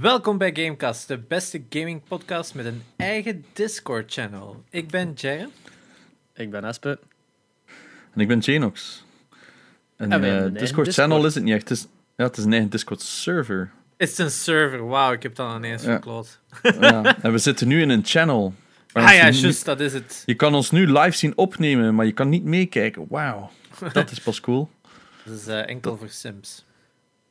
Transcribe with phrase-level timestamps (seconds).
[0.00, 4.62] Welkom bij Gamecast, de beste gaming podcast met een eigen Discord-channel.
[4.70, 5.50] Ik ben Jaren.
[6.34, 6.98] Ik ben Espe.
[8.14, 9.04] En ik ben Janox.
[9.96, 11.24] En En eh, Discord channel Discord.
[11.24, 11.68] is het niet echt.
[11.68, 11.86] Het is,
[12.16, 13.70] ja, het is een eigen Discord server.
[13.96, 14.86] Is het een server?
[14.86, 15.88] Wauw, ik heb dat ineens Ja.
[15.90, 16.40] verkloot.
[16.80, 17.22] ja.
[17.22, 18.54] En we zitten nu in een channel.
[18.92, 20.22] Ah ja, juist, dat is het.
[20.26, 23.06] Je kan ons nu live zien opnemen, maar je kan niet meekijken.
[23.08, 23.50] Wauw.
[23.92, 24.70] Dat is pas cool.
[25.24, 26.64] Dat is eh, enkel voor Sims.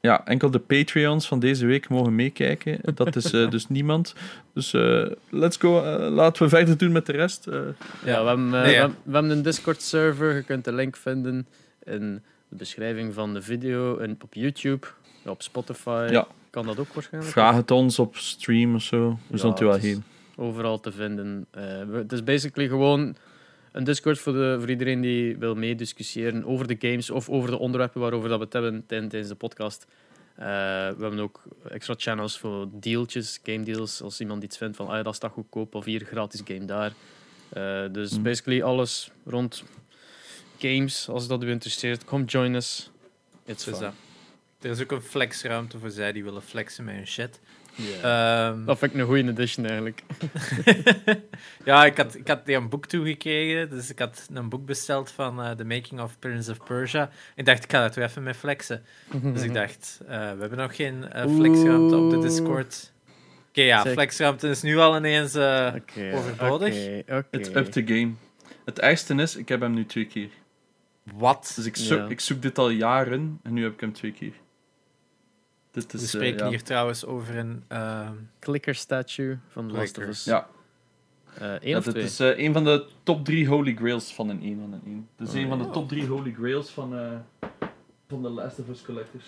[0.08, 2.80] Ja, enkel de Patreons van deze week mogen meekijken.
[2.96, 4.16] Dat is eh, dus niemand.
[4.54, 5.84] Dus eh, let's go.
[5.84, 7.46] eh, laten we verder doen met de rest.
[7.46, 10.36] Ja, we hebben, Nee, we, hebben- we hebben een Discord-server.
[10.36, 11.48] Je kunt de link vinden
[11.84, 14.88] in de beschrijving van de video en op YouTube,
[15.26, 16.08] op Spotify.
[16.12, 16.28] Ja.
[16.50, 17.34] Kan dat ook waarschijnlijk?
[17.34, 19.10] vraag het ons op stream of zo.
[19.10, 20.04] We Ja, zullen het er wel heen.
[20.36, 21.46] Overal te vinden.
[21.52, 23.16] Eh, we- het is basically gewoon
[23.74, 27.58] een Discord voor, de, voor iedereen die wil meediscussiëren over de games of over de
[27.60, 29.86] onderwerpen waarover dat we het hebben tij- tijdens de podcast.
[30.36, 30.46] Eh,
[30.88, 34.02] we hebben ook extra channels voor dealtjes, game deals.
[34.02, 36.66] Als iemand iets vindt van ah, ja, dat is dat goedkoop of hier gratis game
[36.66, 36.94] daar.
[37.50, 38.22] Eh, dus Mhm.
[38.22, 39.64] basically alles rond
[40.58, 41.10] games.
[41.10, 42.90] Als dat u interesseert, kom join us.
[43.46, 43.92] It's Dus fun.
[44.62, 47.40] Er is ook een flexruimte voor zij die willen flexen met hun shit.
[47.76, 48.50] Ja.
[48.52, 50.04] Ehm, Dat vind ik een goede edition eigenlijk.
[51.66, 53.70] ja, ik had, ik had die een boek toegekregen.
[53.70, 57.10] Dus ik had een boek besteld van eh, The Making of Prince of Persia.
[57.36, 58.84] Ik dacht, ik ga dat weer even mee flexen.
[59.22, 62.20] Dus ik dacht, eh, we hebben nog geen eh, flexruimte op de.
[62.20, 62.92] Discord.
[63.50, 65.34] Oké, ja, flexruimte is nu al ineens...
[65.36, 66.74] eh, Oké, Overbodig?
[66.76, 67.28] oké, oké.
[67.38, 68.12] It's up to game.
[68.66, 70.30] Het ergste is, ik heb hem nu twee keer.
[71.16, 71.54] wat?
[71.56, 72.08] Dus ik zoek, Ja.
[72.08, 74.34] ik zoek dit al jaren en nu heb ik hem twee keer.
[75.74, 76.50] Dit We is, eh, spreken ja.
[76.50, 77.64] hier trouwens over een...
[77.68, 80.04] ehm, clicker statue van The Last of.
[80.04, 80.24] Us.
[80.24, 80.48] Ja,
[81.40, 82.06] Eh, één ja of dit twee?
[82.06, 85.08] is eh, een van de top drie holy grails van een 1 van een 1.
[85.16, 87.50] Het is Oh, een van de top drie holy grails van, eh,
[88.08, 89.26] van de Last of Us collectors.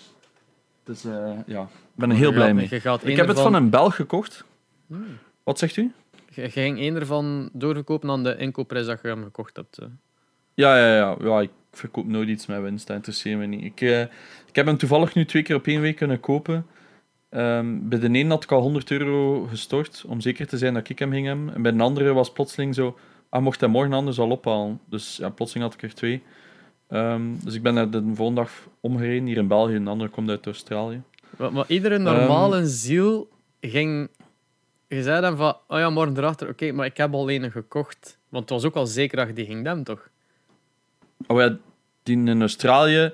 [0.84, 2.66] Dus eh, ja, ik ben er heel Je blij mee.
[2.70, 4.44] Je gaat Ik heb het van een Belg gekocht.
[4.86, 5.18] Hmm.
[5.42, 5.92] Wat zegt u?
[6.30, 9.78] Je, ging één ervan doorverkopen aan de inkoopprijs dat je hem gekocht hebt.
[9.78, 9.86] eh.
[10.54, 11.40] Ja, ja, ja, ja.
[11.40, 12.86] Ik verkoop nooit iets met winst.
[12.86, 13.64] Dat interesseert me niet.
[13.64, 14.00] Ik, eh,
[14.46, 16.66] ik heb hem toevallig nu twee keer op één week kunnen kopen.
[17.30, 20.88] Ehm, bij de ene had ik al 100 euro gestort, om zeker te zijn dat
[20.88, 21.54] ik hem ging hebben.
[21.54, 22.98] En bij de andere was plotseling zo...
[23.28, 24.80] Ah, mocht hij morgen anders al ophalen.
[24.88, 26.22] Dus ja, plotseling had ik er twee.
[26.88, 29.74] Ehm, dus ik ben er de volgende dag omgereden, hier in België.
[29.74, 31.02] En de andere komt uit Australië.
[31.38, 32.66] Maar, maar iedere normale Ehm.
[32.66, 33.28] ziel
[33.60, 34.08] ging...
[34.88, 38.18] Je zei dan van, oh ja, morgen erachter, oké, maar ik heb al een gekocht.
[38.28, 40.08] Want het was ook al zeker dat je die ging nemen, toch?
[41.26, 41.56] Oh ja,
[42.02, 43.12] die in Australië...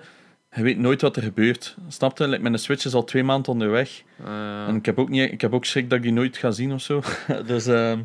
[0.54, 1.76] Je weet nooit wat er gebeurt.
[1.88, 2.28] Snap je?
[2.28, 4.02] Like, mijn Switch is al twee maanden onderweg.
[4.24, 6.50] Eh, En ik heb ook, niet, ik heb ook schrik dat ik die nooit ga
[6.50, 7.02] zien of zo.
[7.46, 7.98] dus ehm,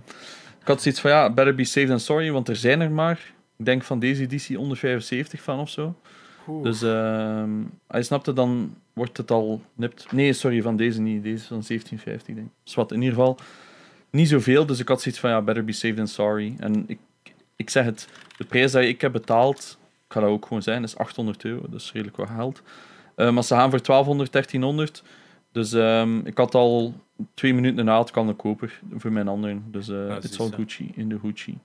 [0.61, 3.33] ik had zoiets van, ja, better be safe than sorry, want er zijn er maar.
[3.57, 5.95] Ik denk van deze editie onder 75 van of zo.
[6.47, 6.63] oeh.
[6.63, 7.49] Dus ehm
[7.87, 10.11] hij snapte, dan wordt het al nipt.
[10.11, 11.23] Nee, sorry, van deze niet.
[11.23, 12.53] Deze is van 1750, denk ik.
[12.63, 13.37] Dus wat, in ieder geval
[14.09, 14.65] niet zoveel.
[14.65, 16.55] Dus ik had zoiets van, ja, better be safe than sorry.
[16.59, 16.99] En ik,
[17.55, 18.07] ik zeg het,
[18.37, 21.61] de prijs die ik heb betaald, ik ga dat ook gewoon zijn, is 800 euro.
[21.69, 22.61] Dat is redelijk wat geld.
[23.15, 25.03] Eh, maar ze gaan voor 1200, 1300.
[25.51, 26.93] Dus ehm, ik had al
[27.33, 29.63] twee minuten na het kan de koper voor mijn anderen.
[29.71, 30.49] Dus Ah, het is al.
[30.49, 31.57] Gucci in de Gucci.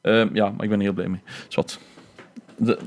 [0.00, 1.20] Ehm, ja, maar ik ben heel blij mee.
[1.48, 1.78] Zwat.
[2.56, 2.78] De,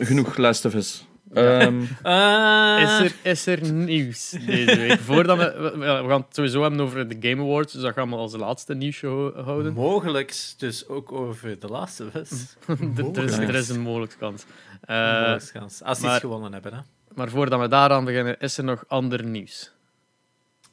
[0.00, 1.06] genoeg Last of Us.
[1.34, 2.80] Ehm, Ah.
[2.82, 4.98] is, er, is er nieuws deze week?
[5.10, 8.08] Voordat we, we, we gaan het sowieso hebben over de Game Awards, dus dat gaan
[8.10, 9.72] we als laatste nieuwsshow houden.
[9.72, 12.56] Mogelijks dus ook over The Last of Us.
[13.14, 14.44] er, is, er is een mogelijke kans.
[14.80, 15.82] Eh, kans.
[15.82, 16.72] Als ze iets gewonnen hebben.
[16.72, 16.80] Hè.
[17.14, 19.70] maar voordat we daaraan beginnen, is er nog ander nieuws?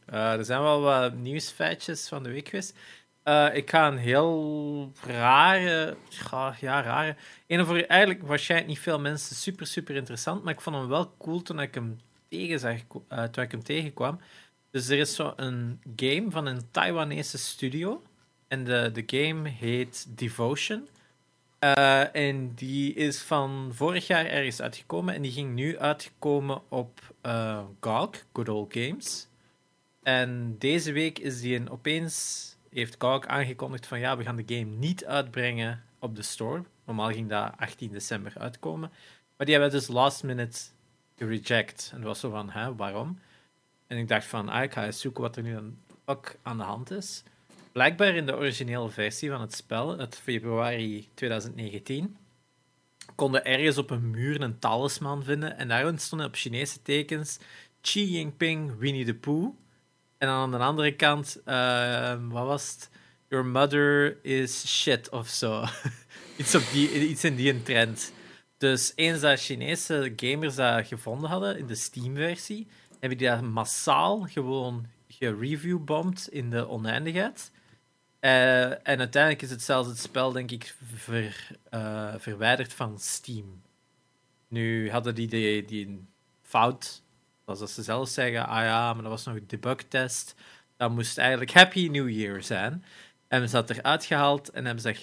[0.05, 2.77] Eh, er zijn wel wat nieuwsfeitjes van de week geweest.
[3.29, 5.95] Eh, ik ga een heel rare,
[6.59, 7.15] ja, rare.
[7.47, 11.15] Een voor eigenlijk waarschijnlijk niet veel mensen super, super interessant, maar ik vond hem wel
[11.17, 14.19] cool toen ik hem, tegen zag, eh, toen ik hem tegenkwam.
[14.71, 18.01] Dus er is zo een game van een Taiwanese studio.
[18.47, 20.87] En de, de game heet Devotion.
[21.59, 25.13] Eh, en die is van vorig jaar ergens uitgekomen.
[25.13, 29.27] En die ging nu uitgekomen op eh GOG, Good Old Games.
[30.03, 34.55] En deze week is die een, opeens heeft GOG aangekondigd van ja, we gaan de
[34.55, 36.63] game niet uitbrengen op de store.
[36.85, 38.91] Normaal ging dat 18 december uitkomen.
[39.37, 40.59] Maar die hebben dus last minute
[41.17, 41.89] gereject.
[41.93, 43.19] En dat was zo van, hè, waarom?
[43.87, 46.57] En ik dacht van, ah, ik ga eens zoeken wat er nu dan ook aan
[46.57, 47.23] de hand is.
[47.71, 52.17] Blijkbaar in de originele versie van het spel, uit februari 2019,
[53.15, 55.57] konden ergens op een muur een talisman vinden.
[55.57, 57.39] En daarin stonden op Chinese tekens
[57.81, 59.55] Xi Jinping, Winnie the Pooh.
[60.19, 62.89] En dan aan de andere kant, ehm, wat was het?
[63.27, 65.63] Your mother is shit of zo.
[66.37, 66.89] iets, op die,
[67.21, 68.13] in die trend.
[68.57, 72.67] Dus eens dat Chinese gamers dat gevonden hadden in de Steam-versie,
[72.99, 77.51] hebben die dat massaal gewoon gereviewbomd in de oneindigheid.
[78.19, 80.75] Eh, en uiteindelijk is het zelfs het spel, denk ik,
[81.69, 83.61] eh, verwijderd van Steam.
[84.47, 86.07] Nu hadden die, die, die
[86.41, 87.01] fout,
[87.57, 90.35] dat ze zelf zeggen, ah ja, maar dat was nog een debugtest.
[90.77, 92.83] Dat moest eigenlijk Happy New Year zijn.
[93.27, 94.97] En ze dat eruit gehaald en hebben ze dat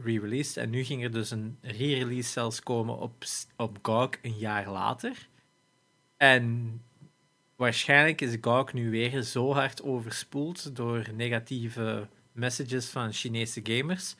[0.00, 0.56] gereleased.
[0.56, 3.24] En nu ging er dus een re-release zelfs komen op,
[3.56, 5.28] op GOG een jaar later.
[6.16, 6.80] En
[7.56, 14.14] waarschijnlijk is GOG nu weer zo hard overspoeld door negatieve messages van Chinese gamers.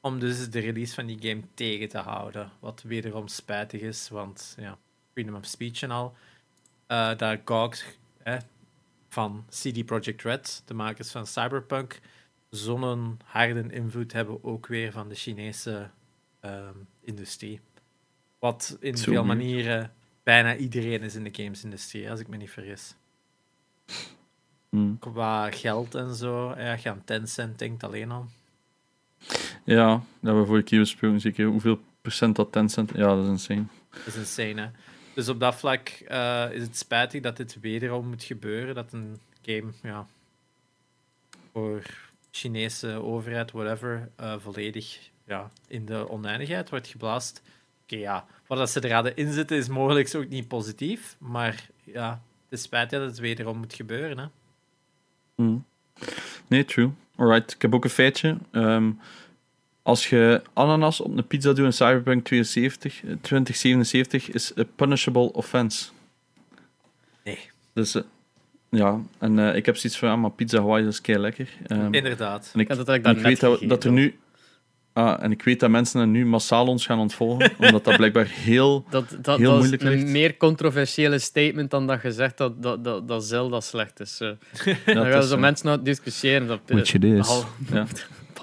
[0.00, 2.50] Om dus de release van die game tegen te houden.
[2.60, 4.78] Wat wederom spijtig is, want ja,
[5.12, 6.14] freedom of speech en al.
[6.92, 7.74] Uh, daar GOG
[8.22, 8.36] eh,
[9.08, 12.00] van CD Projekt Red, de makers van Cyberpunk,
[12.50, 15.90] zo'n harde invloed hebben ook weer van de Chinese
[16.40, 17.60] ehm, industrie.
[18.38, 19.92] Wat in Zo veel manieren
[20.22, 22.94] bijna iedereen is in de gamesindustrie, als ik me niet vergis.
[24.68, 24.98] Hmm.
[24.98, 28.26] Qua geld en zo, ja, je aan Tencent denkt alleen al.
[29.64, 31.20] Ja, dat hebben we vorige keer besproken.
[31.20, 32.90] Zeker hoeveel procent dat Tencent...
[32.94, 33.64] Ja, dat is insane.
[33.90, 34.68] Dat is insane, hè.
[35.14, 38.74] Dus op dat vlak eh, is het spijtig dat dit wederom moet gebeuren.
[38.74, 40.06] Dat een game, ja,
[41.52, 41.82] voor
[42.30, 47.42] Chinese overheid, whatever, eh, volledig ja, in de oneindigheid wordt geblaast.
[47.82, 51.68] Oké, ja, wat dat ze er hadden in zitten is mogelijk ook niet positief, maar
[51.84, 54.26] ja, het is spijtig dat het wederom moet gebeuren, hè.
[55.34, 55.64] Hmm.
[56.46, 56.90] Nee, true.
[57.16, 58.36] Alright, ik heb ook een feitje.
[58.50, 58.90] Ehm,
[59.82, 65.32] als je ananas op een pizza doet in Cyberpunk 72, eh, 2077, is a punishable
[65.32, 65.88] offense.
[67.24, 67.38] Nee.
[67.74, 68.02] Dus eh,
[68.70, 71.48] ja, en eh, ik heb zoiets van, ja, maar pizza Hawaii is kei lekker.
[71.66, 72.50] Ehm, Inderdaad.
[72.54, 74.16] en ik, dat en eigenlijk ik weet dat, dat er nu.
[74.94, 78.26] Ah, en ik weet dat mensen er nu massaal ons gaan ontvolgen, omdat dat blijkbaar
[78.26, 78.84] heel.
[78.90, 80.06] Dat, dat, Heel dat is moeilijk een ligt.
[80.06, 84.18] meer controversiële statement dan dat je zegt dat, dat, dat, dat Zelda slecht is.
[84.18, 84.36] Ja,
[84.94, 86.46] dan gaan is, zo mensen nou discussiëren.
[86.46, 87.28] Dat, Which it is.
[87.28, 87.86] Al- Ja.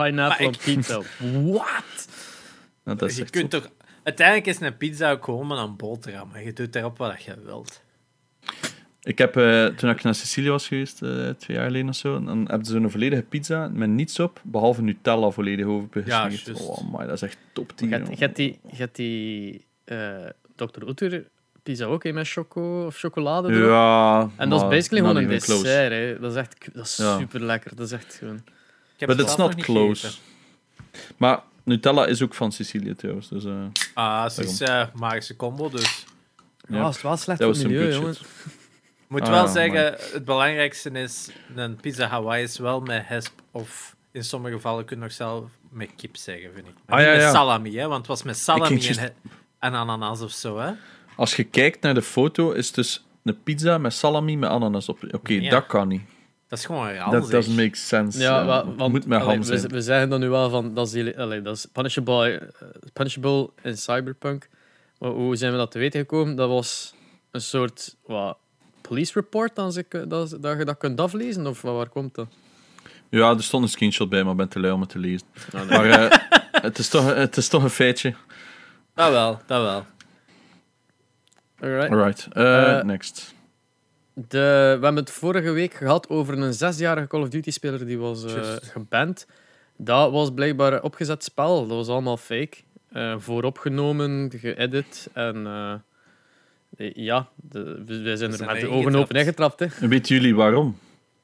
[0.06, 1.02] Pineapple Maar op pizza.
[1.54, 2.08] What?
[2.84, 3.70] dat is je kunt toch...
[4.04, 6.30] Uiteindelijk is een pizza ook gewoon maar een boterham.
[6.34, 7.82] En je doet erop wat je wilt.
[9.02, 12.24] Ik heb, eh, toen ik naar Sicilië was geweest, eh, twee jaar geleden of zo,
[12.24, 16.30] dan hebben ze zo'n volledige pizza met niets op, behalve Nutella volledig over Ja.
[16.54, 17.90] Oh my, dat is echt top 10.
[17.90, 20.26] Je hebt- die, je hebt die eh,
[20.56, 20.84] Dr.
[20.88, 21.28] Oetker
[21.64, 23.70] pizza ook hè, met choco of chocolade erop.
[23.70, 25.92] Ja, En dat is basically gewoon een dessert.
[25.92, 26.20] Hè.
[26.20, 27.18] Dat is echt dat is Ja.
[27.18, 27.76] super lekker.
[27.76, 28.44] Dat is echt gewoon.
[29.08, 30.06] But het it's not close.
[30.08, 30.24] gegeten.
[31.18, 33.30] Maar Nutella is ook van Sicilië trouwens.
[33.30, 33.54] Dus, eh,
[33.94, 36.06] Ah, het is eh magische combo, dus...
[36.68, 36.86] Ja.
[36.86, 38.14] Het is wel slecht dat voor het milieu,
[39.08, 43.32] moet Ah, wel ja, zeggen, het belangrijkste is, een pizza Hawaii is wel met hesp,
[43.52, 46.74] of in sommige gevallen kun je nog zelf met kip zeggen, vind ik.
[46.86, 47.32] Ah, niet ja, met ja.
[47.32, 48.88] salami, hè, want het was met salami
[49.60, 50.72] en, ananas of zo, hè.
[51.16, 54.90] Als je kijkt naar de foto, is het dus een pizza met salami met ananas
[54.90, 55.00] op.
[55.12, 55.50] Oké, Ja.
[55.50, 56.02] dat kan niet.
[56.50, 57.12] Dat is gewoon raar.
[57.12, 58.20] Dat doesn't make sense.
[58.20, 59.62] Ja, want moet met allee, ham zijn.
[59.62, 63.50] we, we zeggen dan nu wel van dat is, allee, dat is punishable, eh, punishable
[63.62, 64.48] in Cyberpunk.
[65.00, 66.36] Maar hoe zijn we dat te weten gekomen?
[66.36, 66.94] Dat was
[67.32, 68.38] een soort wat,
[68.82, 71.48] police report dan ze, dat, dat je dat kunt aflezen?
[71.48, 72.28] Of waar, komt dat?
[73.10, 75.28] Ja, er stond een screenshot bij, maar ik ben te lui om het te lezen.
[75.52, 76.18] Maar eh,
[76.64, 78.14] het, is toch, het is toch een feitje.
[78.94, 79.86] Dat wel, dat wel.
[81.62, 81.92] Alright.
[81.92, 83.34] Alright, Eh, next.
[84.28, 88.24] De, we hebben het vorige week gehad over een zesjarige Call of Duty-speler die was
[88.26, 88.66] eh, Juist.
[88.72, 89.26] geband.
[89.78, 91.68] Dat was blijkbaar een opgezet spel.
[91.68, 92.58] Dat was allemaal fake.
[92.92, 95.10] Eh, vooropgenomen, geëdit.
[95.14, 99.14] En eh, ja, de, we, wij zijn er met de ogen open getrapt.
[99.14, 99.60] ingetrapt.
[99.60, 99.66] Hè.
[99.82, 100.78] En weten jullie waarom?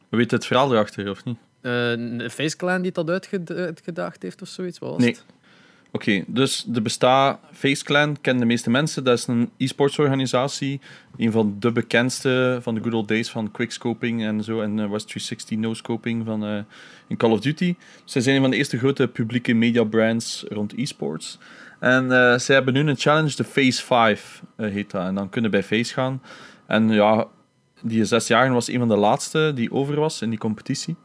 [0.10, 1.38] We weten het verhaal erachter, of niet?
[1.62, 1.72] Eh,
[2.18, 4.80] de Face Clan die dat uitged- uitgedaagd heeft of zoiets.
[4.80, 5.10] Wat was Nee.
[5.10, 5.24] het?
[5.96, 9.04] Oké, dus de besta Face Clan kennen de meeste mensen.
[9.04, 10.82] Dat is een e-sports organisatie.
[11.18, 14.62] Een van de bekendste van de good old days van quickscoping en zo.
[14.62, 16.58] En eh, West 360 no-scoping van eh,
[17.08, 17.76] in Call of Duty.
[18.06, 21.40] Zij zijn een van de eerste grote publieke media brands rond e-sports.
[21.80, 25.06] En eh, zij hebben nu een challenge, de Face 5 eh, heet dat.
[25.06, 26.22] En dan kunnen bij Face gaan.
[26.68, 27.28] En ja,
[27.82, 30.96] die zesjarige was een van de laatste die over was in die competitie.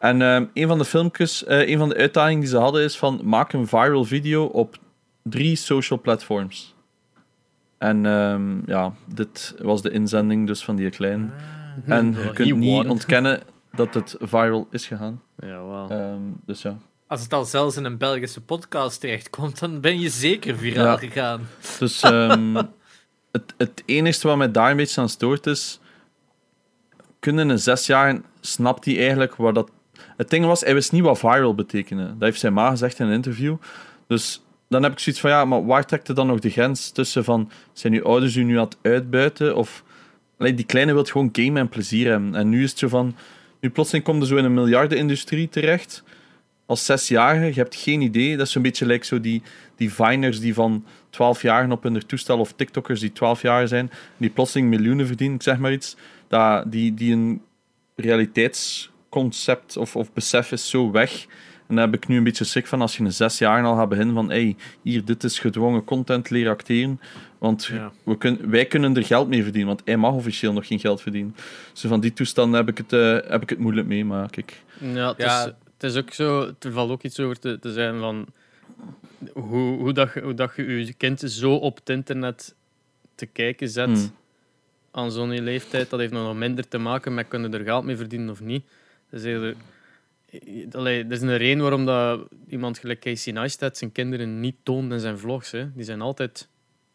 [0.00, 2.98] En ehm, een van de filmpjes, eh, een van de uitdagingen die ze hadden is
[2.98, 4.76] van maak een viral video op
[5.22, 6.74] drie social platforms.
[7.78, 11.32] En ehm, ja, dit was de inzending dus van die klein.
[11.86, 12.90] En je kunt niet won.
[12.90, 13.40] ontkennen
[13.72, 15.22] dat het viral is gegaan.
[15.38, 15.86] Ja, wel.
[15.90, 16.76] Ehm, dus ja.
[17.06, 20.96] Als het al zelfs in een Belgische podcast terechtkomt, dan ben je zeker viraal Ja.
[20.96, 21.40] gegaan.
[21.78, 22.54] Dus ehm,
[23.32, 25.80] het, het enige wat mij daar een beetje aan stoort is...
[27.20, 28.22] Kunnen een zesjarige...
[28.40, 29.70] Snapt hij eigenlijk wat dat...
[30.20, 32.04] Het ding was, hij wist niet wat viral betekende.
[32.04, 33.56] Dat heeft zijn ma gezegd in een interview.
[34.06, 36.90] Dus dan heb ik zoiets van, ja, maar waar trekt er dan nog de grens
[36.90, 37.50] tussen van...
[37.72, 39.56] Zijn uw ouders u nu aan het uitbuiten?
[39.56, 39.84] Of...
[40.38, 42.34] Allee, die kleine wil gewoon gamen en plezier hebben.
[42.34, 43.16] En nu is het zo van...
[43.60, 46.02] Nu plotseling komt er zo in een miljardenindustrie terecht.
[46.66, 48.36] Als zesjarige, je hebt geen idee.
[48.36, 49.42] Dat is zo'n beetje like zo die,
[49.76, 53.90] die Viners die van 12 jaar op hun toestel of TikTokkers die 12 jaar zijn,
[54.16, 55.96] die plotseling miljoenen verdienen, ik zeg maar iets.
[56.28, 57.42] Dat, die, die een
[59.10, 61.26] realiteitsconcept of, of besef is zo weg.
[61.66, 63.76] En daar heb ik nu een beetje schrik van als je een zes jaar al
[63.76, 67.00] gaat beginnen van hey, hier, dit is gedwongen content leren acteren.
[67.38, 67.92] Want Ja.
[68.04, 71.02] we kun, wij kunnen er geld mee verdienen, want hij mag officieel nog geen geld
[71.02, 71.36] verdienen.
[71.72, 74.62] Dus van die toestanden heb ik het, eh, heb ik het moeilijk mee, maar kijk.
[74.78, 75.38] Ja, het, Ja.
[75.46, 78.26] Is, het is ook zo, er valt ook iets over te, te zijn van
[79.32, 82.54] hoe, hoe, dat, je- hoe dat je je kind zo op het internet
[83.14, 84.10] te kijken zet Hmm.
[84.90, 85.90] aan zo'n leeftijd.
[85.90, 88.64] Dat heeft nog minder te maken met kunnen er geld mee verdienen of niet.
[89.10, 89.54] Dat is eerder,
[90.72, 94.92] Allee, er is een reden waarom dat iemand gelijk Casey Neistat zijn kinderen niet toont
[94.92, 95.50] in zijn vlogs.
[95.50, 95.72] Hè.
[95.74, 96.48] Die zijn altijd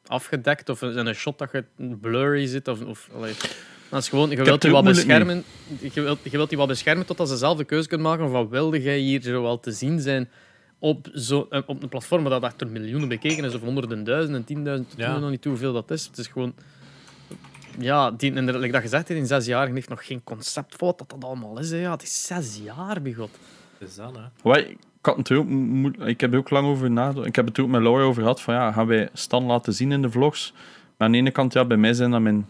[0.08, 1.64] afgedekt of is een shot dat je
[2.02, 2.68] blurry zit.
[2.68, 3.34] Of, of, allee.
[3.90, 5.44] Dat is gewoon, je wilt die wat beschermen.
[5.80, 8.50] Je wilt, je wilt die wat beschermen totdat ze zelf de keuze kunnen maken van
[8.50, 10.30] wilde jij hier zo wel te zien zijn
[10.80, 14.94] op, zo, eh, op een platform dat achter miljoenen bekeken is, of honderden duizenden, tienduizend,
[14.94, 15.12] ik Ja.
[15.12, 16.06] weet nog niet hoeveel dat is.
[16.06, 16.54] Het is gewoon...
[17.80, 20.98] Ja, die, en like dat gezegd in zes jaar heeft nog geen concept voor wat
[20.98, 21.72] dat, dat allemaal is.
[21.72, 21.78] Hè.
[21.78, 23.30] Ja, het is zes jaar, bigot.
[23.80, 24.50] Dat is dat, hè.
[24.50, 27.28] Wij, ik, had het er ook, mo- ik heb er ook lang over nagedacht.
[27.28, 28.42] Ik heb het ook met Laura over gehad.
[28.42, 30.54] Van, ja, gaan wij Stan laten zien in de vlogs?
[30.98, 32.48] Maar aan de ene kant, ja, bij mij zijn dat mijn,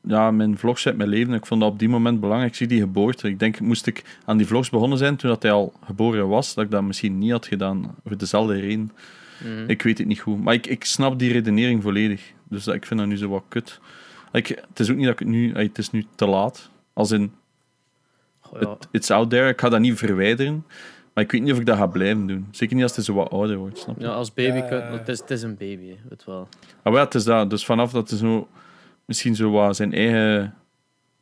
[0.00, 1.34] ja, mijn vlogs uit mijn leven.
[1.34, 2.50] Ik vond dat op die moment belangrijk.
[2.50, 3.28] Ik zie die geboorte.
[3.28, 6.54] Ik denk, moest ik aan die vlogs begonnen zijn toen dat hij al geboren was,
[6.54, 7.94] dat ik dat misschien niet had gedaan.
[8.04, 8.92] Voor dezelfde reden.
[9.44, 9.64] Mhm.
[9.70, 10.42] Ik weet het niet goed.
[10.42, 12.32] Maar ik, ik snap die redenering volledig.
[12.48, 13.80] Dus dat- ik vind dat nu zo wat kut.
[14.32, 15.54] Ik, het is ook niet dat ik het nu...
[15.54, 16.70] Het is nu te laat.
[16.92, 17.32] Als in,
[18.40, 18.70] Goh, ja.
[18.70, 19.48] het, it's out there.
[19.48, 20.64] Ik ga dat niet verwijderen.
[21.14, 22.48] Maar ik weet niet of ik dat ga blijven doen.
[22.50, 24.04] Zeker niet als het zo wat ouder wordt, snap je?
[24.04, 24.56] ja, als baby...
[24.56, 24.64] Ja.
[24.92, 26.48] Het, is, het is een baby, hè, weet wel.
[26.82, 27.50] Maar ja, het is dat.
[27.50, 28.48] Dus vanaf dat hij zo...
[29.04, 30.54] Misschien zo wat zijn eigen...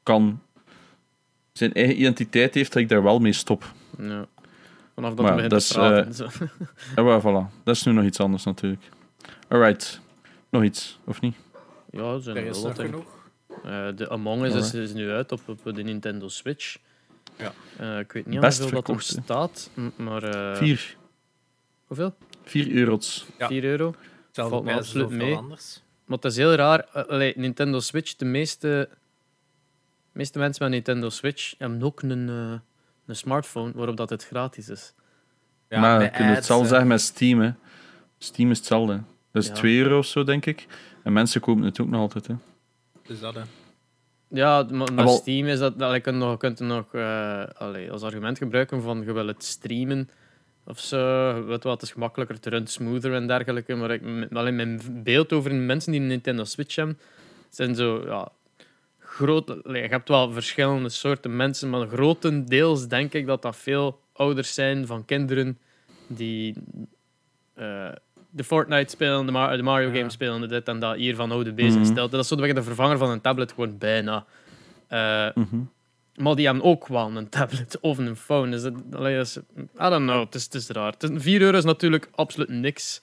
[0.02, 0.40] Kan...
[1.52, 3.72] Zijn eigen identiteit heeft, dat ik daar wel mee stop.
[3.98, 4.26] Ja.
[5.02, 6.06] Vanaf dat Maar dat begint is, te praten.
[6.08, 6.46] eh, zo.
[6.96, 7.62] En wel, voilà.
[7.64, 8.82] Dat is nu nog iets anders, natuurlijk.
[9.48, 10.00] Alright.
[10.50, 11.36] Nog iets, of niet?
[11.90, 13.20] Ja, er zijn Er is wel nog wat genoeg.
[13.64, 14.74] Eh, de Among Us is, Alright.
[14.74, 16.76] is nu uit op, op de Nintendo Switch.
[17.38, 17.52] Ja.
[17.78, 19.22] Eh, ik weet niet Best hoeveel dat er hè.
[19.22, 20.22] staat, maar...
[20.22, 20.96] eh, Vier.
[21.86, 22.14] Hoeveel?
[22.44, 23.26] Vier euro's.
[23.38, 23.46] Ja.
[23.46, 23.94] 4 euro.
[24.32, 25.34] Valt me absoluut mee.
[25.36, 25.82] anders.
[26.04, 26.84] Maar het is heel raar.
[26.86, 28.88] allee, Nintendo Switch, de meeste,
[30.12, 32.52] meeste mensen met Nintendo Switch hebben ook een, eh,
[33.06, 34.94] een smartphone waarop dat het gratis is.
[35.68, 36.68] Ja, maar je kunt het ads, zelf hè.
[36.68, 37.50] zeggen met Steam, hè.
[38.18, 39.00] Steam is hetzelfde.
[39.32, 39.54] Dat is Ja.
[39.54, 40.66] 2 euro of zo, denk ik.
[41.02, 42.34] En mensen kopen het ook nog altijd, hè.
[43.06, 43.40] Dus dat, hè.
[44.28, 45.74] Ja, maar met wel- Steam is dat...
[45.78, 49.44] Je kunt nog, je kunt nog eh, allee, als argument gebruiken van je wil het
[49.44, 50.08] streamen
[50.64, 50.98] of zo.
[51.36, 53.74] Je Weet wat, het is gemakkelijker, het runt smoother en dergelijke.
[53.74, 56.98] Maar ik, alleen mijn beeld over mensen die een Nintendo Switch hebben,
[57.50, 58.02] zijn zo...
[58.06, 58.28] Ja,
[59.14, 64.00] groot, allee, je hebt wel verschillende soorten mensen, maar grotendeels denk ik dat dat veel
[64.12, 65.58] ouders zijn van kinderen
[66.06, 66.54] die
[67.54, 67.88] eh,
[68.30, 69.96] de Fortnite spelen, de, Mar- de Mario Ja.
[69.96, 71.90] games spelen, dit en dat, hier van oude bezig Mhm.
[71.90, 72.10] stelt.
[72.10, 74.24] Dat is zo de vervanger van een tablet, gewoon bijna.
[74.88, 75.56] Eh, Mhm.
[76.16, 78.50] maar die hebben ook wel een tablet of een phone.
[78.50, 79.42] Dus dat, is, I
[79.76, 80.92] don't know, het is, het is raar.
[80.92, 83.00] Het is, 4 euro is natuurlijk absoluut niks,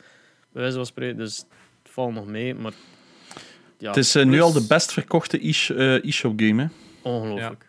[0.51, 1.37] bij wijze van spreken, dus
[1.83, 2.71] het valt nog mee, maar
[3.79, 6.67] ja, Het is eh, nu al de best verkochte e- eh, e-shop game, hè.
[7.01, 7.65] ongelooflijk.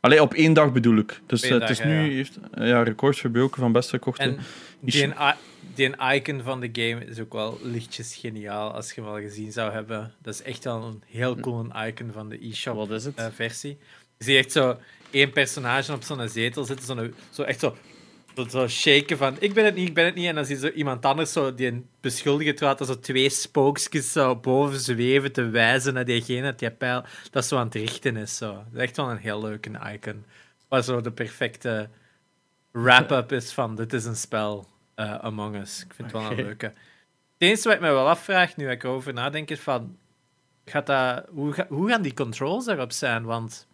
[0.00, 1.20] Allee, op één dag bedoel ik.
[1.26, 2.14] Dus eh, dag, het is nu ja.
[2.14, 4.22] heeft ja, records verbroken van best verkochte.
[4.22, 4.38] En
[4.80, 5.12] die,
[5.74, 9.52] die icon van de game is ook wel lichtjes geniaal als je hem al gezien
[9.52, 10.12] zou hebben.
[10.22, 13.30] Dat is echt wel een heel cool icon van de e-shop Wat is het?
[13.34, 13.78] versie.
[14.18, 14.76] Je ziet echt zo
[15.10, 17.76] één personage op zo'n zetel zitten, zo, zo echt zo,
[18.38, 20.26] zo, zo shaken van ik ben het niet, ik ben het niet.
[20.26, 23.30] En dan zie je zo iemand anders zo die een beschuldiger terwijl er zo twee
[23.30, 28.16] spookjes zo boven zweven te wijzen naar diegene die pijl dat zo aan het richten
[28.16, 28.36] is.
[28.36, 28.52] Zo.
[28.52, 30.24] Dat is echt wel een heel leuke icon.
[30.68, 31.88] Waar zo de perfecte
[32.70, 35.84] wrap-up is van dit is een spel eh, Among Us.
[35.84, 36.66] Ik vind het wel een leuke.
[36.66, 39.96] Het enige wat ik me wel afvraag, nu ik erover nadenk, is van...
[40.64, 43.24] Gaat dat, hoe, hoe gaan die controls daarop zijn?
[43.24, 43.67] Want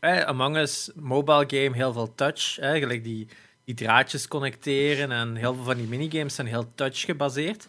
[0.00, 2.58] eh, Among Us, mobile game, heel veel touch.
[2.58, 3.28] eh, Eigenlijk die,
[3.64, 7.68] die draadjes connecteren en heel veel van die minigames zijn heel touch gebaseerd.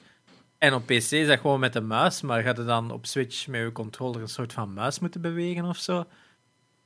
[0.57, 3.47] En op PC is dat gewoon met de muis, maar gaat je dan op Switch
[3.47, 6.05] met je controller een soort van muis moeten bewegen of zo?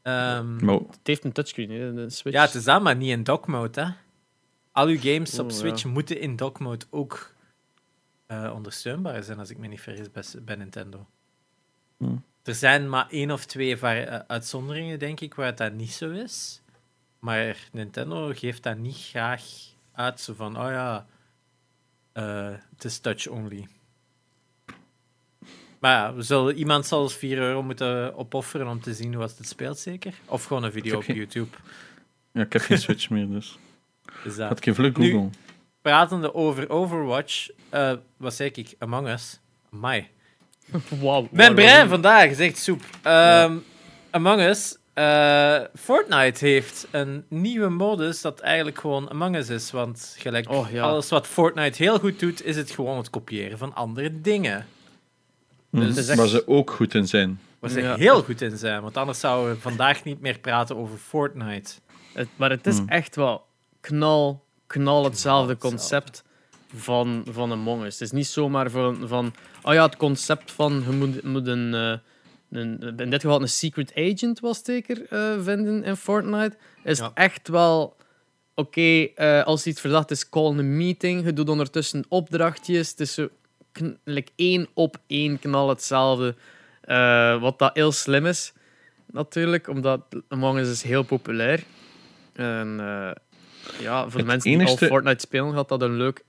[0.01, 2.38] Ehm, Het heeft een touchscreen, hè, de Switch.
[2.38, 3.81] ja, het is dat, maar niet in dock mode.
[3.81, 3.89] Hè.
[4.72, 5.89] Al uw games op Oh, Switch ja.
[5.89, 7.34] moeten in dock mode ook
[8.27, 11.05] eh, ondersteunbaar zijn, als ik me niet vergis, bij, bij Nintendo.
[11.98, 12.15] Hm.
[12.50, 16.10] Er zijn maar één of twee eh, uitzonderingen, denk ik, waar het dat niet zo
[16.10, 16.62] is.
[17.20, 19.44] Maar Nintendo geeft dat niet graag
[19.94, 21.06] uit, zo van, oh ja,
[22.12, 23.68] eh, het is touch only.
[25.79, 29.24] Maar ja, we zullen, iemand zal eens 4 euro moeten opofferen om te zien hoe
[29.24, 30.13] het speelt, zeker?
[30.25, 31.58] Of gewoon een video op geen- YouTube.
[32.32, 33.58] Ja, ik heb geen Switch meer, dus.
[34.25, 34.48] Is dat.
[34.48, 35.29] Had ik even Nu- Google.
[35.82, 38.75] Pratende over Overwatch, eh, wat zei ik?
[38.79, 39.39] Among Us.
[39.74, 40.10] Amai.
[41.32, 42.82] Mijn brein vandaag is echt soep.
[43.02, 43.58] Ehm,
[44.12, 44.78] Among Us.
[44.94, 49.72] eh, Fortnite heeft een nieuwe modus dat eigenlijk gewoon Among Us is.
[49.72, 50.84] Want gelijk Oh, ja.
[50.84, 54.66] alles wat Fortnite heel goed doet, is het gewoon het kopiëren van andere dingen.
[55.70, 55.98] Mhm.
[55.98, 57.40] echt- Waar ze ook goed in zijn.
[57.60, 57.96] Waar ze Ja.
[57.96, 58.82] heel goed in zijn.
[58.82, 61.72] Want anders zouden we vandaag niet meer praten over Fortnite.
[62.14, 62.88] Het, maar het is Hmm.
[62.90, 63.46] echt wel
[63.82, 65.58] knal, knal hetzelfde hetzelfde.
[65.78, 66.24] concept
[66.76, 67.94] van, van Among Us.
[67.94, 71.74] Het is niet zomaar van, van oh ja, het concept van je moet, moet een,
[71.74, 71.98] eh,
[72.60, 76.58] een, in dit geval een secret agent was zeker eh, vinden in Fortnite.
[76.84, 77.12] Is Ja.
[77.13, 77.96] echt wel,
[78.56, 78.82] oké,
[79.16, 81.25] eh, als iets verdacht is, call een meeting.
[81.25, 82.89] Je doet ondertussen opdrachtjes.
[82.89, 83.30] Het is zo
[83.72, 86.36] kn- like één op één knal hetzelfde.
[87.39, 88.54] Wat dat heel slim is,
[89.12, 91.63] natuurlijk, omdat Among Us is heel populair.
[92.34, 92.75] En
[93.80, 96.24] ja, voor de mensen die al Fortnite spelen, gaat dat een leuk,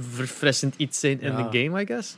[0.00, 1.48] verfrissend iets zijn in Ja.
[1.48, 2.16] de game, I guess.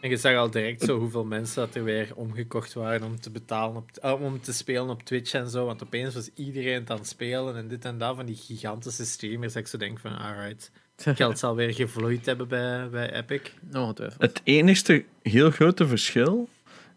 [0.00, 3.30] En je zag al direct zo hoeveel mensen dat er weer omgekocht waren om te
[3.30, 5.64] betalen, op, eh, om te spelen op Twitch en zo.
[5.66, 9.04] Want opeens was iedereen het aan het spelen en dit en dat van die gigantische
[9.04, 9.52] streamers.
[9.52, 13.40] Dat ik zo denk van, alright, geld zal weer gevloeid hebben bij, bij Epic.
[13.74, 14.20] Ongetwijfeld.
[14.22, 16.48] Het enigste heel grote verschil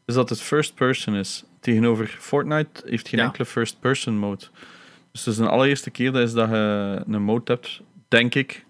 [0.06, 1.44] is dat het first person is.
[1.60, 3.26] Tegenover Fortnite heeft geen Ja.
[3.26, 4.46] enkele first person mode.
[5.12, 8.66] Dus het is de allereerste keer dat, is dat je een mode hebt, denk ik.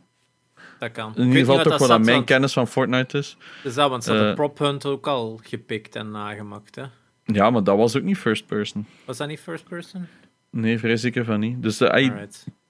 [0.84, 1.16] Dat kan.
[1.16, 3.38] In ieder geval toch wat dat aan zat, mijn want- kennis van Fortnite is.
[3.64, 4.36] Dus dat, want ze hadden Eh.
[4.36, 6.76] Prop Hunt ook al gepikt en nagemaakt.
[6.76, 6.84] Hè?
[7.26, 8.86] Ja, maar dat was ook niet first person.
[9.06, 10.08] Was dat niet first person?
[10.50, 11.62] Nee, vrij zeker van niet.
[11.62, 12.14] Dus eh, ik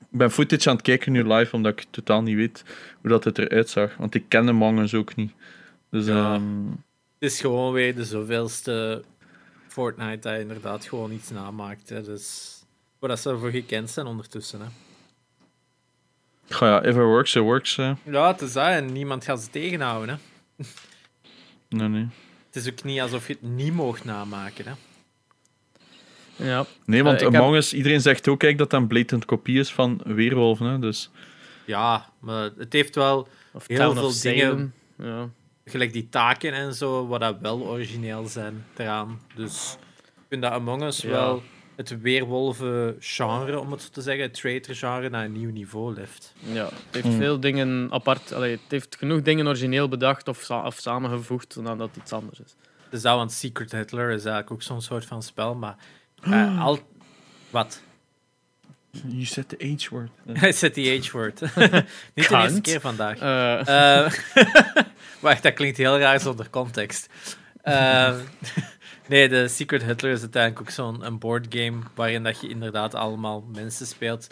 [0.10, 2.64] ben footage aan het kijken nu live, omdat ik totaal niet weet
[3.02, 3.96] hoe dat het eruit zag.
[3.98, 5.32] Want ik ken de mangas ook niet.
[5.90, 6.34] Dus Ja.
[6.34, 6.66] ehm,
[7.20, 9.04] Het is gewoon weer de zoveelste
[9.68, 11.90] Fortnite dat inderdaad gewoon iets namaakt.
[11.90, 12.02] Hè?
[12.02, 12.52] Dus
[13.00, 14.60] waar dat ze ervoor gekend zijn ondertussen.
[14.60, 14.66] Hè?
[16.50, 17.78] Goh ja, if it works, it works.
[17.78, 17.92] eh.
[18.04, 20.20] Ja, het is dat en niemand gaat ze tegenhouden.
[20.58, 20.66] Hè?
[21.70, 22.08] Nee, nee.
[22.52, 24.66] Het is ook niet alsof je het niet mocht namaken.
[24.66, 24.72] Hè?
[26.36, 26.66] Ja.
[26.86, 29.60] Nee, want Eh, heb- Among Us, iedereen zegt ook eigenlijk dat dat een blatant kopie
[29.60, 30.66] is van Weerwolven.
[30.66, 30.80] Hè?
[30.80, 31.10] Dus
[31.66, 34.74] Ja, maar het heeft wel Of Heel Town veel dingen-.
[34.98, 35.30] Ja.
[35.66, 39.20] gelijk die taken en zo, wat dat wel origineel zijn eraan.
[39.36, 41.10] Dus ik vind dat Among Us Ja.
[41.10, 41.44] wel
[41.76, 45.94] het weerwolven genre, om het zo te zeggen, het traitor genre, naar een nieuw niveau
[45.94, 46.34] lift.
[46.40, 47.18] ja, het heeft Hmm.
[47.18, 48.34] veel dingen apart.
[48.34, 52.40] Allee, het heeft genoeg dingen origineel bedacht of, sa- of samengevoegd, zodat het iets anders
[52.40, 52.56] is.
[52.90, 55.76] Dus dat, want Secret Hitler is eigenlijk ook zo'n soort van spel, maar
[56.22, 56.80] eh, al...
[57.50, 57.82] Wat?
[59.08, 60.10] you said the H word.
[60.34, 61.42] Hij zet die H-word.
[61.42, 63.20] Niet de eerste keer vandaag.
[63.20, 64.14] Eh, Eh,
[65.20, 67.08] wacht, dat klinkt heel raar zonder context.
[69.08, 73.42] Nee, de Secret Hitler is uiteindelijk ook zo'n een boardgame waarin dat je inderdaad allemaal
[73.42, 74.28] mensen speelt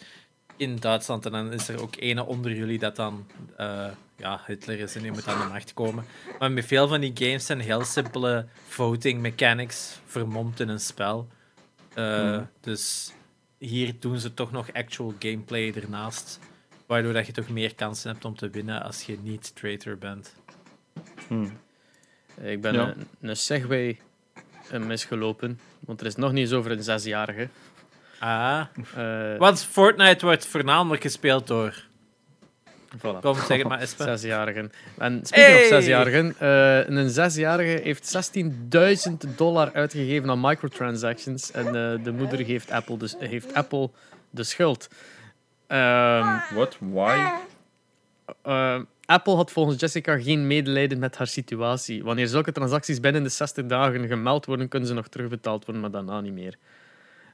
[0.57, 1.25] in Duitsland.
[1.25, 5.01] En dan is er ook ene onder jullie dat dan eh, ja, Hitler is en
[5.01, 6.05] die moet aan de macht komen.
[6.39, 11.27] Maar met veel van die games zijn heel simpele voting mechanics vermomd in een spel.
[11.93, 12.49] Eh, Hmm.
[12.59, 13.13] Dus
[13.57, 16.39] hier doen ze toch nog actual gameplay ernaast.
[16.85, 20.33] Waardoor dat je toch meer kansen hebt om te winnen als je niet traitor bent.
[21.27, 21.57] Hmm.
[22.41, 22.87] ik ben Ja.
[22.87, 23.99] een, een Segway
[24.79, 27.47] misgelopen, want er is nog niet eens over een zesjarige.
[28.19, 28.61] Ah.
[28.95, 31.83] Eh, Want Fortnite wordt voornamelijk gespeeld door.
[32.97, 33.19] voilà.
[33.21, 34.05] Kom, zeg het maar, Espen.
[34.19, 34.71] Zesjarigen.
[34.97, 35.61] En speaking Hey!
[35.63, 42.45] of zesjarigen, eh, een zesjarige heeft 16.000 dollar uitgegeven aan microtransactions en eh, de moeder
[42.45, 43.89] geeft Apple, dus, heeft Apple
[44.29, 44.87] de schuld.
[45.67, 46.77] Ehm, What?
[46.79, 47.19] Why?
[48.41, 52.03] Eh, Apple had volgens Jessica geen medelijden met haar situatie.
[52.03, 55.91] Wanneer zulke transacties binnen de 60 dagen gemeld worden, kunnen ze nog terugbetaald worden, maar
[55.91, 56.57] daarna niet meer.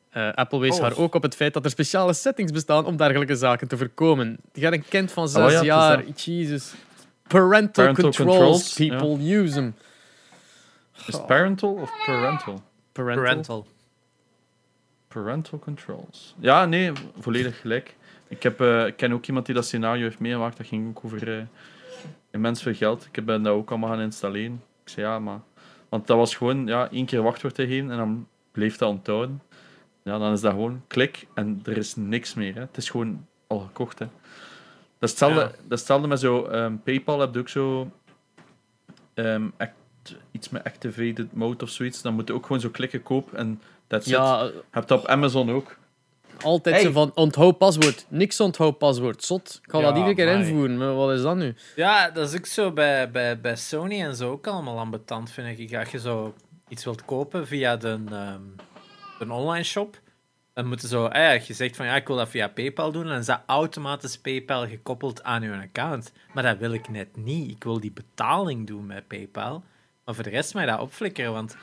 [0.09, 0.81] Eh, Apple wees Oh.
[0.81, 4.37] haar ook op het feit dat er speciale settings bestaan om dergelijke zaken te voorkomen.
[4.53, 6.03] Je gaat een kind van zes Oh ja, het is jaar,
[6.37, 6.73] Jesus.
[7.27, 8.97] Parental, Parental controls, controls, ja.
[8.97, 9.75] people use them.
[11.07, 12.61] Is het parental of parental?
[12.91, 13.23] Parental.
[13.23, 13.67] Parental.
[15.07, 16.35] Parental controls.
[16.39, 17.95] Ja, nee, volledig gelijk.
[18.27, 20.57] Ik heb, ik ken ook iemand die dat scenario heeft meegemaakt.
[20.57, 21.43] Dat ging ook over eh,
[22.31, 23.07] immens veel geld.
[23.11, 24.63] Ik ben dat ook allemaal gaan installeren.
[24.83, 25.39] Ik zei ja, maar...
[25.89, 29.41] Want dat was gewoon ja, één keer wachtwoord te geven en dan bleef dat onthouden.
[30.03, 32.53] Ja, dan is dat gewoon klik en er is niks meer.
[32.53, 32.59] Hè.
[32.61, 33.99] Het is gewoon al gekocht.
[33.99, 34.05] Hè.
[34.05, 34.13] Dat,
[34.99, 35.45] is hetzelfde, Ja.
[35.45, 36.43] dat is hetzelfde met zo...
[36.45, 37.91] ehm, PayPal heb je ook zo...
[39.13, 42.01] ehm, act- iets met activated mode of zoiets.
[42.01, 44.05] Dan moet je ook gewoon zo klikken koop en it.
[44.05, 45.77] Ja, Je hebt dat op Amazon ook.
[46.43, 46.83] Altijd Hey.
[46.83, 48.05] zo van onthoud paswoord.
[48.09, 49.23] Niks onthoud paswoord.
[49.23, 49.59] Zot.
[49.63, 50.77] Ik ga dat iedere keer invoeren.
[50.77, 51.55] Maar wat is dat nu?
[51.75, 55.59] Ja, dat is ook zo bij, bij, bij Sony en zo ook allemaal ambetant, vind
[55.59, 55.75] ik.
[55.75, 56.33] Als je zo
[56.67, 58.41] iets wilt kopen via de, ehm,
[59.19, 59.99] de online shop,
[60.53, 63.17] dan moeten zo, ja, je zegt van ja, ik wil dat via PayPal doen, dan
[63.17, 66.11] is dat automatisch PayPal gekoppeld aan je account.
[66.33, 67.51] Maar dat wil ik net niet.
[67.51, 69.63] Ik wil die betaling doen met PayPal.
[70.05, 71.55] Maar voor de rest mij dat opflikkeren, want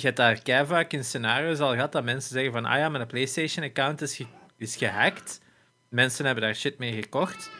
[0.00, 2.88] je hebt daar kei vaak in scenario's al gehad dat mensen zeggen van ah ja,
[2.88, 5.40] mijn PlayStation-account is, ge- is gehackt.
[5.88, 7.50] Mensen hebben daar shit mee gekocht.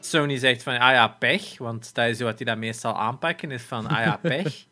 [0.00, 3.62] Sony zegt van, ah ja, pech, want dat is wat die dat meestal aanpakken, is
[3.62, 4.64] van, ah ja, pech.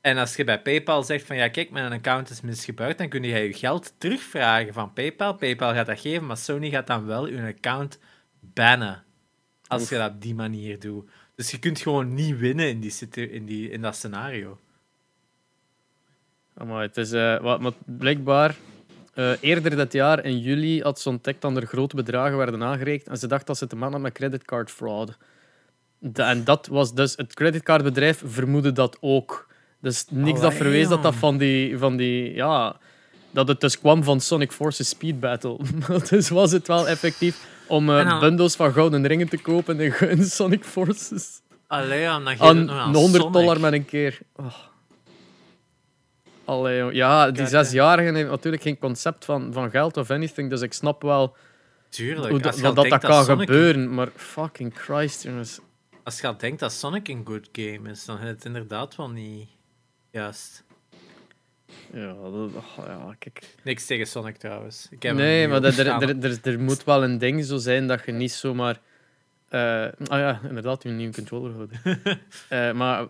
[0.00, 3.22] en als je bij PayPal zegt van, ja, kijk, mijn account is misgebruikt, dan kun
[3.22, 5.34] je je geld terugvragen van PayPal.
[5.34, 7.98] PayPal gaat dat geven, maar Sony gaat dan wel je account
[8.40, 9.04] bannen.
[9.66, 11.10] Als je dat op die manier doet.
[11.34, 14.58] Dus je kunt gewoon niet winnen in, die, in, die, in dat scenario.
[16.66, 18.56] Maar het is eh, wat, maar blijkbaar
[19.14, 23.08] eh, eerder dat jaar in juli had ze ontdekt dat er grote bedragen werden aangereikt
[23.08, 25.16] en ze dacht dat ze te maken had met creditcard fraud.
[26.12, 29.46] En dat was dus het creditcardbedrijf vermoedde dat ook.
[29.80, 32.76] Dus niks dat verwees dat dat van die, van die ja,
[33.30, 35.58] dat het dus kwam van Sonic Forces Speed Battle.
[36.10, 40.24] dus was het wel effectief om dan- bundels van gouden ringen te kopen in, in
[40.24, 41.40] Sonic Forces.
[41.66, 43.32] Allee, ja, dan het nog aan 100 Sonic.
[43.32, 44.18] dollar met een keer.
[44.36, 44.67] Oh.
[46.48, 50.60] Allee, ja, die Kijk, zesjarigen hebben natuurlijk geen concept van, van geld of anything, dus
[50.60, 51.36] ik snap wel
[51.88, 55.60] Tuurlijk, hoe dat, dat, kan Sonic- gebeuren, maar fucking Christ, jongens.
[56.04, 59.10] Als je al denkt dat Sonic een good game is, dan is het inderdaad wel
[59.10, 59.48] niet
[60.10, 60.64] juist.
[61.92, 63.54] Ja, dat, oh, ja kijk.
[63.62, 64.86] Niks tegen Sonic trouwens.
[64.90, 65.86] Ik heb Nee, maar er,
[66.24, 68.80] er, er, moet wel een ding zo zijn dat je niet zomaar.
[69.48, 71.80] eh ah ja, inderdaad, je nieuwe controller houden.
[72.48, 73.06] Eh, maar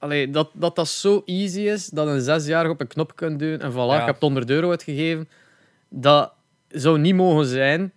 [0.00, 3.60] allee, dat, dat dat zo easy is dat een zesjarige op een knop kunt duwen
[3.60, 4.00] en voilà, Ja.
[4.00, 5.28] ik heb 100 euro uitgegeven.
[5.88, 6.32] Dat
[6.68, 7.92] zou niet mogen zijn,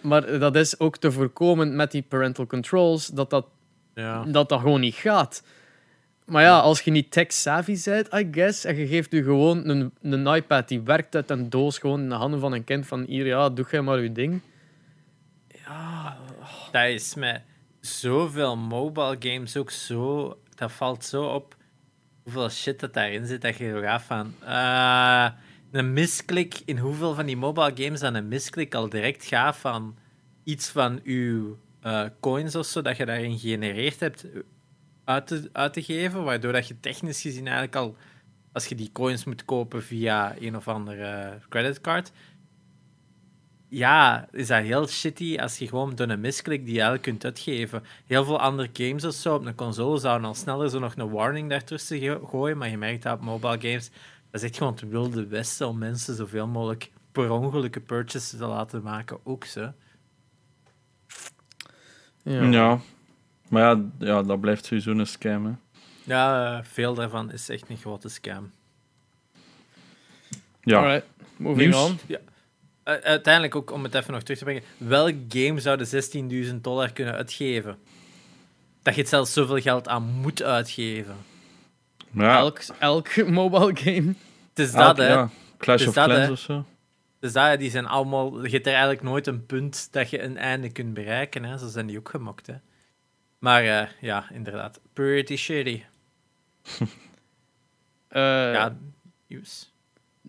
[0.00, 3.46] maar dat is ook te voorkomen met die parental controls, dat dat,
[3.94, 4.24] Ja.
[4.24, 5.42] dat, dat gewoon niet gaat.
[6.24, 9.92] Maar ja, als je niet tech-savvy bent, I guess, en je geeft u gewoon een,
[10.02, 13.04] een iPad die werkt uit een doos gewoon in de handen van een kind van
[13.08, 14.40] hier, ja, doe jij maar je ding.
[15.66, 16.16] Ja,
[16.72, 17.42] Dat is met
[17.80, 20.36] zoveel mobile games ook zo...
[20.64, 21.56] Dat valt zo op
[22.22, 24.34] hoeveel shit dat daarin zit, dat je zo gaat van...
[24.40, 25.30] eh,
[25.70, 29.96] een misklik, in hoeveel van die mobile games dan een misklik al direct gaat van
[30.44, 34.26] iets van uw eh, coins of zo, dat je daarin gegenereerd hebt,
[35.04, 37.96] uit te, uit te geven, waardoor dat je technisch gezien eigenlijk al,
[38.52, 42.12] als je die coins moet kopen via een of andere creditcard,
[43.74, 47.24] ja, is dat heel shitty als je gewoon door een misklik die je eigenlijk kunt
[47.24, 47.82] uitgeven.
[48.06, 51.10] Heel veel andere games of zo op een console zouden al sneller zo nog een
[51.10, 53.90] warning daartussen gooien, maar je merkt dat op mobile games,
[54.30, 58.46] dat is echt gewoon het wilde westen om mensen zoveel mogelijk per ongelukke purchases te
[58.46, 59.72] laten maken, ook zo.
[62.22, 62.42] ja.
[62.42, 62.80] Ja.
[63.48, 65.46] Maar ja, ja, dat blijft sowieso een scam.
[65.46, 65.52] Hè.
[66.04, 68.50] Ja, veel daarvan is echt een grote scam.
[70.60, 70.78] Ja.
[70.78, 71.06] Alright,
[71.36, 71.84] moving Nieuws?
[71.84, 71.98] on.
[72.08, 72.16] Uh,
[72.84, 76.92] uiteindelijk ook, om het even nog terug te brengen, welk game zou de 16.000 dollar
[76.92, 77.78] kunnen uitgeven?
[78.82, 81.16] Dat je het zelfs zoveel geld aan moet uitgeven.
[82.10, 84.14] Ja, Elk, elk mobile game.
[84.54, 85.08] Het is elk- dat, hè.
[85.12, 86.32] ja, Clash of dat, Clans hè.
[86.32, 86.64] of zo.
[87.18, 88.44] Dus dat, die zijn allemaal...
[88.44, 91.58] Je hebt er eigenlijk nooit een punt dat je een einde kunt bereiken, hè.
[91.58, 92.54] Zo zijn die ook gemokt, hè.
[93.38, 94.80] Maar eh, ja, inderdaad.
[94.92, 95.82] Pretty shitty.
[98.08, 98.76] Eh, ja,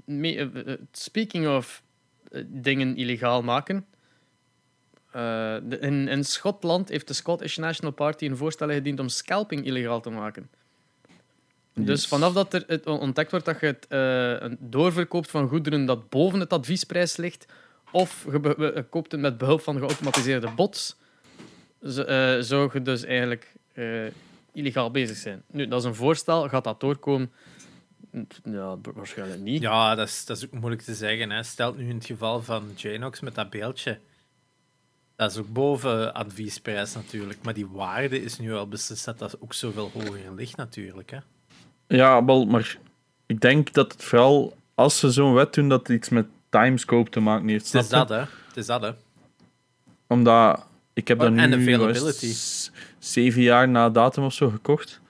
[0.06, 1.85] me- eh, eh, speaking of eh,
[2.48, 3.86] dingen illegaal maken.
[5.12, 9.66] eh, de- in, in Schotland heeft de Scottish National Party een voorstel ingediend om scalping
[9.66, 10.50] illegaal te maken.
[11.74, 15.86] Dus vanaf dat er het ontdekt wordt dat je het eh, een doorverkoopt van goederen
[15.86, 17.46] dat boven het adviesprijs ligt,
[17.92, 20.96] of je koopt het met behulp van geautomatiseerde bots,
[21.88, 24.06] zo- eh, zou je dus eigenlijk eh,
[24.54, 25.44] illegaal bezig zijn.
[25.52, 26.50] Nu, dat is een voorstel.
[26.50, 27.32] Gaat dat doorkomen?
[28.44, 29.62] Ja, waarschijnlijk niet.
[29.62, 31.44] Ja, dat is, dat is ook moeilijk te zeggen, hè.
[31.44, 34.00] Stelt nu in het geval van Janox met dat beeldje.
[35.16, 37.40] Dat is ook boven adviesprijs natuurlijk.
[37.44, 41.18] Maar die waarde is nu al beslist dat dat ook zoveel hoger ligt natuurlijk, hè.
[41.88, 42.78] Ja, wel, maar
[43.26, 47.10] ik denk dat het vooral als ze zo'n wet doen, dat het iets met timescope
[47.10, 47.72] te maken heeft.
[47.72, 48.18] Het is dat, hè.
[48.48, 48.92] Het is dat, hè.
[50.08, 52.34] Omdat ik heb dat Oh, nu availability.
[52.34, 55.02] s- zeven jaar na datum of zo gekocht.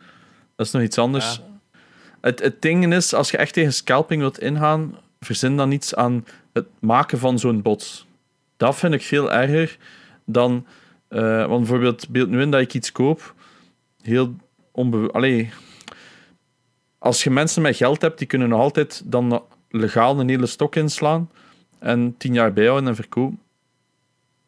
[0.55, 1.35] Dat is nog iets anders.
[1.35, 1.41] Ja.
[2.25, 6.25] Het, het ding is, als je echt tegen scalping wilt ingaan, verzin dan iets aan
[6.53, 8.07] het maken van zo'n bots.
[8.57, 9.77] Dat vind ik veel erger
[10.25, 10.65] dan...
[11.07, 13.33] eh, want bijvoorbeeld, beeld nu in dat ik iets koop,
[14.01, 14.35] heel
[14.71, 15.53] onbewust...
[16.97, 20.75] Als je mensen met geld hebt, die kunnen nog altijd dan legaal een hele stok
[20.75, 21.29] inslaan.
[21.79, 23.39] en tien jaar bijhouden en verkopen.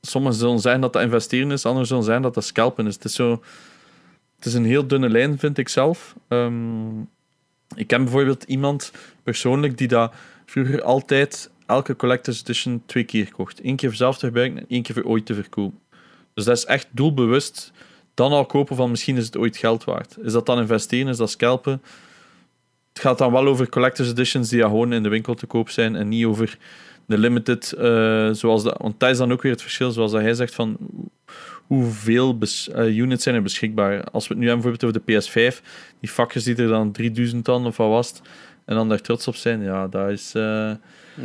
[0.02, 2.94] Sommigen zullen zeggen dat dat investeren is, anderen zullen zeggen dat dat scalpen is.
[2.94, 3.44] Het is, zo,
[4.36, 6.16] het is een heel dunne lijn, vind ik zelf.
[6.28, 7.02] Ehm,
[7.76, 8.92] ik ken bijvoorbeeld iemand
[9.24, 10.14] persoonlijk die dat
[10.46, 13.60] vroeger altijd elke collector's edition twee keer kocht.
[13.64, 15.80] Eén keer voor zelf te gebruiken en één keer voor ooit te verkopen.
[16.34, 17.72] Dus dat is echt doelbewust
[18.14, 20.18] dan al kopen van misschien is het ooit geld waard.
[20.22, 21.82] Is dat dan investeren, is dat scalpen?
[22.94, 25.96] Het gaat dan wel over collector's editions die gewoon in de winkel te koop zijn
[25.96, 26.58] en niet over
[27.06, 30.22] de limited, uh, zoals dat, want dat is dan ook weer het verschil, zoals dat
[30.22, 30.78] hij zegt, van
[31.68, 32.38] hoeveel
[32.76, 34.04] uh, units zijn er beschikbaar.
[34.04, 35.62] Als we het nu hebben bijvoorbeeld over de PS5,
[36.00, 38.22] die vakjes die er dan 3000 dan of wat was
[38.66, 40.36] en dan daar trots op zijn, ja, dat is...
[40.36, 40.72] Uh,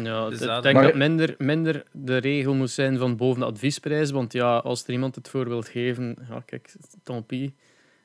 [0.03, 4.11] ja, dus ik denk dat minder, minder de regel moet zijn van boven de adviesprijs.
[4.11, 7.51] Want ja, als er iemand het voor wil geven, ja, kijk, tant pis.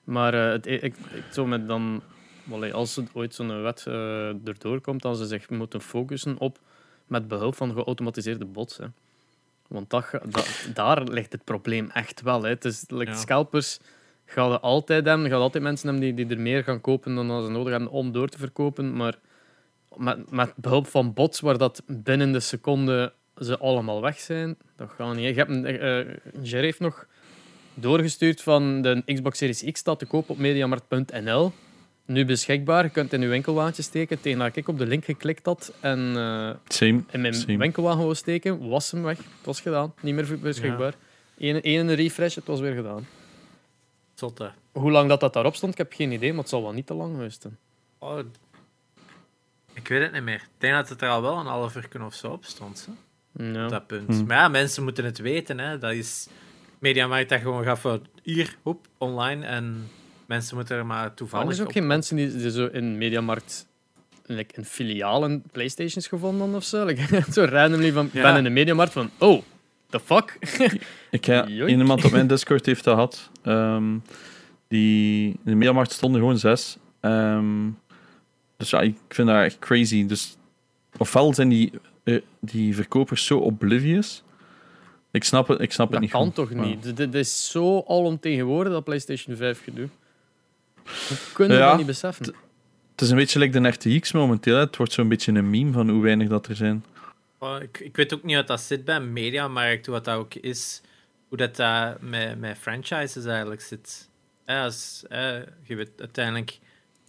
[0.04, 2.02] Maar uh, het, ik, ik, zou met dan,
[2.72, 6.60] als er ooit zo'n wet uh, erdoor komt, dan ze zich moeten focussen op
[7.08, 8.78] met behulp van geautomatiseerde bots.
[8.78, 8.86] Hè.
[9.68, 12.44] Want dat, dat, daar ligt het probleem echt wel.
[12.44, 12.50] Hè.
[12.50, 13.18] Het is, like, ja.
[13.18, 13.80] Scalpers
[14.26, 17.50] gaan altijd hebben, gaan altijd mensen hebben die, die er meer gaan kopen dan ze
[17.50, 18.96] nodig hebben om door te verkopen.
[18.96, 19.18] Maar
[19.96, 24.90] met, met behulp van bots, waar dat binnen de seconde ze allemaal weg zijn, dat
[24.90, 25.26] gaat niet.
[25.26, 27.08] Je hebt een, uh, heeft nog
[27.74, 31.52] doorgestuurd van de Xbox Series X staat te koop op mediamarkt.nl.
[32.08, 32.84] Nu beschikbaar.
[32.84, 34.22] Je kunt het in je winkelwagentje steken.
[34.22, 37.58] Tegen dat ik op de link geklikt had en uh, same, in mijn same.
[37.58, 39.18] winkelwagen wou steken, was hem weg.
[39.18, 39.94] Het was gedaan.
[40.02, 40.94] Niet meer beschikbaar.
[41.38, 41.60] Ja.
[41.62, 43.08] Eén refresh, het was weer gedaan.
[44.14, 44.52] Zotte.
[44.72, 46.86] Hoe lang dat, dat daarop stond, ik heb geen idee, maar het zal wel niet
[46.86, 47.58] te lang geweest zijn.
[47.98, 48.20] Oh,
[49.74, 50.36] ik weet het niet meer.
[50.36, 52.88] Ik denk dat het er al wel een half uur of zo op stond.
[53.34, 53.64] Hè?
[53.64, 54.16] Op dat punt.
[54.16, 54.26] Hm.
[54.26, 55.60] Maar ja, mensen moeten het weten.
[55.60, 55.78] Hè.
[55.78, 56.28] Dat is...
[56.80, 59.46] Mediamarkt dat gewoon gaat voor hier, hoep, online.
[59.46, 59.90] En
[60.28, 62.98] mensen moeten er maar toevallig Maar er zijn ook geen mensen die, die zo in
[62.98, 63.68] Mediamarkt
[64.26, 66.86] like, een filialen Playstations gevonden of zo.
[66.86, 68.22] Like, zo randomly van, Ja.
[68.22, 69.42] ben in de Mediamarkt van, oh,
[69.90, 70.38] the fuck?
[71.12, 73.30] Ik heb iemand op mijn Discord heeft dat gehad.
[73.44, 73.98] Ehm,
[74.68, 76.78] die, in de middelmarkt stonden gewoon zes.
[77.00, 77.70] Ehm,
[78.58, 80.06] dus ja, ik vind dat echt crazy.
[80.06, 80.36] Dus
[80.98, 81.72] ofwel zijn die,
[82.04, 84.24] eh, die verkopers zo oblivious.
[85.12, 86.36] Ik snap het, ik snap het dat niet kan goed.
[86.36, 86.84] toch niet?
[86.84, 89.88] Dit- Dit is zo alomtegenwoordig, dat PlayStation 5 gedoe.
[91.08, 92.26] Hoe kunnen we Ja, dat niet beseffen?
[92.92, 94.54] Het is een beetje like de RTX momenteel.
[94.56, 94.60] Hè.
[94.60, 96.84] Het wordt zo'n beetje een meme van hoe weinig dat er zijn.
[97.40, 100.34] Oh, ik, ik weet ook niet wat dat zit bij Mediamarkt, hoe wat dat ook
[100.34, 100.82] is,
[101.28, 104.10] hoe dat, dat met, met franchises eigenlijk zit.
[104.46, 106.60] Ja, als, eh, je weet uiteindelijk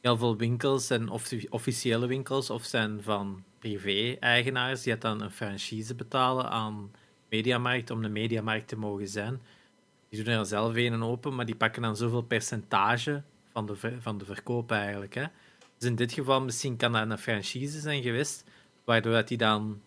[0.01, 5.31] heel veel winkels en offi- officiële winkels of zijn van privé-eigenaars die het dan een
[5.31, 6.91] franchise betalen aan
[7.31, 9.41] Mediamarkt om de Mediamarkt te mogen zijn.
[10.11, 13.23] Die doen er zelf een open, maar die pakken dan zoveel percentage
[13.59, 15.15] van de, ver- van de verkoop eigenlijk.
[15.15, 15.25] Hè.
[15.79, 18.45] Dus in dit geval misschien kan dat een franchise zijn geweest,
[18.85, 19.81] waardoor dat die dan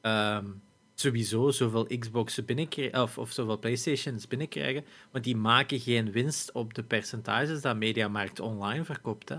[0.00, 0.46] ehm,
[0.94, 6.74] sowieso zoveel Xboxen binnenkrijgen, of, of zoveel Playstations binnenkrijgen, want die maken geen winst op
[6.74, 9.28] de percentages dat Mediamarkt online verkoopt.
[9.28, 9.36] Hè.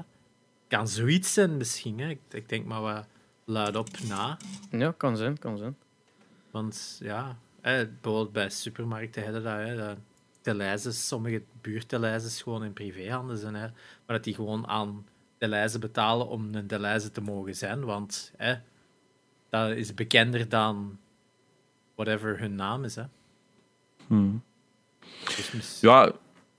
[0.67, 1.99] Kan zoiets zijn misschien.
[1.99, 2.09] Hè.
[2.09, 3.07] Ik, ik denk maar wat
[3.45, 4.37] luid op na.
[4.71, 5.77] Ja, kan zijn, kan zijn.
[6.51, 9.97] Want ja, bijvoorbeeld bij supermarkten hebben dat, hè, dat
[10.45, 13.53] teleises, sommige buurteleises gewoon in privéhanden zijn.
[13.55, 17.85] Hè, maar dat die gewoon aan teleizen betalen om een teleize te mogen zijn.
[17.85, 18.55] Want hè,
[19.49, 20.97] dat is bekender dan
[21.95, 22.95] whatever hun naam is.
[22.95, 23.03] Hè.
[24.07, 24.43] Hmm.
[25.51, 26.11] Dus Ja,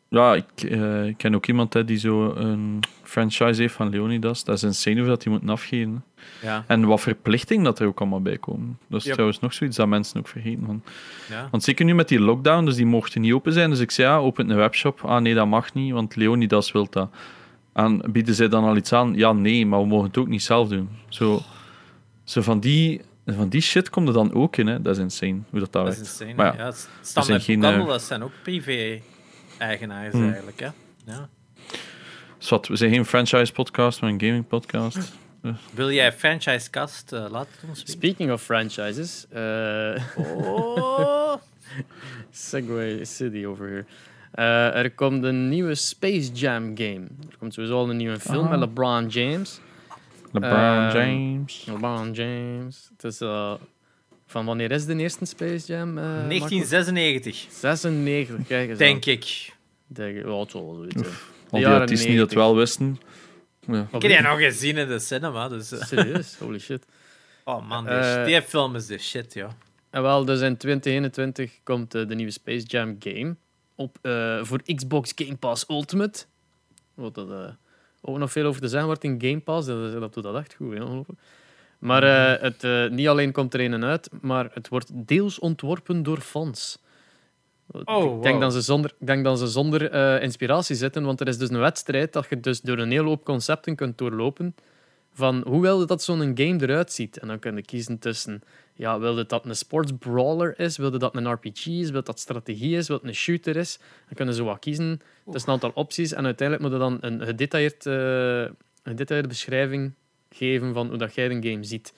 [0.09, 4.45] ja ik, eh, ik ken ook iemand hè, die zo een franchise heeft van Leonidas.
[4.45, 6.05] Dat is insane hoeveel dat die moeten afgeven.
[6.43, 8.79] ja, En wat verplichting dat er ook allemaal bij komen.
[8.89, 9.13] Dat is Yep.
[9.13, 10.65] trouwens nog zoiets dat mensen ook vergeten.
[10.67, 10.83] Van.
[11.31, 11.49] ja.
[11.51, 13.71] Want zeker nu met die lockdown, dus die mochten niet open zijn.
[13.71, 15.01] Dus ik zei, ja, open een webshop.
[15.05, 17.11] Ah nee, dat mag niet, want Leonidas wil dat.
[17.73, 19.15] En bieden zij dan al iets aan?
[19.15, 20.89] Ja, nee, maar we mogen het ook niet zelf doen.
[21.09, 21.41] Zo,
[22.25, 24.83] zo van, die, van die shit komt er dan ook in, hè.
[24.83, 26.35] Dat is insane, hoe dat, dat Dat is insane.
[26.35, 28.33] Maar ja, ja, het standaard geen, boekhandel, eh, dat zijn ook
[29.57, 30.29] privé-eigenaars Hmm.
[30.31, 30.61] eigenlijk.
[30.61, 30.69] Hè.
[31.05, 31.29] Ja.
[32.39, 35.13] Dus wat, we zijn geen franchise-podcast, maar een gaming-podcast.
[35.75, 37.13] Wil jij franchisecast?
[37.13, 37.93] eh laat het ons weten.
[37.93, 41.35] Speaking of franchises, eh Oh.
[42.31, 43.85] Segway City over here.
[44.33, 47.07] Eh, er komt een nieuwe Space Jam game.
[47.31, 48.51] Er komt sowieso al een nieuwe film Ah.
[48.51, 49.61] met LeBron James.
[50.33, 51.65] LeBron Eh, James.
[51.67, 52.91] LeBron James.
[52.97, 53.21] Het is,
[54.37, 55.99] van wanneer is de eerste Space Jam?
[55.99, 56.29] eh, Marco?
[56.29, 59.53] 1996, 96, kijk eens denk ik.
[59.87, 60.25] Denk ik.
[60.27, 60.87] Ja, het zal.
[61.51, 62.35] Al die artiesten die dat 90.
[62.39, 62.99] wel wisten.
[63.67, 63.81] Ja.
[63.93, 65.49] Ik heb die nog gezien in de cinema.
[65.49, 65.83] Dus, eh.
[65.83, 66.37] Serieus?
[66.39, 66.85] Holy shit.
[67.49, 69.51] Oh man, die, Eh, die film is de shit, joh.
[69.91, 73.37] En wel, dus in 2021 komt eh, de nieuwe Space Jam game
[73.75, 76.25] op, eh, voor Xbox Game Pass Ultimate.
[76.95, 77.49] Wat dat eh,
[78.01, 80.55] ook nog veel over te zijn wordt in Game Pass, dat, dat doet dat echt
[80.55, 80.75] goed.
[80.79, 80.85] hè.
[81.79, 86.03] Maar eh, het, eh, niet alleen komt er een uit, maar het wordt deels ontworpen
[86.03, 86.79] door fans.
[87.85, 88.41] Oh, ik denk wow.
[88.41, 91.51] dat ze zonder, ik denk dat ze zonder eh, inspiratie zitten, want er is dus
[91.51, 94.55] een wedstrijd dat je dus door een hele hoop concepten kunt doorlopen
[95.13, 97.19] van hoe wil je dat zo'n game eruit ziet.
[97.19, 98.43] En dan kun je kiezen tussen,
[98.75, 102.03] ja, wil je dat een sports brawler is, wil je dat een RPG is, wil
[102.03, 103.79] dat strategie is, wil je een shooter is.
[103.79, 107.27] Dan kunnen ze wat kiezen tussen een aantal opties en uiteindelijk moet je dan een
[107.27, 107.83] gedetailleerd,
[108.83, 109.93] gedetailleerde beschrijving
[110.37, 111.95] geven van hoe dat jij een game ziet.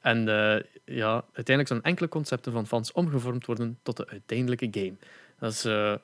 [0.00, 4.94] En eh, ja, uiteindelijk zijn enkele concepten van fans omgevormd worden tot de uiteindelijke game.
[5.38, 5.94] Dat is eh,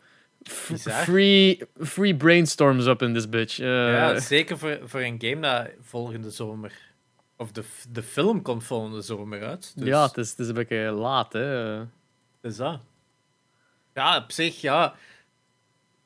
[1.05, 3.59] free, free brainstorms up in this bitch.
[3.59, 6.73] Eh, Ja, zeker voor, voor een game dat volgende zomer.
[7.37, 9.73] Of de, de film komt volgende zomer uit.
[9.77, 11.33] Dus, ja, het is, het is een beetje laat.
[11.33, 11.79] Hè.
[12.41, 12.81] Dus dat.
[13.95, 14.95] Ja, op zich, ja.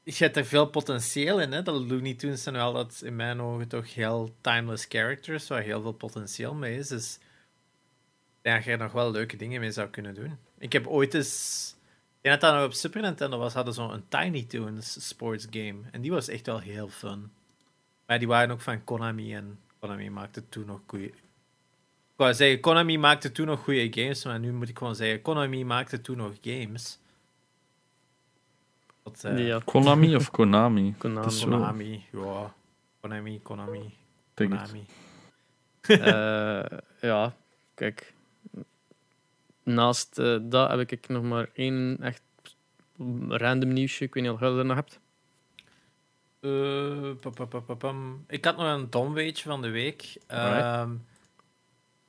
[0.05, 1.53] Je hebt er veel potentieel in.
[1.53, 1.63] Hè?
[1.63, 5.83] De Looney Tunes zijn wel dat in mijn ogen toch heel timeless characters, waar heel
[5.83, 6.89] veel potentieel mee is.
[6.89, 7.19] Dus
[8.43, 10.39] dat je er nog wel leuke dingen mee zou kunnen doen.
[10.59, 11.75] Ik heb ooit eens.
[12.17, 15.79] Ik denk dat dat op Super Nintendo was, hadden zo'n Tiny Toons sports game.
[15.91, 17.31] En die was echt wel heel fun.
[18.07, 21.05] Maar die waren ook van Konami en Konami maakte toen nog goede.
[21.05, 21.15] Ik
[22.17, 25.65] wou zeggen, Konami maakte toen nog goede games, maar nu moet ik gewoon zeggen, Konami
[25.65, 26.99] maakte toen nog games.
[29.03, 30.95] Dat, eh, ja, Konami of Konami?
[30.99, 31.31] Konami.
[31.31, 31.49] Zo.
[31.49, 32.55] Konami, ja.
[33.01, 33.95] Konami, Konami.
[34.35, 34.87] Konami.
[35.81, 37.35] Eh, ja,
[37.75, 38.15] kijk.
[39.63, 42.23] Naast eh, dat heb ik nog maar één echt
[43.29, 44.05] random nieuwsje.
[44.05, 45.01] Ik weet niet of je dat nog hebt.
[46.41, 47.11] Eh.
[48.27, 50.17] Ik had nog een dom weetje van de week.
[50.27, 50.91] Ehm,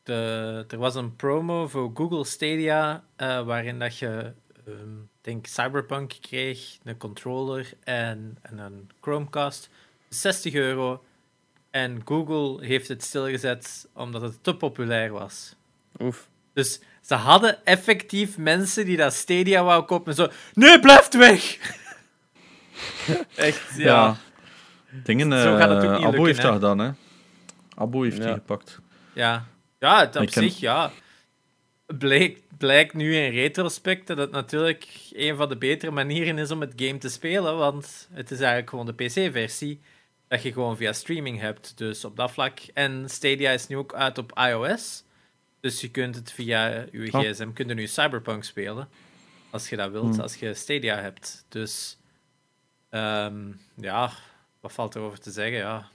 [0.03, 4.33] de, er was een promo voor Google Stadia eh, waarin dat je,
[4.65, 9.69] ehm, denk Cyberpunk kreeg, een controller en, en een Chromecast.
[10.09, 11.03] 60 euro.
[11.71, 15.55] En Google heeft het stilgezet omdat het te populair was.
[15.99, 16.27] Oef.
[16.53, 20.27] Dus ze hadden effectief mensen die dat Stadia wou kopen en zo...
[20.53, 21.57] Nee, blijf weg!
[23.35, 23.85] Echt, ja.
[23.85, 24.15] Ja.
[25.03, 26.43] Dingen, Zo gaat het ook eh, niet Abo lukken, heeft hè.
[26.43, 26.91] dat gedaan, hè?
[27.75, 28.23] Abo heeft Ja.
[28.23, 28.79] die gepakt.
[29.13, 29.45] Ja,
[29.79, 30.91] ja het op Ik ken- zich, ja.
[31.85, 36.61] Bleek, blijkt nu in retrospect dat het natuurlijk een van de betere manieren is om
[36.61, 39.81] het game te spelen, want het is eigenlijk gewoon de PC-versie
[40.27, 41.77] dat je gewoon via streaming hebt.
[41.77, 42.59] Dus op dat vlak.
[42.73, 45.03] En Stadia is nu ook uit op iOS.
[45.59, 47.19] Dus je kunt het via je Oh.
[47.21, 48.89] gsm, kun je nu Cyberpunk spelen.
[49.49, 50.19] Als je dat wilt, Hmm.
[50.19, 51.45] als je Stadia hebt.
[51.49, 51.97] Dus
[52.89, 54.11] ehm, ja,
[54.59, 55.57] wat valt erover te zeggen?
[55.57, 55.89] Ja.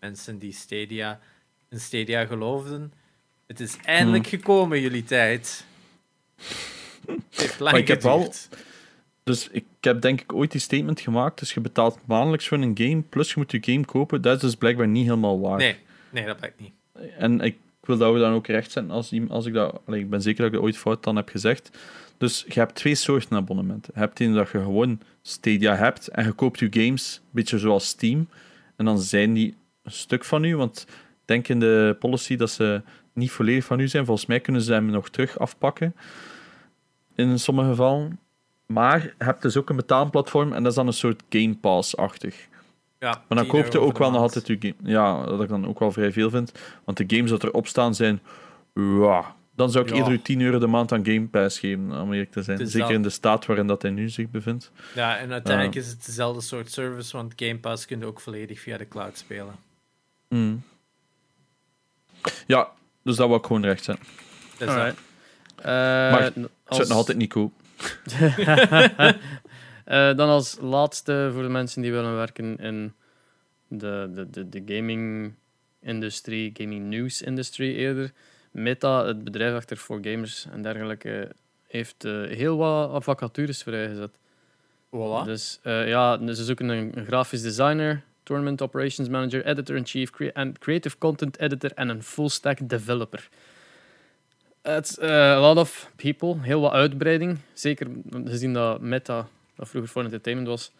[0.00, 1.20] Mensen die Stadia
[1.68, 2.92] in Stadia geloofden.
[3.52, 5.64] Het is eindelijk gekomen, jullie tijd.
[7.06, 7.24] Hmm.
[7.58, 8.32] Maar ik heb wel-.
[9.22, 11.38] Dus ik heb denk ik ooit die statement gemaakt.
[11.38, 14.22] Dus je betaalt maandelijks voor een game, plus je moet je game kopen.
[14.22, 15.58] Dat is dus blijkbaar niet helemaal waar.
[15.58, 15.76] Nee,
[16.10, 16.72] nee, dat blijkt niet.
[17.18, 19.80] En ik wil dat we dan ook rechtzetten als, iem- als ik dat...
[19.86, 21.78] allee, ik ben zeker dat ik dat ooit fout dan heb gezegd.
[22.18, 23.92] Dus je hebt twee soorten abonnementen.
[23.94, 27.58] Je hebt een dat je gewoon Stadia hebt en je koopt je games, een beetje
[27.58, 28.28] zoals Steam.
[28.76, 30.86] En dan zijn die een stuk van u, want
[31.24, 34.04] denk in de policy dat ze niet volledig van u zijn.
[34.06, 35.94] Volgens mij kunnen ze hem nog terug afpakken.
[37.14, 38.18] In sommige gevallen.
[38.66, 42.48] Maar je hebt dus ook een betaalplatform en dat is dan een soort Game Pass-achtig.
[42.98, 44.74] Ja, Maar dan 10 koopt je ook wel nog altijd je game.
[44.82, 46.52] Ja, dat ik dan ook wel vrij veel vind.
[46.84, 48.20] Want de games dat erop staan zijn.
[48.74, 49.96] Ja, dan zou ik Ja.
[49.96, 52.58] eerder 10 euro de maand aan Game Pass geven, om eerlijk te zijn.
[52.60, 52.96] Is Zeker dat.
[52.96, 54.70] in de staat waarin dat hij nu zich bevindt.
[54.94, 58.60] Ja, en uiteindelijk is het dezelfde soort service, want Game Pass kun je ook volledig
[58.60, 59.54] via de cloud spelen.
[60.28, 60.62] Mm.
[62.46, 62.68] Ja,
[63.02, 63.98] dus dat wil ik gewoon recht zijn.
[64.58, 64.98] Dus Alright.
[65.56, 67.52] Eh, Maar Ik als- het nog altijd niet koop.
[69.84, 72.92] Eh, dan als laatste voor de mensen die willen werken in
[73.68, 78.12] de, de, de, de gaming-industrie, gaming-news-industrie eerder.
[78.50, 81.28] Meta, het bedrijf achter voor gamers en dergelijke,
[81.68, 84.10] heeft eh, heel wat vacatures vrijgezet.
[84.86, 85.24] Voilà.
[85.24, 90.98] Dus eh, ja, ze zoeken een, een grafisch designer, tournament operations manager, editor-in-chief, en creative
[90.98, 93.28] content editor en een full-stack developer.
[94.62, 97.38] It's a lot of people, heel wat uitbreiding.
[97.52, 97.86] Zeker
[98.24, 100.72] gezien dat Meta, dat vroeger voor entertainment was.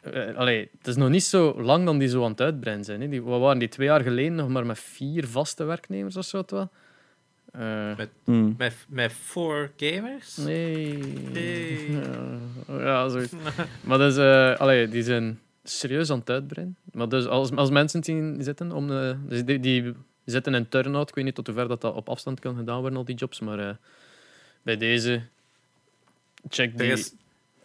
[0.00, 3.00] Eh, allee, het is nog niet zo lang dan die zo aan het uitbreiden zijn.
[3.00, 3.08] Hè.
[3.08, 6.44] Die, wat waren die twee jaar geleden nog maar met vier vaste werknemers of zo?
[7.52, 7.92] Eh,
[8.24, 8.54] Mm.
[8.58, 10.36] Met, met four gamers?
[10.36, 10.96] nee.
[11.32, 11.90] Nee.
[11.92, 12.38] Ja,
[12.84, 13.32] ja, zoiets.
[13.86, 16.76] Maar dus, eh, allee, die zijn serieus aan het uitbreiden.
[16.92, 19.94] Maar dus als, als mensen zien zitten om de, dus die, die
[20.24, 21.08] zitten in turn-out.
[21.08, 23.40] Ik weet niet tot hoever dat, dat op afstand kan gedaan worden, al die jobs.
[23.40, 23.74] Maar eh,
[24.62, 25.22] bij deze,
[26.48, 27.14] check die, is,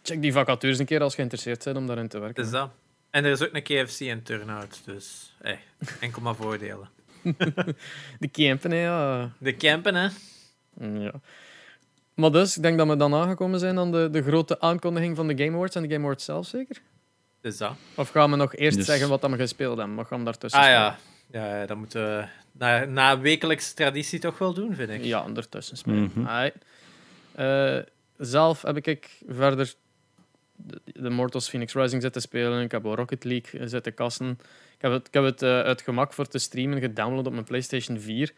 [0.02, 2.44] check die vacatures een keer als je geïnteresseerd bent om daarin te werken.
[2.44, 2.70] is dat.
[3.10, 5.60] En er is ook een KFC en turnout, dus hey,
[6.00, 6.88] enkel maar voordelen.
[8.18, 9.30] de campen, hè, ja.
[9.38, 10.08] De campen, hè?
[10.98, 11.12] ja.
[12.14, 15.26] Maar dus, ik denk dat we dan aangekomen zijn aan de, de grote aankondiging van
[15.26, 16.82] de Game Awards en de Game Awards zelf, zeker?
[17.46, 17.72] Dus dat.
[17.94, 19.96] Of gaan we nog eerst Dus- zeggen wat we gespeeld hebben?
[19.96, 20.82] Wat gaan we daartussen Ah spelen?
[20.82, 20.98] ja.
[21.50, 25.04] Ja, ja, dat moeten we na, na wekelijkse traditie toch wel doen, vind ik.
[25.04, 26.12] Ja, ertussen spelen.
[27.34, 27.78] Eh,
[28.18, 29.74] zelf heb ik verder
[30.56, 32.62] de, de Mortals Phoenix Rising zitten spelen.
[32.62, 34.30] Ik heb wel Rocket League zitten kassen.
[34.76, 37.44] Ik heb het, ik heb het eh, uit gemak voor te streamen gedownload op mijn
[37.44, 38.32] PlayStation 4.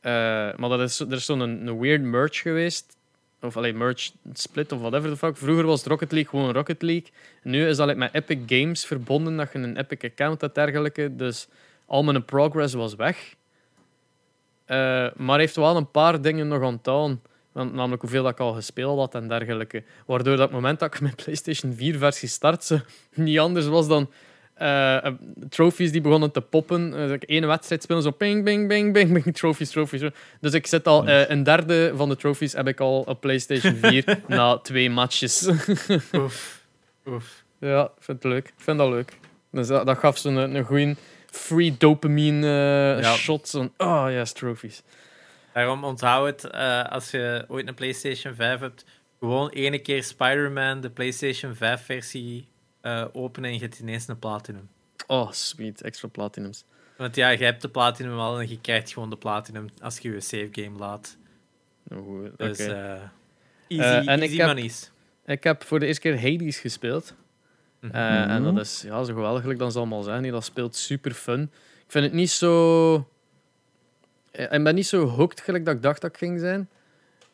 [0.00, 0.12] Eh,
[0.56, 2.96] maar dat is, er is zo'n een, een weird merge geweest.
[3.42, 5.36] Of alleen merge split of whatever the fuck.
[5.36, 7.08] Vroeger was Rocket League gewoon Rocket League.
[7.42, 11.16] Nu is dat met Epic Games verbonden, dat je een Epic account hebt dergelijke.
[11.16, 11.48] Dus
[11.86, 13.34] al mijn progress was weg.
[14.64, 17.22] Eh, maar heeft wel een paar dingen nog onthouden.
[17.52, 19.82] Want, namelijk hoeveel dat ik al gespeeld had en dergelijke.
[20.06, 22.84] Waardoor dat moment dat ik mijn PlayStation 4-versie startte,
[23.14, 24.10] niet anders was dan
[24.54, 25.12] eh, eh,
[25.48, 26.92] trophies die begonnen te poppen.
[26.92, 30.02] Uh, ik één wedstrijd spelen, zo ping, bing, bing, bing, bing, trophies, trophies.
[30.40, 33.74] Dus ik zit al, eh, een derde van de trophies heb ik al op PlayStation
[33.82, 35.48] 4 na twee matches.
[36.12, 36.60] Oef.
[37.06, 37.44] Oef.
[37.58, 38.46] ja, ik vind het leuk.
[38.46, 39.18] Ik vind dat leuk.
[39.50, 40.96] Dus dat, dat gaf zo'n een, een goeie
[41.30, 42.46] free dopamine
[42.96, 43.14] eh, Ja.
[43.14, 43.48] shot.
[43.48, 44.82] Zo'n, oh yes, trophies.
[45.52, 48.84] Daarom onthoud het, eh, als je ooit een PlayStation 5 hebt,
[49.20, 52.46] gewoon ene keer Spider-Man, de PlayStation 5-versie,
[52.82, 54.68] eh, openen en je hebt ineens een Platinum.
[55.06, 55.80] Oh, sweet.
[55.82, 56.64] Extra platinums.
[56.96, 60.10] Want ja, je hebt de Platinum al en je krijgt gewoon de Platinum als je
[60.12, 61.16] je save game laat.
[61.82, 62.72] Nou, goed, Dus oké.
[62.72, 64.90] eh, easy, Eh, en ik easy heb- monies.
[65.26, 67.14] Ik heb voor de eerste keer Hades gespeeld.
[67.80, 67.94] Mhm.
[67.94, 70.30] Eh, En dat is ja, zo geweldig dan ze allemaal zijn.
[70.30, 71.42] Dat speelt super fun.
[71.84, 72.94] Ik vind het niet zo.
[74.30, 76.68] Eh, Ik ben niet zo hooked gelijk dat ik dacht dat ik ging zijn.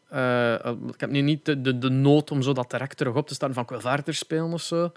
[0.09, 3.27] Eh, ik heb nu niet de, de, de nood om zo dat direct terug op
[3.29, 4.93] te staan van ik wil verder spelen of zo.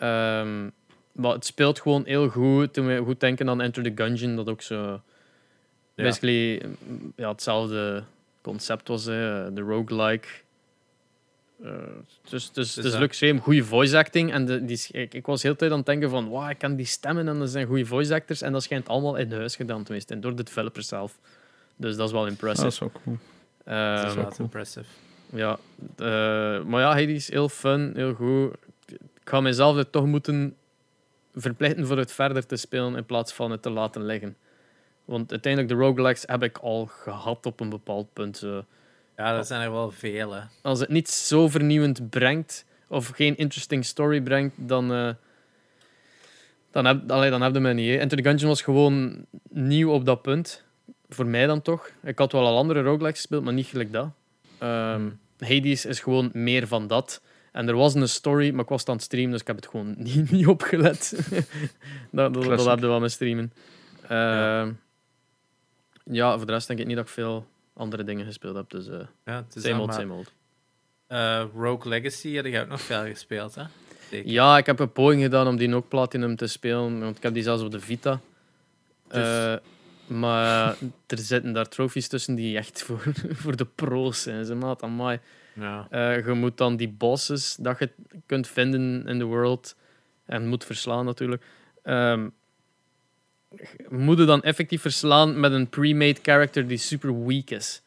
[0.00, 0.68] Ehm,
[1.12, 2.72] maar het speelt gewoon heel goed.
[2.72, 5.00] Toen we goed denken aan Enter the Gungeon, dat ook zo.
[5.94, 6.04] Ja.
[6.04, 6.62] Basically,
[7.16, 8.02] ja, hetzelfde
[8.42, 10.28] concept was, hè, de roguelike.
[11.62, 11.72] Eh,
[12.28, 12.98] dus is, is ja.
[12.98, 14.32] leuk, extreem goede voice acting.
[14.32, 16.58] En de, die, is- ik, ik was heel tijd aan het denken van, wow, ik
[16.58, 18.42] kan die stemmen en dat zijn goede voice actors.
[18.42, 21.18] En dat schijnt allemaal in huis gedaan te zijn, door de developer zelf.
[21.76, 22.62] Dus dat is wel impressive.
[22.64, 23.16] dat is wel cool.
[23.64, 24.38] Ehm, dat is wel cool.
[24.38, 24.86] impressive.
[25.32, 25.58] ja,
[25.96, 28.56] eh, maar ja, Hades, heel fun, heel goed.
[29.30, 30.56] Ik ga mezelf er toch moeten
[31.34, 34.36] verplichten voor het verder te spelen in plaats van het te laten liggen.
[35.04, 38.36] Want uiteindelijk, de roguelikes heb ik al gehad op een bepaald punt.
[38.36, 38.64] zo.
[39.16, 40.32] Ja, dat zijn er wel veel.
[40.32, 40.40] Hè.
[40.62, 45.10] Als het niet zo vernieuwend brengt, of geen interesting story brengt, dan, eh,
[46.70, 47.90] dan, heb, allee, dan heb je mij niet.
[47.90, 47.96] hè.
[47.96, 50.64] Enter the Gungeon was gewoon nieuw op dat punt.
[51.08, 51.90] Voor mij dan toch.
[52.02, 54.08] Ik had wel al andere roguelikes gespeeld, maar niet gelijk dat.
[54.58, 57.20] Ehm, Hades is gewoon meer van dat.
[57.52, 59.66] En er was een story, maar ik was aan het streamen, dus ik heb het
[59.66, 61.12] gewoon niet, niet opgelet.
[62.12, 63.52] dat, dat, dat heb je wel met streamen.
[64.08, 64.60] Ja.
[64.62, 64.72] Ehm,
[66.04, 68.70] ja, voor de rest denk ik niet dat ik veel andere dingen gespeeld heb.
[68.70, 70.32] Dus eh Ja, het is same old, allemaal- same old.
[71.06, 73.62] Eh, Rogue Legacy had ik ook nog veel gespeeld, hè?
[74.10, 74.30] Zeker.
[74.30, 77.34] Ja, ik heb een poging gedaan om die ook Platinum te spelen, want ik heb
[77.34, 78.20] die zelfs op de Vita.
[79.08, 79.54] Dus- Eh,
[80.06, 80.76] maar
[81.06, 84.44] er zitten daar trofies tussen die echt voor, voor de pro's zijn.
[84.44, 85.18] Ze maat amai.
[85.52, 85.86] Ja.
[85.90, 87.90] Eh, je moet dan die bosses dat je
[88.26, 89.76] kunt vinden in de world
[90.26, 91.42] en moet verslaan natuurlijk.
[91.82, 92.28] ehm
[93.88, 97.82] moet je dan effectief verslaan met een pre-made character die super weak is.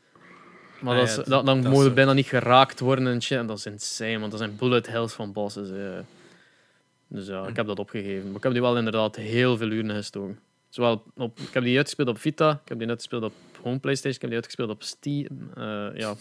[0.79, 3.07] Maar Ah dat ja, is, dat- dat, dan dat moet je bijna niet geraakt worden
[3.07, 3.37] en shit.
[3.37, 5.69] En dat is insane, want dat zijn bullet hells van bosses.
[5.71, 5.99] eh.
[7.07, 8.27] Dus ja, ik heb dat opgegeven.
[8.27, 10.39] Maar ik heb die wel inderdaad heel veel uren gestoken.
[10.69, 14.15] Zowel op, ik heb die uitgespeeld op Vita, ik heb die uitgespeeld op home PlayStation,
[14.15, 15.27] ik heb die uitgespeeld op Steam.
[15.55, 16.15] Eh, ja,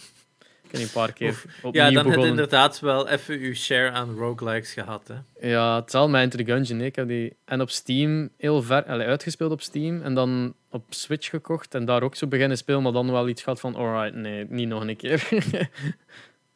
[0.80, 2.28] een paar keer opnieuw ja, dan heb je begonnen.
[2.28, 5.48] inderdaad wel even uw share aan roguelikes gehad, hè?
[5.48, 6.80] Ja, het zal mij Enter the Gungeon.
[6.80, 11.30] Ik heb die en op Steam heel ver uitgespeeld op Steam en dan op Switch
[11.30, 14.46] gekocht en daar ook zo beginnen spelen, maar dan wel iets gehad van, alright, nee,
[14.48, 15.28] niet nog een keer.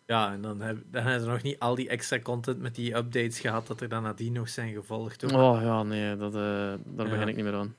[0.06, 2.96] Ja, en dan, heb, dan hebben ze nog niet al die extra content met die
[2.96, 5.24] updates gehad dat er dan nadien nog zijn gevolgd.
[5.24, 5.32] Ook.
[5.32, 6.40] oh ja, nee, dat, eh,
[6.84, 7.10] daar Ja.
[7.12, 7.74] begin ik niet meer aan.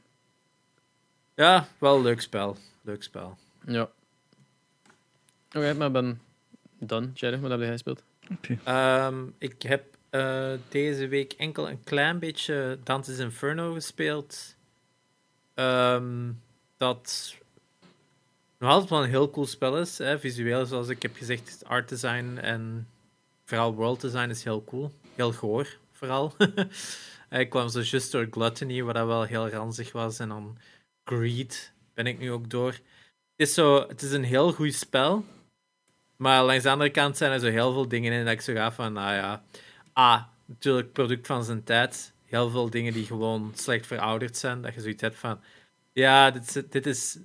[1.36, 2.58] Ja, wel leuk spel.
[2.82, 3.38] Leuk spel.
[3.66, 3.90] Ja.
[5.56, 6.22] Oké, maar ben
[6.80, 7.10] done.
[7.14, 8.04] Jerry, wat heb jij gespeeld?
[8.64, 14.56] Ehm, ik heb eh, deze week enkel een klein beetje Dante's Inferno gespeeld.
[15.54, 16.32] Ehm,
[16.78, 17.36] dat
[18.60, 19.98] nog altijd wel een heel cool spel is.
[19.98, 20.20] Hè.
[20.20, 22.88] Visueel, zoals ik heb gezegd, art design en
[23.46, 24.92] vooral world design is heel cool.
[25.16, 26.34] Heel goor, vooral.
[27.30, 30.20] ik kwam zo just door Gluttony, wat dat wel heel ranzig was.
[30.20, 30.58] En dan
[31.04, 32.72] Greed ben ik nu ook door.
[32.72, 35.26] Het is, zo, het is een heel goed spel.
[36.18, 38.54] Maar langs de andere kant zijn er zo heel veel dingen in dat ik zo
[38.54, 39.44] ga van, nou ja...
[39.94, 42.14] Ah, natuurlijk product van zijn tijd.
[42.26, 44.62] Heel veel dingen die gewoon slecht verouderd zijn.
[44.62, 45.40] Dat je zoiets hebt van...
[45.94, 47.18] Ja, dit, is- dit is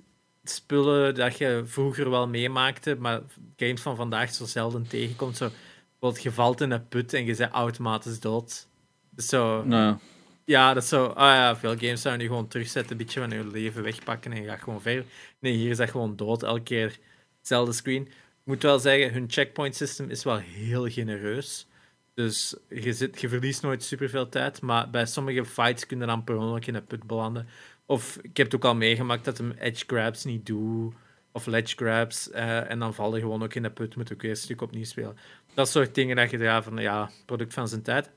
[0.43, 3.21] spullen dat je vroeger wel meemaakte, maar
[3.57, 5.37] games van vandaag zo zelden tegenkomt.
[5.37, 5.49] Zo,
[5.91, 8.67] bijvoorbeeld, je valt in een put en je bent automatisch dood.
[9.09, 9.97] Dus zo, Nou
[10.45, 10.73] ja.
[10.73, 11.05] dat is zo.
[11.05, 14.41] Ah ja, veel games zouden je gewoon terugzetten, een beetje van je leven wegpakken en
[14.41, 15.05] je gaat gewoon verder.
[15.39, 16.97] Nee, hier is dat gewoon dood, elke keer
[17.39, 18.09] hetzelfde screen.
[18.43, 21.67] Moet wel zeggen, hun checkpoint system is wel heel genereus.
[22.13, 26.23] Dus je, zit, je verliest nooit superveel tijd, maar bij sommige fights kun je dan
[26.23, 27.47] per ongeluk in een put belanden.
[27.85, 30.93] Of ik heb het ook al meegemaakt dat hem edge grabs niet doet,
[31.31, 34.21] of ledge grabs, eh, en dan val je gewoon ook in de put, moet ook
[34.21, 35.17] weer een stuk opnieuw spelen.
[35.53, 38.09] Dat soort dingen dat je ja, van, ja, product van zijn tijd.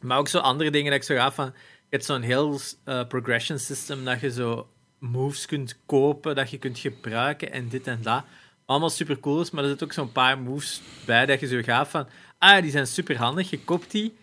[0.00, 1.52] Maar ook zo andere dingen dat ik zo ga van, je
[1.90, 4.68] hebt zo'n heel eh, progression system dat je zo
[4.98, 8.24] moves kunt kopen, dat je kunt gebruiken en dit en dat.
[8.66, 11.62] Allemaal super cool is, maar er zitten ook zo'n paar moves bij dat je zo
[11.62, 12.06] gaat van,
[12.38, 14.14] ah, die zijn super handig, je koopt die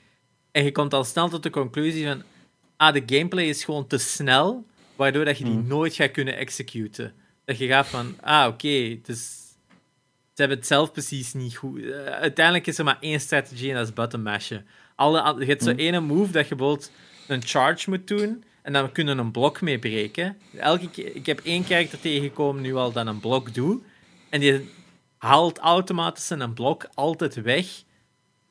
[0.51, 2.23] en je komt al snel tot de conclusie van,
[2.77, 4.65] ah, de gameplay is gewoon te snel,
[4.95, 5.67] waardoor dat je die Hmm.
[5.67, 7.13] nooit gaat kunnen executen.
[7.45, 9.41] Dat je gaat van, ah, oké, dus
[10.33, 11.81] ze hebben het zelf precies niet goed.
[11.81, 14.65] eh, uiteindelijk is er maar één strategie en dat is button mashen.
[14.95, 15.79] Alle, je hebt zo Hmm.
[15.79, 16.91] ene move dat je bijvoorbeeld
[17.27, 20.37] een charge moet doen en dan kunnen een blok mee breken.
[20.57, 23.83] Elke keer, ik heb één karakter tegengekomen nu al dat een blok doet
[24.33, 24.69] en die
[25.17, 27.67] haalt automatisch een blok altijd weg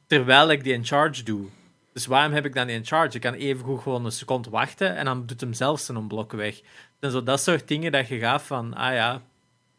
[0.07, 1.49] terwijl ik die een charge doe.
[1.93, 3.15] Dus waarom heb ik dan die een charge?
[3.15, 6.61] Ik kan evengoed gewoon een seconde wachten en dan doet hem zelf zijn blok weg.
[7.01, 9.23] En zo dat soort dingen dat je gaat van, ah ja,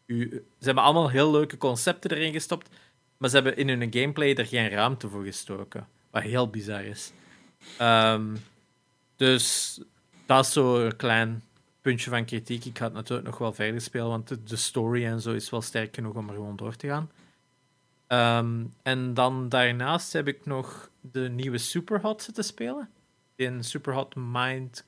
[0.06, 2.68] ze hebben allemaal heel leuke concepten erin gestopt,
[3.16, 5.86] maar ze hebben in hun gameplay er geen ruimte voor gestoken.
[6.10, 7.12] Wat heel bizar is.
[7.78, 8.36] Ehm,
[9.16, 9.78] dus
[10.26, 11.42] dat is zo klein
[11.84, 12.64] puntje van kritiek.
[12.64, 15.62] Ik ga het natuurlijk nog wel verder spelen, want de, story en zo is wel
[15.62, 17.10] sterk genoeg om er gewoon door te gaan.
[18.06, 22.90] Ehm, en dan daarnaast heb ik nog de nieuwe Superhot zitten spelen.
[23.36, 24.84] In Superhot Mind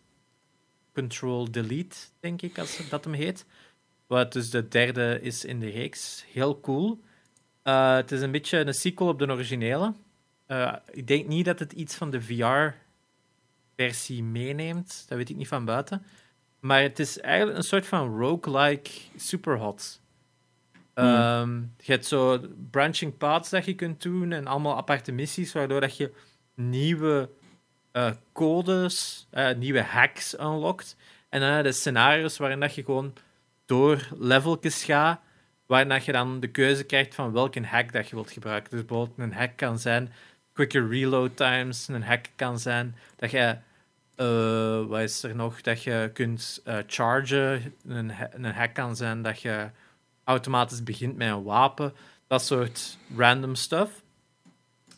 [0.94, 3.47] Control Delete, denk ik, als dat hem heet.
[4.07, 6.24] Wat dus de derde is in de reeks.
[6.32, 7.01] Heel cool.
[7.62, 9.94] Eh, het is een beetje een sequel op de originele.
[10.47, 15.05] Eh, ik denk niet dat het iets van de VR-versie meeneemt.
[15.09, 16.03] Dat weet ik niet van buiten.
[16.66, 20.00] Maar het is eigenlijk een soort van roguelike superhot.
[20.94, 22.40] Ehm je hebt zo
[22.70, 26.12] branching paths dat je kunt doen en allemaal aparte missies, waardoor dat je
[26.54, 27.30] nieuwe
[27.92, 30.96] eh, codes, eh, nieuwe hacks unlockt.
[31.28, 33.12] En dan heb je de scenario's waarin dat je gewoon
[33.66, 35.20] door leveltjes gaat,
[35.66, 38.70] waarin dat je dan de keuze krijgt van welke hack dat je wilt gebruiken.
[38.70, 40.12] Dus bijvoorbeeld een hack kan zijn
[40.52, 43.56] quicker reload times, een hack kan zijn dat je,
[44.16, 49.22] eh, wat is er nog, dat je kunt eh, chargen, een, een hack kan zijn
[49.22, 49.70] dat je
[50.24, 51.92] automatisch begint met een wapen,
[52.26, 54.02] dat soort random stuff.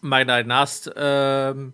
[0.00, 1.66] Maar daarnaast ehm,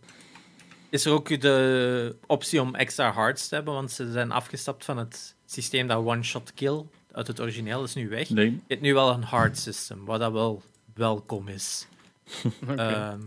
[0.91, 4.97] is er ook de optie om extra hearts te hebben, want ze zijn afgestapt van
[4.99, 6.83] het systeem dat one-shot kill
[7.13, 8.29] uit het origineel, is nu weg.
[8.29, 8.63] Je Nee.
[8.69, 10.63] hebt nu wel een hard system, wat dat wel
[10.95, 11.87] welkom is.
[12.77, 13.21] Ehm,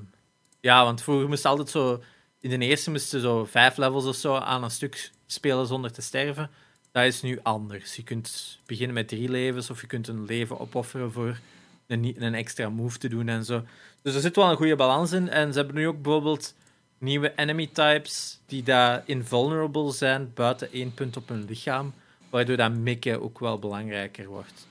[0.60, 2.04] ja, want vroeger moest je altijd zo...
[2.40, 6.02] In de eerste moesten zo vijf levels of zo aan een stuk spelen zonder te
[6.02, 6.50] sterven.
[6.92, 7.96] Dat is nu anders.
[7.96, 11.40] Je kunt beginnen met drie levens of je kunt een leven opofferen voor
[11.88, 13.64] een, een extra move te doen en zo.
[14.02, 15.30] Dus er zit wel een goede balans in.
[15.30, 16.56] En ze hebben nu ook bijvoorbeeld
[16.98, 21.94] nieuwe enemy types die daar invulnerable zijn buiten één punt op hun lichaam.
[22.30, 24.68] Waardoor dat mikken ook wel belangrijker wordt.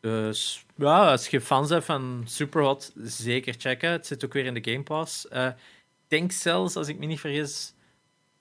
[0.00, 3.90] Dus ja, als je fans hebt van Superhot, zeker checken.
[3.90, 5.28] Het zit ook weer in de Game Pass.
[5.28, 5.48] Eh,
[6.10, 7.74] denk zelfs, als ik me niet vergis,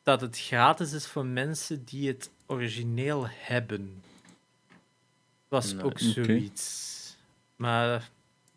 [0.03, 4.03] dat het gratis is voor mensen die het origineel hebben.
[5.47, 5.85] Was Nice.
[5.85, 6.97] ook zoiets.
[7.55, 8.09] Maar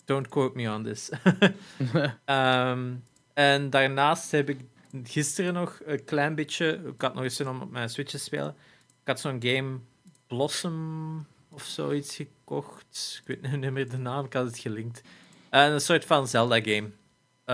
[0.05, 1.11] don't quote me on this.
[2.25, 2.95] Ehm,
[3.35, 4.61] en daarnaast heb ik
[5.05, 6.83] gisteren nog een klein beetje...
[6.95, 8.57] Ik had nog eens zin om op mijn Switch te spelen.
[9.03, 9.79] Ik had zo'n game
[10.27, 13.23] Blossom of zoiets gekocht.
[13.25, 15.03] Ik weet niet meer de naam, ik had het gelinkt.
[15.51, 16.91] En een soort van Zelda-game.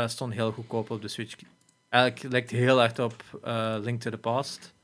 [0.02, 1.34] Eh, stond heel goedkoop op de Switch.
[1.88, 4.74] Eigenlijk lijkt heel hard op eh, Link to the Past.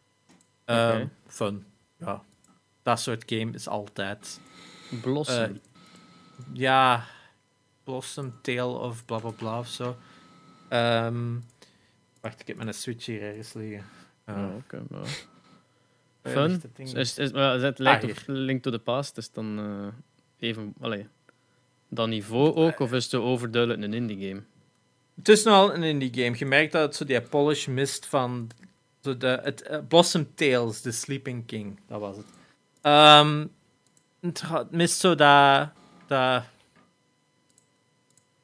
[0.64, 1.06] Ehm.
[1.26, 1.64] Fun.
[1.98, 2.22] Ja.
[2.82, 4.40] Dat soort game is altijd.
[5.02, 5.42] Blossom.
[5.42, 5.50] Eh,
[6.52, 7.04] ja,
[7.84, 9.96] Blossom Tale of bla bla bla of zo.
[10.68, 11.34] Ehm,
[12.20, 13.84] wacht, ik heb mijn Switch hier ergens liggen.
[14.26, 15.26] Ja, oké, maar-
[16.22, 16.62] waar Fun?
[16.76, 19.92] Is, het lijkt Ah, op Link to the Past, is dan
[20.38, 20.74] even...
[20.80, 21.06] Allee,
[21.88, 24.42] dat niveau ook, of is het overduidelijk een indie game?
[25.16, 26.38] Het is nogal een indie game.
[26.38, 28.50] Je merkt dat het zo die polish mist van
[29.00, 31.80] zo de, het eh, Blossom Tales, The Sleeping King.
[31.88, 32.26] Dat was het.
[32.80, 33.46] Ehm,
[34.20, 35.68] het, mist zo dat.
[36.06, 36.42] dat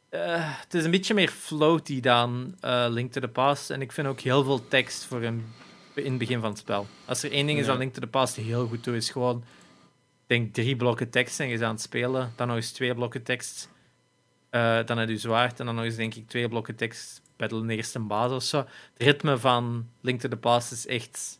[0.09, 3.71] eh, het is een beetje meer floaty dan eh, Link to the Past.
[3.71, 5.45] En ik vind ook heel veel tekst voor een
[5.95, 6.87] in het begin van het spel.
[7.05, 7.71] Als er één ding is Ja.
[7.71, 11.41] dat Link to the Past heel goed doet, is gewoon, ik denk drie blokken tekst
[11.41, 12.33] en je is aan het spelen.
[12.37, 13.69] Dan nog eens twee blokken tekst.
[14.51, 17.23] Eh, dan heb je zwaard en dan nog eens, denk ik, twee blokken tekst.
[17.37, 18.59] Battle de eerste baas of zo.
[18.59, 21.39] Het ritme van Link to the Past is echt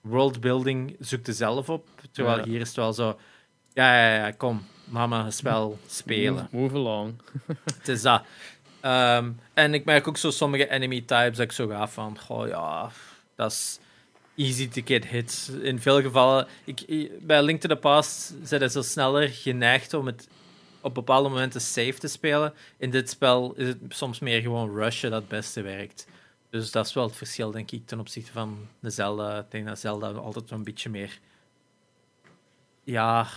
[0.00, 1.88] worldbuilding, zoek er zelf op.
[2.12, 2.44] Terwijl Ja.
[2.44, 3.18] hier is het wel zo,
[3.72, 6.48] ja, ja, ja, kom, mama, spel spelen.
[6.50, 7.14] Move, along.
[7.78, 8.22] Het is dat.
[8.80, 12.48] Ehm, en ik merk ook zo sommige enemy types dat ik zo ga van, goh
[12.48, 12.90] ja,
[13.34, 13.78] dat is
[14.36, 15.52] easy to get hit.
[15.62, 20.06] In veel gevallen, ik, bij Link to the Past zijn ze zo sneller geneigd om
[20.06, 20.28] het
[20.84, 22.54] op bepaalde momenten safe te spelen.
[22.76, 26.06] In dit spel is het soms meer gewoon rushen dat het beste werkt.
[26.50, 29.38] Dus dat is wel het verschil, denk ik, ten opzichte van de Zelda.
[29.38, 31.18] Ik denk dat Zelda altijd wel een beetje meer...
[32.84, 33.28] Ja,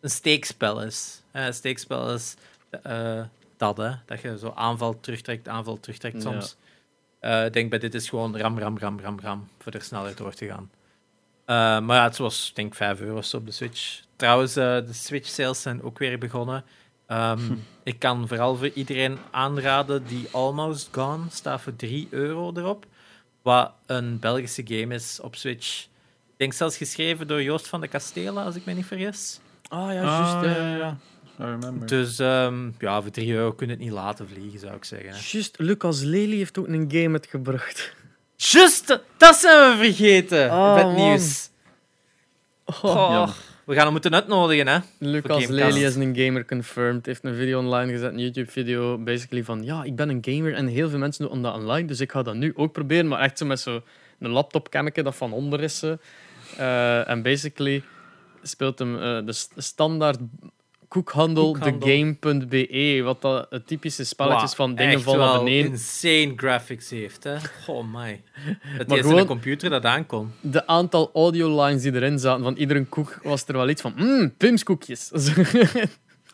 [0.00, 1.22] een steekspel is.
[1.30, 2.34] Eh, Een steekspel is
[2.82, 3.22] eh,
[3.56, 3.90] dat, hè.
[4.04, 6.56] Dat je zo aanval terugtrekt, aanval terugtrekt soms.
[7.18, 10.16] Eh, ik denk bij dit is gewoon ram, ram, ram, ram, ram, voor er sneller
[10.16, 10.70] door te gaan.
[11.46, 14.00] Eh, maar ja, het was, denk ik, 5 euro op de Switch.
[14.16, 16.64] Trouwens, eh, de Switch-sales zijn ook weer begonnen.
[17.06, 17.40] Ehm,
[17.82, 22.86] Ik kan vooral voor iedereen aanraden die Almost Gone staat voor 3 euro erop.
[23.42, 25.82] Wat een Belgische game is op Switch.
[25.84, 29.40] Ik denk zelfs geschreven door Joost van de Kastelen, als ik me niet vergis.
[29.68, 30.32] Ah ja, Ah, juist.
[30.32, 30.96] ja, eh, ja, ja.
[31.40, 31.88] I remember.
[31.88, 35.08] Dus ehm, ja, voor 3 euro kun je het niet laten vliegen, zou ik zeggen.
[35.08, 35.14] hè.
[35.30, 37.94] Juist, Lucas Lely heeft ook een game uitgebracht.
[38.36, 40.50] Just, dat zijn we vergeten.
[40.50, 40.94] Oh, met man.
[40.94, 41.50] nieuws.
[42.82, 43.28] Oh,
[43.64, 44.78] we gaan hem moeten uitnodigen, hè?
[44.98, 45.46] Lucas.
[45.46, 47.06] Lely is een gamer confirmed.
[47.06, 48.98] Heeft een video online gezet, een YouTube-video.
[48.98, 52.00] Basically van ja, ik ben een gamer en heel veel mensen doen dat online, dus
[52.00, 53.08] ik ga dat nu ook proberen.
[53.08, 53.82] Maar echt zo met zo'n
[54.18, 55.82] laptopcammetje dat van onder is.
[56.56, 57.82] Eh, En basically
[58.42, 60.18] speelt hem eh, de st- standaard
[60.88, 61.78] koekhandel, Koekhandel.
[61.80, 63.00] thegame.be.
[63.02, 65.70] Wat dat het typische spelletje is Wauw, van dingen vallen beneden.
[65.70, 67.36] insane graphics heeft, hè?
[67.64, 67.92] Goh, my.
[68.86, 70.32] Maar is gewoon- een computer dat aankon.
[70.40, 73.92] De aantal audiolines die erin zaten van iedere koek was er wel iets van.
[73.96, 75.10] Mmm, pimskoekjes.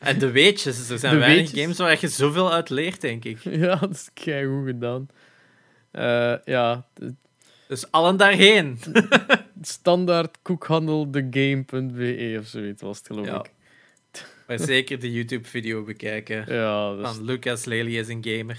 [0.00, 1.60] En de weetjes, er zijn De weinig weetjes.
[1.62, 3.38] games waar je zoveel uit leert, denk ik.
[3.64, 5.08] ja, dat is keigoed gedaan.
[5.90, 6.86] Eh, ja,
[7.68, 8.78] Dus allen daarheen.
[9.60, 13.38] standaard koekhandel thegame.be of zoiets was het, geloof Ja.
[13.38, 13.50] ik.
[14.58, 16.54] Maar zeker de YouTube-video bekijken.
[16.54, 18.56] Ja, dat is- Van Lucas Lely is een gamer.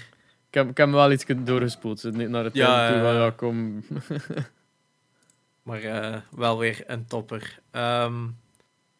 [0.48, 2.02] ik, heb, ik heb wel iets doorgespoeld.
[2.02, 3.84] Niet naar het Ja, einde toe ja, kom.
[5.62, 7.58] Maar eh, wel weer een topper.
[7.70, 8.22] Ehm,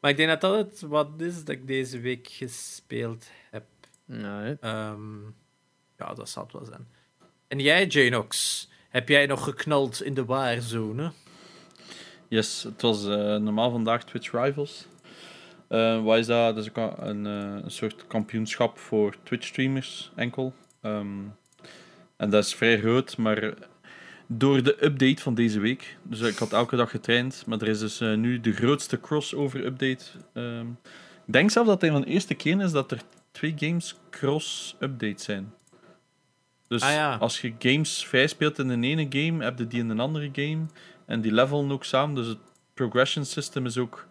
[0.01, 3.65] maar ik denk dat dat het wat is dat ik deze week gespeeld heb.
[4.61, 5.21] Ehm,
[5.99, 6.87] ja, dat zal het wel zijn.
[7.49, 11.13] En jij, Janox, heb jij nog geknald in de Warzone?
[12.29, 14.87] Yes, het was eh, normaal vandaag Twitch Rivals.
[15.69, 16.55] Eh, wat is dat?
[16.55, 20.55] Dat is ook een, eh, een soort kampioenschap voor Twitch-streamers, enkel.
[20.81, 21.19] Ehm,
[22.17, 23.55] en dat is vrij groot, maar
[24.27, 27.79] door de update van deze week, dus ik had elke dag getraind, maar er is
[27.79, 30.05] dus eh, nu de grootste crossover-update.
[30.33, 30.67] Ehm,
[31.27, 33.01] ik denk zelfs dat het een van de eerste keren is dat er
[33.31, 35.53] twee games cross-update zijn.
[36.69, 37.17] Dus Ah, ja.
[37.17, 40.31] als je games vrij speelt in de ene game, heb je die in een andere
[40.33, 40.67] game.
[41.07, 42.39] En die levelen ook samen, dus het
[42.75, 44.07] progression system is ook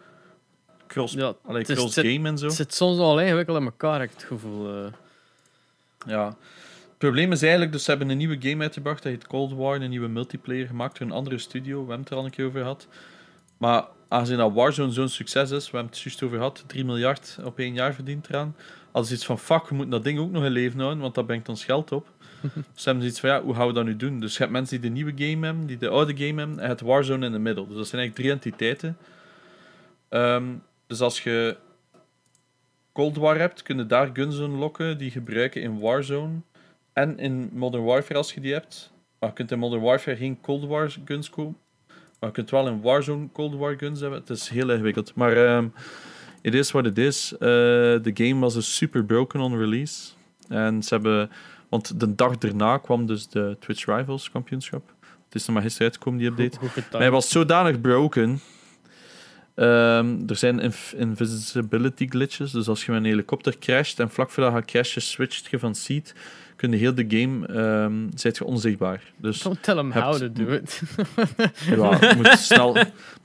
[0.94, 2.46] cross, Ja, allee, is- zit- game en zo.
[2.46, 4.76] Het zit soms wel ingewikkeld in elkaar, heb ik het gevoel.
[4.76, 4.92] eh.
[6.08, 6.26] Ja.
[6.90, 9.82] Het probleem is eigenlijk, dus ze hebben een nieuwe game uitgebracht, dat heet Cold War,
[9.82, 11.74] een nieuwe multiplayer gemaakt door een andere studio.
[11.74, 12.88] We hebben het er al een keer over gehad.
[13.58, 17.38] Maar aangezien dat Warzone zo'n succes is, we hebben het juist over gehad, 3 miljard
[17.44, 18.56] op één jaar verdient eraan.
[18.92, 21.26] Als iets van, fuck, we moeten dat ding ook nog in leven houden, want dat
[21.26, 22.08] brengt ons geld op.
[22.74, 24.20] dus hebben ze iets van, ja, hoe gaan we dat nu doen?
[24.20, 26.70] Dus je hebt mensen die de nieuwe game hebben, die de oude game hebben, en
[26.70, 27.68] het Warzone in de middel.
[27.68, 28.98] Dus dat zijn eigenlijk drie entiteiten.
[30.10, 30.44] Ehm,
[30.88, 31.58] dus als je
[32.92, 36.34] Cold War hebt, kun je daar guns unlocken die gebruiken in Warzone
[36.94, 38.92] en in Modern Warfare als je die hebt.
[39.20, 41.58] Maar je kunt in Modern Warfare geen Cold War guns kopen.
[42.20, 44.20] Maar je kunt wel in Warzone Cold War guns hebben.
[44.20, 45.16] Het is heel ingewikkeld.
[45.16, 45.68] Maar ehm
[46.42, 47.34] it is what it is.
[47.34, 50.12] Eh, De game was dus super broken on release.
[50.48, 51.32] En ze hebben...
[51.70, 54.94] Want de dag daarna kwam dus de Twitch Rivals kampioenschap.
[55.26, 56.50] Het is nog maar gisteren uitgekomen, die update.
[56.50, 56.92] Goed, goed getimed.
[56.92, 58.40] Maar hij was zodanig broken.
[59.56, 62.52] Ehm, er zijn inv- invisibility glitches.
[62.52, 65.60] Dus als je met een helikopter crasht en vlak voordat je crasht, je switcht je
[65.60, 66.14] van seat,
[66.56, 69.02] kun je heel de game ehm zijt je onzichtbaar.
[69.18, 70.82] Dus Don't tell him hebt- how to do it.
[71.78, 72.74] ja, het moet snel,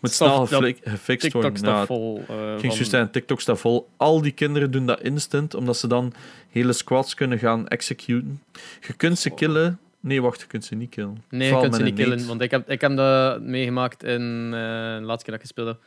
[0.00, 1.58] moet snel gefixt TikTok worden.
[1.58, 2.24] staat Ja, vol.
[2.28, 3.88] eh, ging van- TikTok staat vol.
[3.96, 6.12] Al die kinderen doen dat instant, omdat ze dan
[6.50, 8.42] hele squads kunnen gaan executen.
[8.86, 9.78] Je kunt ze killen.
[10.00, 11.22] Nee, wacht, je kunt ze niet killen.
[11.30, 12.26] Nee, je kunt ze niet killen.
[12.26, 14.50] Want ik heb, ik heb dat meegemaakt in eh,
[14.98, 15.78] de laatste keer dat ik gespeeld heb.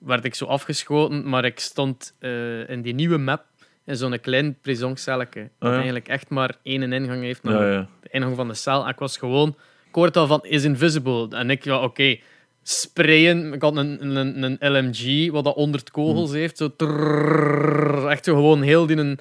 [0.00, 3.44] Werd ik zo afgeschoten, maar ik stond eh, in die nieuwe map
[3.84, 5.40] in zo'n klein prisoncelke.
[5.40, 5.74] Dat Ah, ja.
[5.74, 7.88] eigenlijk echt maar één ingang heeft naar Ja, ja.
[8.00, 8.82] de ingang van de cel.
[8.84, 9.56] En ik was gewoon
[9.92, 11.28] hoorde al van is invisible.
[11.36, 12.18] En ik, ja, oké,
[12.62, 13.52] sprayen.
[13.52, 16.56] Ik had een, een, een LMG wat dat 100 kogels heeft.
[16.56, 19.18] Zo trrrr, echt zo gewoon heel die een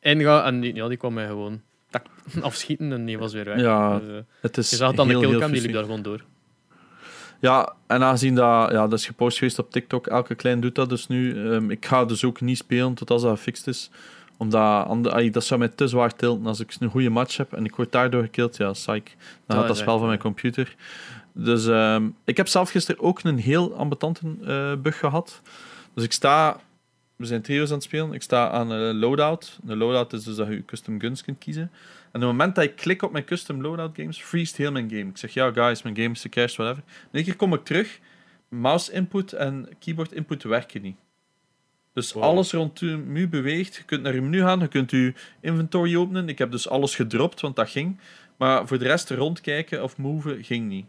[0.00, 0.44] ingaan.
[0.44, 1.60] En die, ja, die kwam mij gewoon
[1.90, 2.06] tak,
[2.40, 3.60] afschieten en die was weer weg.
[3.60, 6.24] Ja, Dus, Het is je zag aan de killcam, die liep daar gewoon door.
[7.40, 10.88] Ja, en aangezien dat, ja, dat is gepost geweest op TikTok, elke klein doet dat
[10.88, 11.50] dus nu.
[11.50, 13.90] Ehm, ik ga dus ook niet spelen tot als dat gefixt is.
[14.36, 17.52] Omdat ander- ai, dat zou mij te zwaar tilten als ik een goede match heb
[17.52, 18.56] en ik word daardoor gekild.
[18.56, 18.86] Ja, psych.
[18.86, 19.02] Dan
[19.46, 20.74] Dat gaat dat is spel van mijn computer.
[21.32, 25.40] Dus ehm, ik heb zelf gisteren ook een heel ambetante eh, bug gehad.
[25.94, 26.60] Dus ik sta...
[27.16, 28.12] We zijn trio's aan het spelen.
[28.12, 29.58] Ik sta aan een loadout.
[29.66, 31.70] Een loadout is dus dat je custom guns kunt kiezen.
[32.12, 34.88] En op het moment dat ik klik op mijn custom loadout games, freest heel mijn
[34.88, 35.04] game.
[35.08, 36.82] Ik zeg, ja guys, mijn game is gecached, whatever.
[36.86, 37.98] In één keer kom ik terug.
[38.48, 40.96] Mouse input en keyboard input werken niet.
[41.92, 42.22] Dus Wow.
[42.22, 43.76] alles rond je menu beweegt.
[43.76, 46.28] Je kunt naar je menu gaan, je kunt je inventory openen.
[46.28, 47.98] Ik heb dus alles gedropt, want dat ging.
[48.36, 50.86] Maar voor de rest rondkijken of moven ging niet.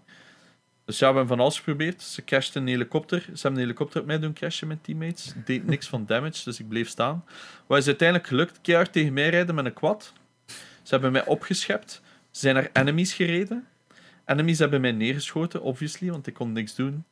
[0.85, 2.01] Dus ja, we hebben van alles geprobeerd.
[2.01, 3.21] Ze crashten een helikopter.
[3.21, 5.33] Ze hebben een helikopter op mij doen crashen met teammates.
[5.45, 7.25] Deed niks van damage, dus ik bleef staan.
[7.67, 8.59] Wat is uiteindelijk gelukt?
[8.61, 10.13] Keihard tegen mij rijden met een quad.
[10.83, 12.01] Ze hebben mij opgeschept.
[12.31, 13.67] Ze zijn naar enemies gereden.
[14.25, 17.03] Enemies hebben mij neergeschoten, obviously, want ik kon niks doen.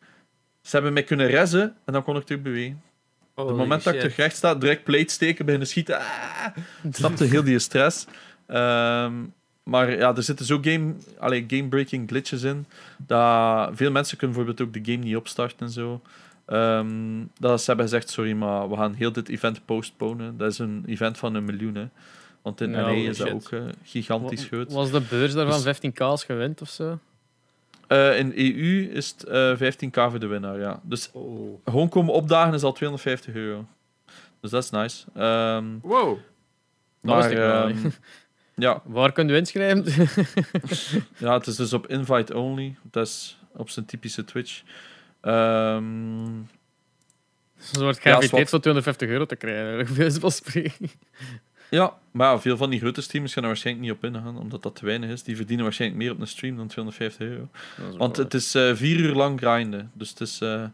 [0.61, 2.81] Ze hebben mij kunnen rezen en dan kon ik terug bewegen.
[3.35, 5.97] Op het moment dat ik terug recht sta, direct plate steken, beginnen schieten.
[5.99, 6.47] Ah!
[6.91, 8.05] Snapte heel die stress.
[8.47, 9.13] Ehm,
[9.63, 12.65] maar ja, er zitten zo game, allee, game-breaking glitches in.
[12.97, 16.01] Dat veel mensen kunnen bijvoorbeeld ook de game niet opstarten en zo.
[16.45, 16.87] Ehm,
[17.39, 20.37] dat ze hebben gezegd, sorry, maar we gaan heel dit event postponen.
[20.37, 21.87] Dat is een event van een miljoen, hè.
[22.41, 24.71] Want in Ja, LA is dat ook eh, gigantisch groot.
[24.71, 26.99] Was de beurs daarvan Dus- 15k als gewend of zo?
[27.87, 30.79] Eh, in EU is het eh 15k voor de winnaar, ja.
[30.83, 31.59] Dus Oh.
[31.65, 33.65] gewoon komen opdagen is al 250 euro.
[34.41, 35.05] Dus dat is nice.
[35.15, 36.17] Ehm, Wow.
[37.01, 37.99] Maar, wel ehm, niet.
[38.55, 39.83] ja, Waar kun je inschrijven?
[41.17, 42.75] ja, het is dus op invite only.
[42.91, 44.61] Dat is op zijn typische Twitch.
[45.21, 46.27] Ehm,
[47.57, 48.49] Ze wordt Ja, geïnviteerd zwart.
[48.49, 49.87] voor 250 euro te krijgen.
[49.95, 50.89] Veel van spreken.
[51.69, 54.75] Ja, maar veel van die grote streamers gaan er waarschijnlijk niet op ingaan, omdat dat
[54.75, 55.23] te weinig is.
[55.23, 57.47] Die verdienen waarschijnlijk meer op een stream dan 250 euro.
[57.97, 59.91] Want het is eh, vier uur lang grinden.
[59.93, 60.41] Dus het is...
[60.41, 60.65] eh,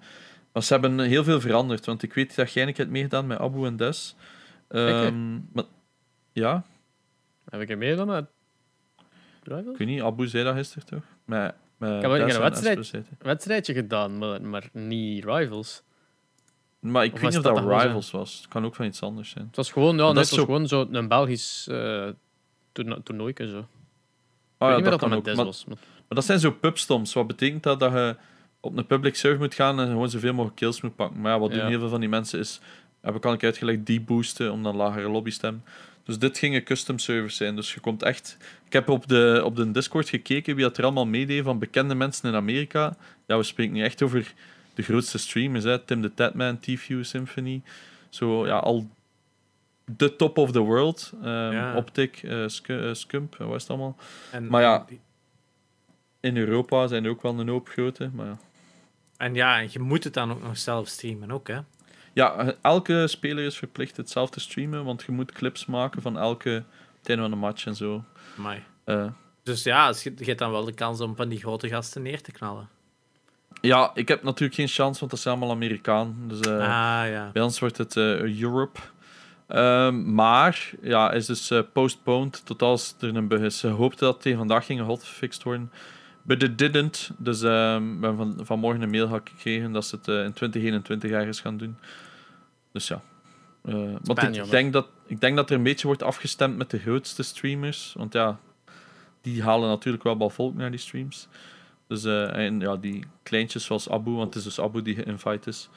[0.51, 1.85] maar ze hebben heel veel veranderd.
[1.85, 4.15] Want ik weet dat jij een keer hebt meegedaan met Abu en Des.
[5.53, 5.65] Maar,
[6.31, 6.63] ja,
[7.49, 8.25] Heb ik er meer dan ik
[9.43, 9.77] Rivals?
[9.77, 10.01] weet niet.
[10.01, 11.03] Abu zei dat gisteren toch?
[11.25, 13.09] Met, met Ik heb een wedstrijd.
[13.19, 15.83] Wedstrijdje gedaan, maar, maar niet Rivals.
[16.91, 18.37] Maar ik Of weet niet of dat Rivals was.
[18.37, 19.45] Het kan ook van iets anders zijn.
[19.47, 22.07] Het was gewoon, ja, zo- gewoon zo een Belgisch eh
[22.71, 23.47] toerno- toernooitje.
[23.49, 23.57] Zo.
[23.59, 23.65] Ik
[24.57, 25.25] Ah, ja, dat dat kan dat met.
[25.27, 25.65] Des Maar, was.
[25.65, 27.13] maar- maar dat zijn zo pubstoms.
[27.13, 27.79] Wat betekent dat?
[27.79, 28.15] Dat je
[28.59, 31.21] op een public server moet gaan en gewoon zoveel mogelijk kills moet pakken.
[31.21, 31.67] Maar ja, wat doen Ja.
[31.67, 32.59] heel veel van die mensen is,
[33.01, 35.63] heb ik al een keer uitgelegd, deboosten om dan lagere lobbystem.
[36.03, 37.55] Dus dit gingen custom servers zijn.
[37.55, 38.37] Dus je komt echt...
[38.65, 41.95] Ik heb op de, op de Discord gekeken wie dat er allemaal meedeed van bekende
[41.95, 42.95] mensen in Amerika.
[43.27, 44.33] Ja, we spreken nu echt over
[44.75, 45.63] de grootste streamers.
[45.63, 45.79] Hè.
[45.79, 47.61] Tim the Tatman, T-View, Symphony.
[48.09, 48.89] Zo, ja, al
[49.85, 51.11] de top of the world.
[51.23, 51.75] Ehm, Ja.
[51.75, 53.95] Optic, eh, Sc- eh, Scump, wat is het allemaal?
[54.31, 54.85] En, Maar ja.
[56.19, 58.37] In Europa zijn er ook wel een hoop grote, maar ja.
[59.17, 61.59] En ja, en je moet het dan ook nog zelf streamen, ook, hè?
[62.13, 66.17] Ja, elke speler is verplicht het zelf te streamen, want je moet clips maken van
[66.17, 66.63] elke
[67.03, 68.03] einde van de match en zo.
[68.83, 69.07] Eh,
[69.43, 72.31] Dus ja, je hebt dan wel de kans om van die grote gasten neer te
[72.31, 72.69] knallen.
[73.61, 76.15] Ja, ik heb natuurlijk geen chance, want dat zijn allemaal Amerikaan.
[76.27, 77.29] Dus eh, ah, ja.
[77.33, 78.79] bij ons wordt het eh, Europe.
[79.47, 83.59] Ehm, maar, ja, is dus eh, postponed tot als er een bug is.
[83.59, 85.71] Ze hoopten dat tegen vandaag ging hotfixed worden.
[86.21, 87.11] But it didn't.
[87.17, 91.39] Dus ehm, we hebben van, vanmorgen een mail gekregen dat ze het in 2021 ergens
[91.39, 91.77] gaan doen.
[92.71, 93.01] Dus ja.
[94.01, 94.49] Want ik jammer.
[94.49, 97.93] denk, dat, ik denk dat er een beetje wordt afgestemd met de grootste streamers.
[97.97, 98.39] Want ja,
[99.21, 101.27] die halen natuurlijk wel wat volk naar die streams.
[101.87, 105.49] Dus eh, en ja, die kleintjes zoals Abu, want het is dus Abu die geïnvite
[105.49, 105.69] is.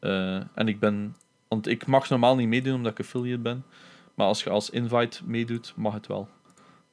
[0.00, 1.16] Eh, en ik ben,
[1.48, 3.64] want ik mag normaal niet meedoen omdat ik affiliate ben.
[4.14, 6.28] Maar als je als invite meedoet, mag het wel.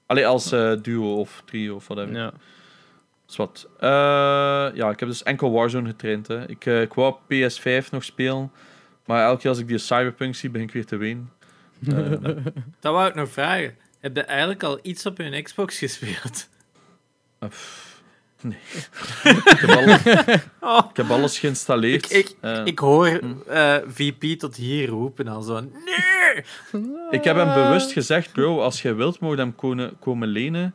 [0.06, 2.16] Alleen als eh, duo of trio of whatever.
[2.16, 2.34] Ja.
[3.26, 3.68] Zwat.
[3.80, 3.90] Eh,
[4.74, 6.28] ja, ik heb dus enkel Warzone getraind.
[6.28, 6.50] Hè.
[6.50, 8.52] Ik, ik wou PS5 nog spelen.
[9.06, 11.32] Maar elke keer als ik die Cyberpunk zie, begin ik weer te wenen.
[11.88, 12.12] Eh,
[12.80, 13.78] Dat wou ik nog vragen.
[14.00, 16.50] Heb je eigenlijk al iets op hun Xbox gespeeld?
[17.40, 17.91] pff,
[18.44, 18.58] nee.
[19.24, 20.02] ik, heb alles,
[20.62, 22.12] Oh, ik heb alles geïnstalleerd.
[22.14, 23.34] Ik- ik- Eh, ik hoor Hm.
[23.48, 25.60] eh, VP tot hier roepen al zo.
[25.60, 26.44] Nee!
[27.10, 30.74] Ik heb hem bewust gezegd, bro, als jij wilt, mogen hem komen, komen lenen.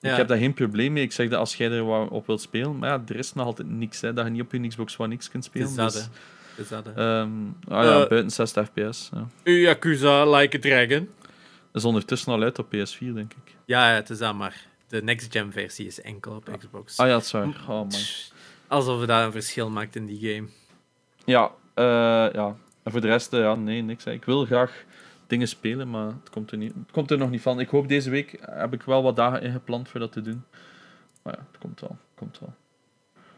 [0.00, 0.10] Ja.
[0.10, 1.02] Ik heb daar geen probleem mee.
[1.02, 2.78] Ik zeg dat als jij er wat op wilt spelen.
[2.78, 5.16] Maar ja, er is nog altijd niks, hè, dat je niet op je Xbox One
[5.16, 5.68] X kunt spelen.
[5.68, 6.08] is dat, dus,
[6.56, 7.28] is dat, ehm,
[7.68, 8.08] ah ja, Eh.
[8.08, 9.10] buiten 60 fps.
[9.14, 9.52] Ja.
[9.52, 11.08] Yakuza Like a Dragon.
[11.72, 13.54] Dat is ondertussen al uit op PS4, denk ik.
[13.64, 16.98] Ja, ja, het is dat, maar de next-gen versie is enkel op Xbox.
[16.98, 17.46] Ah ja, dat is waar.
[17.46, 17.90] Oh, man.
[18.68, 20.48] Alsof het daar een verschil maakt in die game.
[21.24, 21.84] Ja, eh,
[22.34, 22.56] ja.
[22.82, 24.04] En voor de rest, eh, ja, nee, niks.
[24.04, 24.12] hè.
[24.12, 24.84] Ik wil graag
[25.26, 27.60] dingen spelen, maar het komt, er niet, het komt er nog niet van.
[27.60, 30.44] Ik hoop deze week, heb ik wel wat dagen ingepland voor dat te doen.
[31.22, 31.90] Maar ja, het komt wel.
[31.90, 32.54] het Komt wel.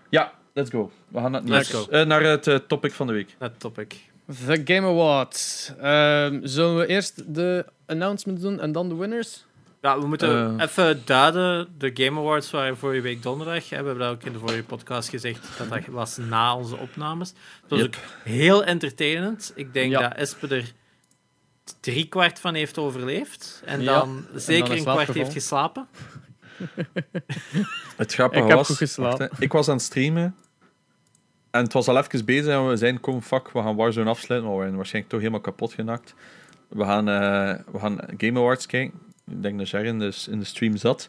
[0.09, 0.91] Ja, let's go.
[1.09, 1.85] We gaan naar het Let's nieuws.
[1.85, 1.91] go.
[1.91, 3.35] Eh, naar het topic van de week.
[3.39, 4.11] Dat topic.
[4.47, 5.73] The Game Awards.
[5.81, 9.45] Ehm, zullen we eerst de announcement doen en dan de winners?
[9.85, 10.65] Ja, we moeten Eh.
[10.67, 11.75] even duiden.
[11.79, 13.69] De Game Awards waren vorige week donderdag.
[13.69, 13.81] hè.
[13.81, 15.59] We hebben dat ook in de vorige podcast gezegd.
[15.59, 17.29] Dat dat was na onze opnames.
[17.61, 17.95] Het was Yep.
[17.95, 19.53] ook heel entertainend.
[19.55, 20.01] Ik denk Ja.
[20.01, 20.73] dat Espe er
[21.81, 23.63] drie kwart van heeft overleefd.
[23.65, 25.87] En Ja, dan zeker een kwart heeft geslapen.
[27.97, 29.29] Het grappige Ik heb was, goed geslapen.
[29.29, 30.37] wacht, ik was aan het streamen
[31.51, 34.49] en het was al even bezig en we zeiden, kom fuck, we gaan Warzone afsluiten,
[34.51, 36.15] maar we zijn waarschijnlijk toch helemaal kapot genakt.
[36.69, 39.03] We gaan, eh, we gaan Game Awards kijken.
[39.31, 41.09] Ik denk dat Jer in de, in de stream zat.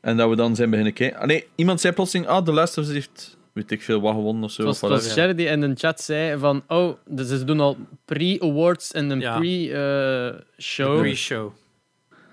[0.00, 1.18] En dat we dan zijn beginnen kijken.
[1.20, 4.14] Ah, nee, iemand zei plotseling, ah, The Last of Us heeft, weet ik veel, wat
[4.14, 4.66] gewonnen of zo.
[4.66, 5.32] Het was, ja.
[5.32, 9.38] Die in de chat zei van, oh, dus ze doen al pre-awards en een Ja.
[9.38, 10.98] pre-show.
[11.00, 11.52] Pre-show.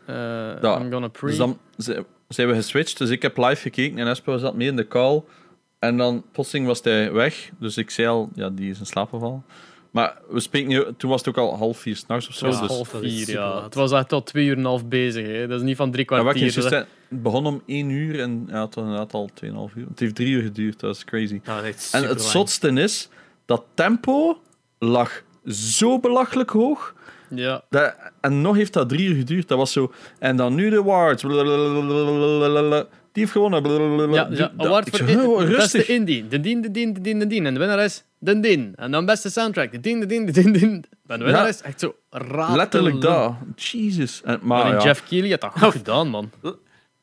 [0.06, 0.16] Eh,
[0.62, 1.28] Ja, I'm gonna pre.
[1.28, 2.98] Dus dan zi- zijn we geswitcht.
[2.98, 5.24] Dus ik heb live gekeken en Espe zat mee in de call.
[5.80, 7.50] En dan plotseling was hij weg.
[7.60, 9.44] Dus ik zei al, ja, die is in slaap gevallen.
[9.92, 12.48] Maar we spreken nu, toen was het ook al half vier s'nachts of zo.
[12.48, 13.50] Ja, dus, half vier, ja.
[13.50, 13.64] laat.
[13.64, 15.26] Het was echt al twee uur en een half bezig.
[15.26, 15.48] Hè.
[15.48, 16.52] Dat is niet van drie ja, kwartier.
[16.52, 19.88] zei, het begon om één uur en ja, het was inderdaad al 2,5 uur.
[19.88, 21.40] Het heeft drie uur geduurd, dat is crazy.
[21.44, 23.10] Ja, dat is echt En het zotste is,
[23.46, 24.42] dat tempo
[24.80, 26.94] lag zo belachelijk hoog.
[27.30, 27.64] Ja.
[27.70, 29.48] Dat, en nog heeft dat drie uur geduurd.
[29.48, 29.92] Dat was zo.
[30.20, 30.84] En dan nu de.
[30.84, 32.88] Blablabla.
[33.14, 33.62] Die heeft gewonnen.
[33.62, 34.16] Blablabla.
[34.16, 35.88] Ja, Die- ja, dat- award voor zo, in- oh, beste rustig.
[35.88, 36.28] indie.
[36.28, 37.46] De dien, de dien, de dien, de dien.
[37.46, 38.74] En de winnaar is de dien.
[38.76, 39.72] En dan beste soundtrack.
[39.72, 40.86] De dien, de dien, de dien, de dien.
[41.08, 41.48] En de winnaar Ja.
[41.50, 42.56] is echt zo raar.
[42.56, 43.34] Letterlijk dat.
[43.56, 44.22] Jesus.
[44.24, 44.84] En, Maar maar ja.
[44.84, 46.32] Jeff Keighley had dat goed gedaan, man.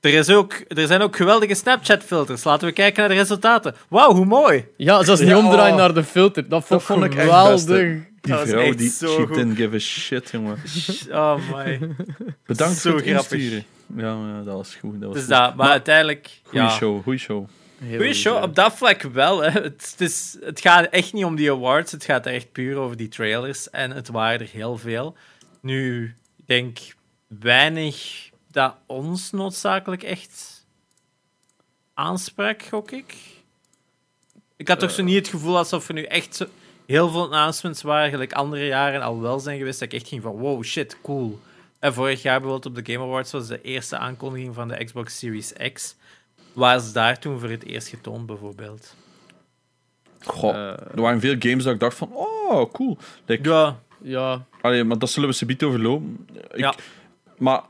[0.01, 2.45] Er, is ook, er zijn ook geweldige Snapchat-filters.
[2.45, 3.75] Laten we kijken naar de resultaten.
[3.89, 4.65] Wauw, hoe mooi!
[4.77, 5.79] Ja, zelfs niet Ja, omdraaien oh.
[5.79, 6.49] naar de filter.
[6.49, 7.53] Dat vond, vond ik echt geweldig.
[7.55, 8.01] beste.
[8.21, 9.35] Die Dat vrouw, echt die zo she goed.
[9.35, 10.57] didn't give a shit, jongen.
[11.11, 11.79] Oh my.
[12.47, 13.33] Bedankt Zo voor het grappig.
[13.33, 13.65] insturen.
[13.97, 15.01] Ja, ja, dat was goed.
[15.01, 15.33] Dat was Dus goed.
[15.33, 16.41] dat, maar uiteindelijk...
[16.43, 17.47] Goeie Ja, show, goeie show.
[17.79, 19.43] Heel Goeie show, op dat vlak wel.
[19.43, 19.51] Hè.
[19.51, 22.97] Het, het, is, het gaat echt niet om die awards, het gaat echt puur over
[22.97, 23.71] die trailers.
[23.71, 25.17] En het waren er heel veel.
[25.61, 26.79] Nu, ik denk
[27.27, 30.67] weinig dat ons noodzakelijk echt
[31.95, 33.15] aansprak, gok ik.
[34.57, 36.47] Ik had toch zo niet het gevoel alsof er nu echt zo
[36.87, 40.23] heel veel announcements waren, gelijk andere jaren al wel zijn geweest, dat ik echt ging
[40.23, 41.41] van wow, shit, cool.
[41.79, 45.19] En vorig jaar bijvoorbeeld op de Game Awards was de eerste aankondiging van de Xbox
[45.19, 45.97] Series X.
[46.53, 48.95] Was daar toen voor het eerst getoond, bijvoorbeeld?
[50.25, 52.99] Goh, Eh, er waren veel games dat ik dacht van, oh, cool.
[53.27, 56.27] Like, Ja, ja, Allee, maar dat zullen we subiet overlopen.
[56.53, 56.75] Ik, Ja.
[57.39, 57.63] Maar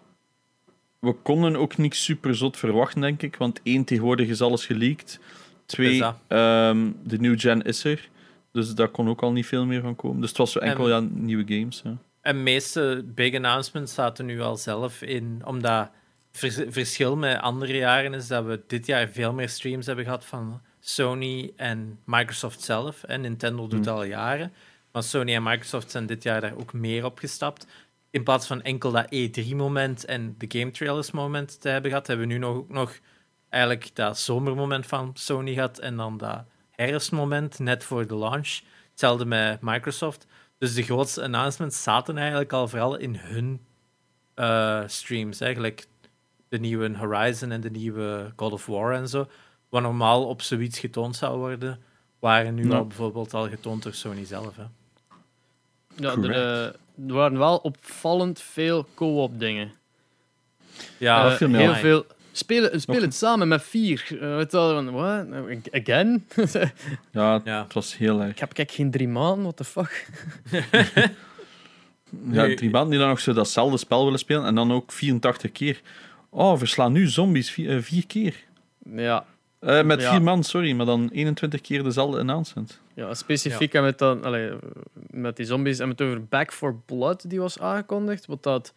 [0.99, 3.37] we konden ook niet super zot verwachten, denk ik.
[3.37, 5.19] Want één, tegenwoordig is alles geleakt.
[5.67, 8.09] Twee, ehm, de new gen is er.
[8.53, 10.21] Dus daar kon ook al niet veel meer van komen.
[10.21, 11.81] Dus het was zo enkel En- ja, nieuwe games.
[11.85, 11.97] Ja.
[12.21, 15.91] En de meeste big announcements zaten nu al zelf in, omdat
[16.33, 20.25] vers- verschil met andere jaren is dat we dit jaar veel meer streams hebben gehad
[20.25, 23.03] van Sony en Microsoft zelf.
[23.03, 23.95] En Nintendo doet het Hmm.
[23.97, 24.53] al jaren.
[24.93, 27.67] Maar Sony en Microsoft zijn dit jaar daar ook meer op gestapt.
[28.11, 32.33] In plaats van enkel dat E3-moment en de Game Trailers-moment te hebben gehad, hebben we
[32.33, 32.99] nu nog, ook nog
[33.49, 38.61] eigenlijk dat zomermoment van Sony gehad en dan dat herfstmoment net voor de launch.
[38.91, 40.27] Hetzelfde met Microsoft.
[40.59, 43.61] Dus de grootste announcements zaten eigenlijk al vooral in hun
[44.35, 45.41] eh, streams.
[45.41, 45.87] Eigenlijk
[46.49, 49.27] de nieuwe Horizon en de nieuwe God of War en zo.
[49.69, 51.81] Wat normaal op zoiets getoond zou worden,
[52.19, 52.77] waren nu Ja.
[52.77, 54.57] al bijvoorbeeld al getoond door Sony zelf.
[54.57, 54.63] Hè.
[55.97, 56.65] ja er, eh,
[57.09, 59.73] er waren wel opvallend veel co-op dingen.
[60.99, 62.07] Ja, Eh, heel veel.
[62.39, 64.07] Speel, het samen met vier.
[64.21, 65.27] Eh, weet je wel, van, what?
[65.73, 66.27] Again?
[67.13, 67.63] Ja, Ja.
[67.63, 68.31] het was heel erg.
[68.31, 70.07] Ik heb kijk geen drie maanden, what the fuck?
[72.31, 74.45] Ja, drie maanden die dan nog zo datzelfde spel willen spelen.
[74.45, 75.81] En dan ook 84 keer.
[76.31, 78.35] Oh, verslaan nu zombies vier, eh, vier keer.
[78.95, 79.25] Ja,
[79.61, 80.11] Eh, met Ja.
[80.11, 80.73] vier man, sorry.
[80.73, 82.81] Maar dan 21 keer dezelfde announcement.
[82.95, 84.51] ja specifiek en met, dan, allee,
[85.11, 88.27] met die zombies en met over Back for Blood die was aangekondigd.
[88.27, 88.75] Wat dat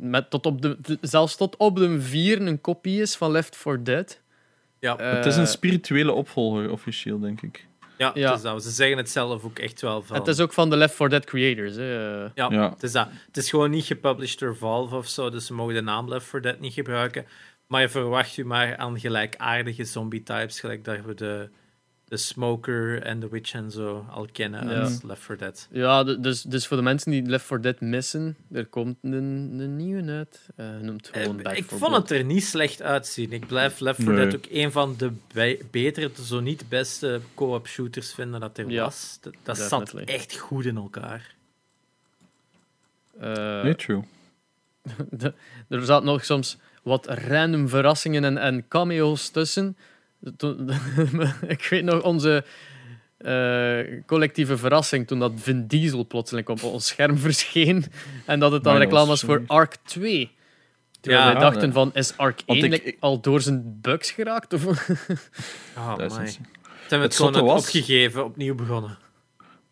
[0.00, 3.84] met tot op de, zelfs tot op de vier een kopie is van Left 4
[3.84, 4.20] Dead.
[4.80, 4.96] Ja.
[4.96, 7.66] het is Eh, een spirituele opvolger, officieel, denk ik.
[7.98, 8.28] Ja, Ja.
[8.28, 8.62] Het is dat.
[8.62, 10.16] ze zeggen het zelf ook echt wel van.
[10.16, 11.76] Het is ook van de Left 4 Dead creators.
[11.76, 12.22] Hè.
[12.24, 12.30] eh.
[12.34, 12.70] Ja, Ja.
[12.70, 13.08] Het, is dat.
[13.26, 16.26] het is gewoon niet gepublished door Valve of zo, dus ze mogen de naam Left
[16.26, 17.26] 4 Dead niet gebruiken.
[17.66, 21.48] Maar je verwacht je maar aan gelijkaardige zombie-types, gelijk dat we de
[22.08, 24.74] de Smoker en The Witch en zo al kennen Ja.
[24.80, 25.68] uit Left 4 Dead.
[25.70, 29.12] Ja, dus, dus voor de mensen die Left 4 Dead missen, er komt een,
[29.58, 30.48] een nieuwe uit.
[30.56, 32.08] Eh noemt gewoon Eh, Back ik 4 vond Blood.
[32.08, 33.32] het er niet slecht uitzien.
[33.32, 34.24] Ik blijf Left 4 Nee.
[34.26, 35.12] Dead ook een van de
[35.70, 39.18] betere, zo niet beste co-op shooters vinden dat er Ja, was.
[39.20, 41.34] Dat, dat zat echt goed in elkaar.
[43.20, 44.02] Eh, Nee, true.
[45.10, 45.34] de-
[45.68, 49.76] er zaten nog soms wat random verrassingen en, en cameo's tussen.
[50.36, 50.70] Toen-
[51.46, 52.44] ik weet nog onze
[53.18, 57.84] eh, collectieve verrassing toen dat Vin Diesel plotseling op ons scherm verscheen.
[58.24, 60.30] En dat het dan reclame was voor Ark 2.
[61.00, 61.72] Terwijl Ja, wij dachten nee.
[61.72, 64.52] van, is Ark Want 1 ik- like, al door zijn bugs geraakt?
[64.52, 64.64] Of...
[65.76, 66.26] Oh, Dat is my.
[66.26, 66.38] Ze
[66.94, 68.98] hebben het Het gewoon opgegeven, opnieuw begonnen.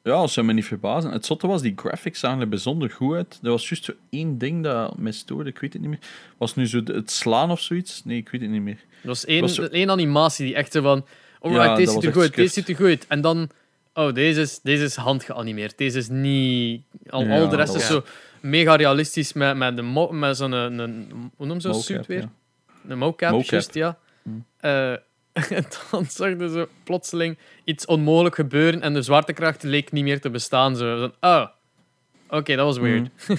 [0.07, 1.11] Ja, dat zou me niet verbazen.
[1.11, 3.38] Het zotte was, die graphics zagen er bijzonder goed uit.
[3.42, 5.98] Er was juist zo één ding dat mij stoorde, ik weet het niet meer.
[6.36, 8.04] Was nu zo het slaan of zoiets?
[8.04, 8.78] Nee, ik weet het niet meer.
[9.02, 11.07] Er was één, was zo- één animatie die echt van...
[11.40, 13.07] Alright, Ja, deze ziet er goed, deze ziet er goed.
[13.07, 13.48] En dan...
[13.94, 15.78] Oh, deze is, deze is handgeanimeerd.
[15.78, 16.82] Deze is niet...
[17.11, 18.02] Al, Ja, al de rest is zo
[18.40, 20.52] mega realistisch met, met, de mo- met zo'n...
[20.52, 22.20] Een, een, hoe noem je zo'n suit weer?
[22.20, 22.30] ja.
[22.88, 23.42] Een mocap,
[23.72, 23.98] ja.
[24.22, 24.30] Hm.
[24.61, 24.92] Eh,
[25.51, 30.30] en dan zag zo plotseling iets onmogelijk gebeuren en de zwaartekracht leek niet meer te
[30.30, 30.76] bestaan.
[30.76, 31.11] Zo.
[31.20, 31.47] Oh,
[32.28, 33.09] oké, dat was weird.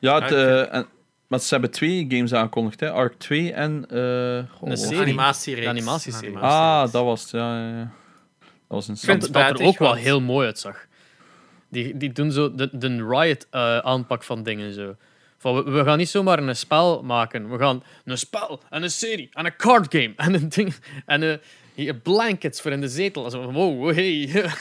[0.00, 0.86] Ja, het, Ja, ik eh, en,
[1.26, 2.90] maar ze hebben twee games aangekondigd, hè.
[2.90, 3.86] Ark 2 en...
[3.90, 6.36] eh, goh, Een animatieserie.
[6.38, 7.92] Ah, dat was het, ja, ja, ja.
[8.40, 10.86] Dat was een vind Dat, er ook wel heel mooi uitzag.
[11.68, 14.72] Die, die doen zo de, de Riot-aanpak van dingen.
[14.72, 14.96] Zo.
[15.38, 17.50] Van, we, we gaan niet zomaar een spel maken.
[17.50, 20.74] We gaan een spel en een serie en een card game en een ding.
[21.06, 21.36] En eh,
[21.74, 23.52] hier blankets voor in de zetel.
[23.52, 24.28] Wow, hey.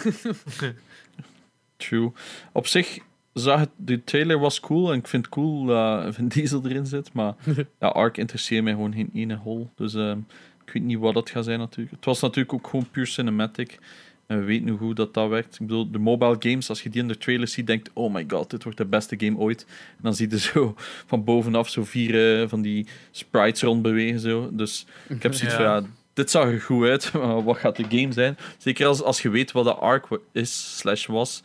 [1.77, 2.11] True.
[2.51, 2.99] Op zich
[3.33, 6.85] zag het, de trailer was cool en ik vind het cool dat Vin Diesel erin
[6.85, 7.35] zit, maar
[7.79, 9.69] ja, Ark interesseert mij gewoon geen ene hol.
[9.75, 10.19] Dus ehm,
[10.65, 11.95] ik weet niet wat dat gaat zijn natuurlijk.
[11.95, 13.79] Het was natuurlijk ook gewoon puur cinematic.
[14.27, 15.53] En we weten hoe goed dat, dat werkt.
[15.53, 18.25] Ik bedoel, de mobile games, als je die in de trailer ziet, denkt oh my
[18.27, 19.65] god, dit wordt de beste game ooit.
[19.69, 20.75] En dan zie je zo
[21.07, 24.19] van bovenaf zo vier eh, van die sprites rondbewegen.
[24.19, 24.49] Zo.
[24.51, 25.63] Dus ik heb zoiets Ja.
[25.63, 28.37] van, ja, dit zag er goed uit, maar wat gaat de game zijn?
[28.57, 31.43] Zeker als, als je weet wat de Ark is, slash was.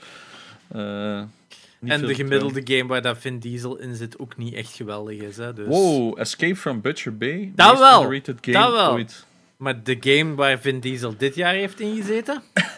[0.68, 5.20] Eh, En de gemiddelde game waar dat Vin Diesel in zit ook niet echt geweldig
[5.20, 5.36] is.
[5.36, 5.66] Hè, dus.
[5.66, 7.52] Wow, Escape from Butcher Bay.
[7.54, 8.92] Dat wel, dat wel.
[8.92, 9.26] ooit.
[9.62, 12.42] Maar de game waar Vin Diesel dit jaar heeft ingezeten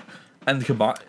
[0.44, 0.62] En,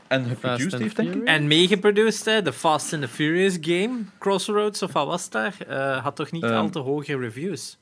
[0.07, 1.23] en geproduced heeft, denk ik.
[1.23, 6.03] En meegeproduced, hè, de Fast and the Furious game, Crossroads of wat was daar, eh,
[6.03, 7.77] had toch niet Ehm, al te hoge reviews.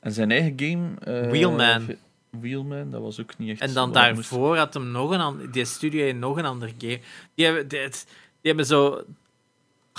[0.00, 0.88] En zijn eigen game...
[1.20, 1.96] eh, Wheelman.
[2.30, 3.60] Wheelman, dat was ook niet echt...
[3.60, 7.00] En dan moest- daarvoor had hem nog een die studio heeft nog een ander game.
[7.34, 7.96] Die hebben, die, die
[8.42, 9.04] hebben zo,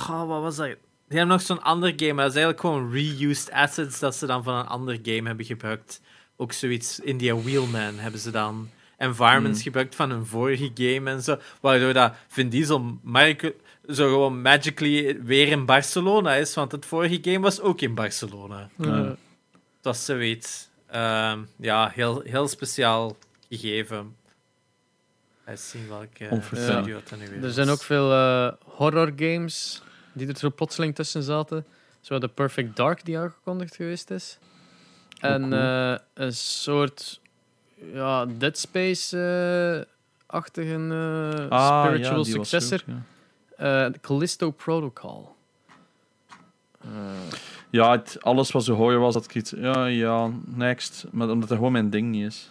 [0.10, 0.66] oh, wat was dat?
[1.08, 4.26] Die hebben nog zo'n ander game, maar dat is eigenlijk gewoon reused assets dat ze
[4.26, 6.02] dan van een ander game hebben gebruikt.
[6.42, 9.68] Ook zoiets, in die Wheelman hebben ze dan environments Hmm.
[9.68, 13.52] gebruikt van een vorige game en zo, waardoor dat Vin Diesel Marco,
[13.90, 18.70] zo gewoon magically weer in Barcelona is, want het vorige game was ook in Barcelona.
[18.78, 19.16] Ja.
[19.82, 20.68] Dat is zoiets.
[20.88, 23.18] Ehm, ja, heel, heel speciaal
[23.50, 24.16] gegeven.
[25.46, 29.82] Eens zien welke studio het dan nu weer er zijn ook veel eh, horror games
[30.14, 31.66] die er zo plotseling tussen zaten.
[32.02, 34.38] Zo de Perfect Dark die aangekondigd geweest is.
[35.20, 37.20] En eh, een soort
[37.93, 42.84] ja, Dead Space-achtige eh, Ah, spiritual ja, die was successor.
[42.89, 42.95] ook,
[43.57, 43.86] ja.
[43.88, 45.36] Eh, Callisto Protocol.
[46.82, 46.89] Eh,
[47.72, 49.53] Ja, het, alles wat zo horror was, dat ik iets...
[49.57, 51.05] Ja, ja, next.
[51.11, 52.49] Maar omdat het gewoon mijn ding niet is.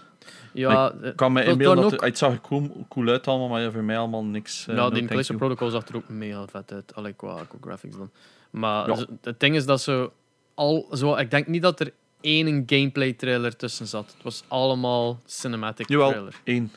[0.53, 3.49] ja, eh, Ik kan me inbeelden dat ook- het, zag er cool, cool uit allemaal,
[3.49, 4.67] maar voor mij allemaal niks.
[4.69, 5.37] eh, ja, no die Callisto.
[5.37, 6.95] Protocol zag er ook mega vet uit.
[6.95, 8.11] Allee, qua, qua graphics dan.
[8.51, 9.05] Maar Ja.
[9.23, 10.13] het ding is dat zo
[10.55, 14.13] al zo, ik denk niet dat er één gameplay trailer tussen zat.
[14.15, 16.35] Het was allemaal cinematic Jawel, trailer.
[16.45, 16.73] één.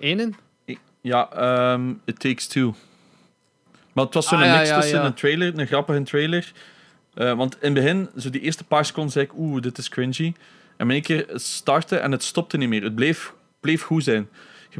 [0.00, 0.34] Eén?
[1.00, 2.74] Ja, ehm It Takes Two.
[3.92, 5.04] Maar het was zo'n Ah, ja, mix tussen ja.
[5.04, 6.52] een trailer, een grappige traier.
[7.14, 9.88] Eh, want in het begin, zo die eerste paar seconden, zei ik, oeh, dit is
[9.88, 10.34] cringy.
[10.76, 12.82] En in één keer startte en het stopte niet meer.
[12.82, 14.28] Het bleef, bleef goed zijn.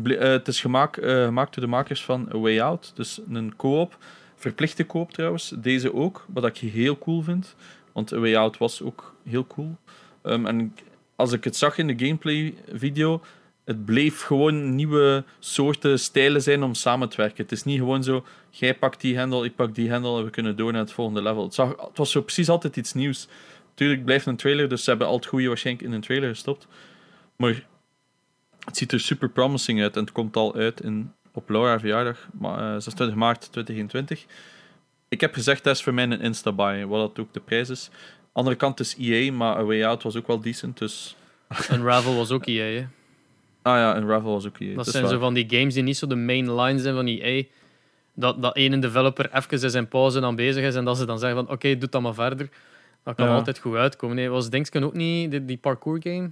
[0.05, 2.93] Eh, het is gemaakt, eh, gemaakt door de makers van A Way Out.
[2.95, 3.97] Dus een co-op.
[4.37, 5.53] Verplichte koop trouwens.
[5.57, 7.55] Deze ook, wat ik heel cool vind.
[7.93, 9.77] Want A Way Out was ook heel cool.
[10.23, 10.75] Ehm, en
[11.17, 13.23] als ik het zag in de gameplay video,
[13.65, 17.43] het bleef gewoon nieuwe soorten stijlen zijn om samen te werken.
[17.43, 20.31] Het is niet gewoon zo, jij pakt die hendel, ik pak die hendel en we
[20.31, 21.43] kunnen door naar het volgende level.
[21.43, 23.29] Het, zag, het was zo precies altijd iets nieuws.
[23.75, 26.67] Tuurlijk blijft een trailer, dus ze hebben al het goede waarschijnlijk in een trailer gestopt.
[27.37, 27.67] Maar
[28.65, 32.29] het ziet er super promising uit en het komt al uit in, op Laura verjaardag,
[32.33, 34.25] maar, eh, 26 maart 2021.
[35.09, 37.91] Ik heb gezegd, dat is voor mij een Insta-buy, wat dat ook de prijs is.
[38.39, 41.17] Andere kant is EA, maar A Way Out was ook wel decent, dus...
[41.73, 42.87] Unravel was ook EA, hè.
[43.63, 44.75] Ah ja, en Ravel was ook EA.
[44.75, 45.13] Dat zijn waar.
[45.13, 47.43] zo van die games die niet zo de main line zijn van EA.
[48.15, 51.19] Dat, dat ene developer even in zijn pauze aan bezig is en dat ze dan
[51.19, 52.49] zeggen van oké, doe dat maar verder.
[53.05, 53.35] Dat kan Ja.
[53.35, 54.17] altijd goed uitkomen.
[54.17, 56.31] Nee, was Denksken ook niet die, die parkour game?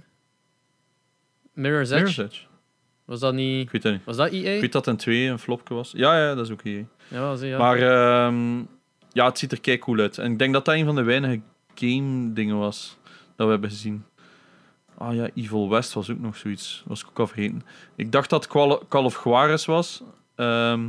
[1.53, 2.03] Mirror's Edge?
[2.03, 2.41] Mirror's Edge?
[3.05, 3.65] Was dat niet...
[3.65, 4.03] Ik weet dat niet.
[4.05, 4.59] Was dat Ik EA?
[4.59, 5.91] weet dat een 2 een flopje was.
[5.95, 6.83] Ja, ja, dat is ook EA.
[7.07, 7.57] Ja, zie, ja.
[7.57, 8.57] Maar ehm,
[9.11, 10.17] ja, het ziet er kei cool uit.
[10.17, 11.41] En ik denk dat dat een van de weinige
[11.79, 12.97] game dingen was
[13.35, 14.03] dat we hebben gezien.
[14.97, 16.83] Ah ja, Evil West was ook nog zoiets.
[16.87, 17.63] Was ik ook al vergeten.
[17.95, 20.01] Ik dacht dat Call of Juarez was.
[20.35, 20.81] Ehm,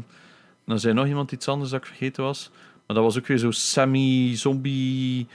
[0.66, 2.50] dan zei nog iemand iets anders dat ik vergeten was.
[2.86, 5.26] Maar dat was ook weer zo semi-zombie,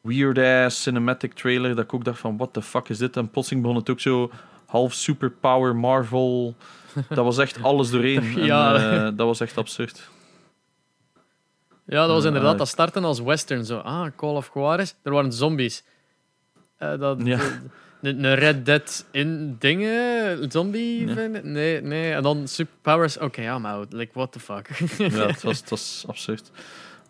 [0.00, 1.74] weird-ass cinematic trailer.
[1.74, 3.16] Dat ik ook dacht van, what the fuck is dit?
[3.16, 4.30] En plotseling begon het ook zo
[4.66, 6.54] half superpower Marvel.
[7.08, 8.22] Dat was echt alles doorheen.
[8.38, 8.74] En, Ja.
[8.74, 10.08] eh, dat was echt absurd.
[11.86, 12.58] Ja, dat was inderdaad eh.
[12.58, 13.64] dat starten als western.
[13.64, 14.94] Zo, ah, Call of Juarez.
[15.02, 15.84] Er waren zombies.
[16.76, 17.40] Eh, dat, Ja.
[18.02, 21.10] Een Red Dead in dingen, zombie.
[21.10, 21.42] Ik?
[21.44, 22.12] Nee, nee.
[22.12, 23.18] En dan superpowers.
[23.18, 24.68] Oké, ja, maar like, what the fuck.
[24.98, 26.50] Ja, het was, het was absurd.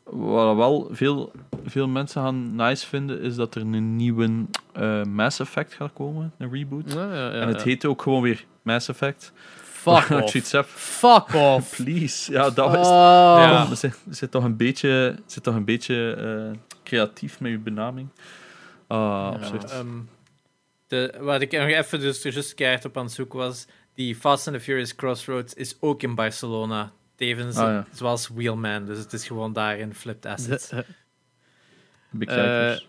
[0.04, 1.32] Wat wel veel,
[1.64, 6.32] veel mensen gaan nice vinden, is dat er een nieuwe eh, Mass Effect gaat komen,
[6.38, 6.92] een reboot.
[6.92, 9.32] Ja, ja, ja, en het heet ook gewoon weer Mass Effect.
[9.86, 10.10] Fuck
[10.54, 10.66] off.
[10.68, 11.76] Fuck off.
[11.76, 12.32] please.
[12.32, 12.86] Ja, dat is...
[12.86, 13.36] Oh.
[13.38, 13.74] Ja.
[13.74, 18.08] Zit, er zit toch een beetje, zit toch een beetje eh, creatief met je benaming.
[18.86, 19.70] Ah, absurd.
[19.70, 19.86] Ehm,
[20.86, 24.46] de, wat ik nog even dus juist keihard op aan het zoeken was, die Fast
[24.48, 26.92] and the Furious Crossroads is ook in Barcelona.
[27.16, 27.86] Tevens, Ah, ja.
[27.92, 28.84] zoals Wheelman.
[28.84, 30.70] Dus het is gewoon daar in Flipped Assets.
[32.10, 32.88] Bekijkers.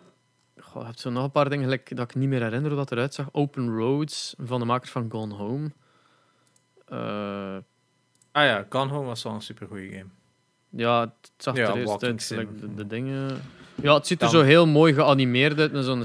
[0.59, 2.79] Goh, je hebt zo nog een paar dingen gelijk, dat ik niet meer herinner hoe
[2.79, 3.29] dat eruit zag.
[3.31, 5.71] Open Roads van de makers van Gone Home.
[6.89, 7.55] Eh,
[8.31, 10.05] Ah ja, Gone Home was wel een supergoeie game.
[10.69, 12.27] ja, het zag Ja, er eerst uit.
[12.27, 13.41] de, de dingen.
[13.81, 15.73] Ja, het ziet er Dan- zo heel mooi geanimeerd uit.
[15.73, 16.03] en Zo'n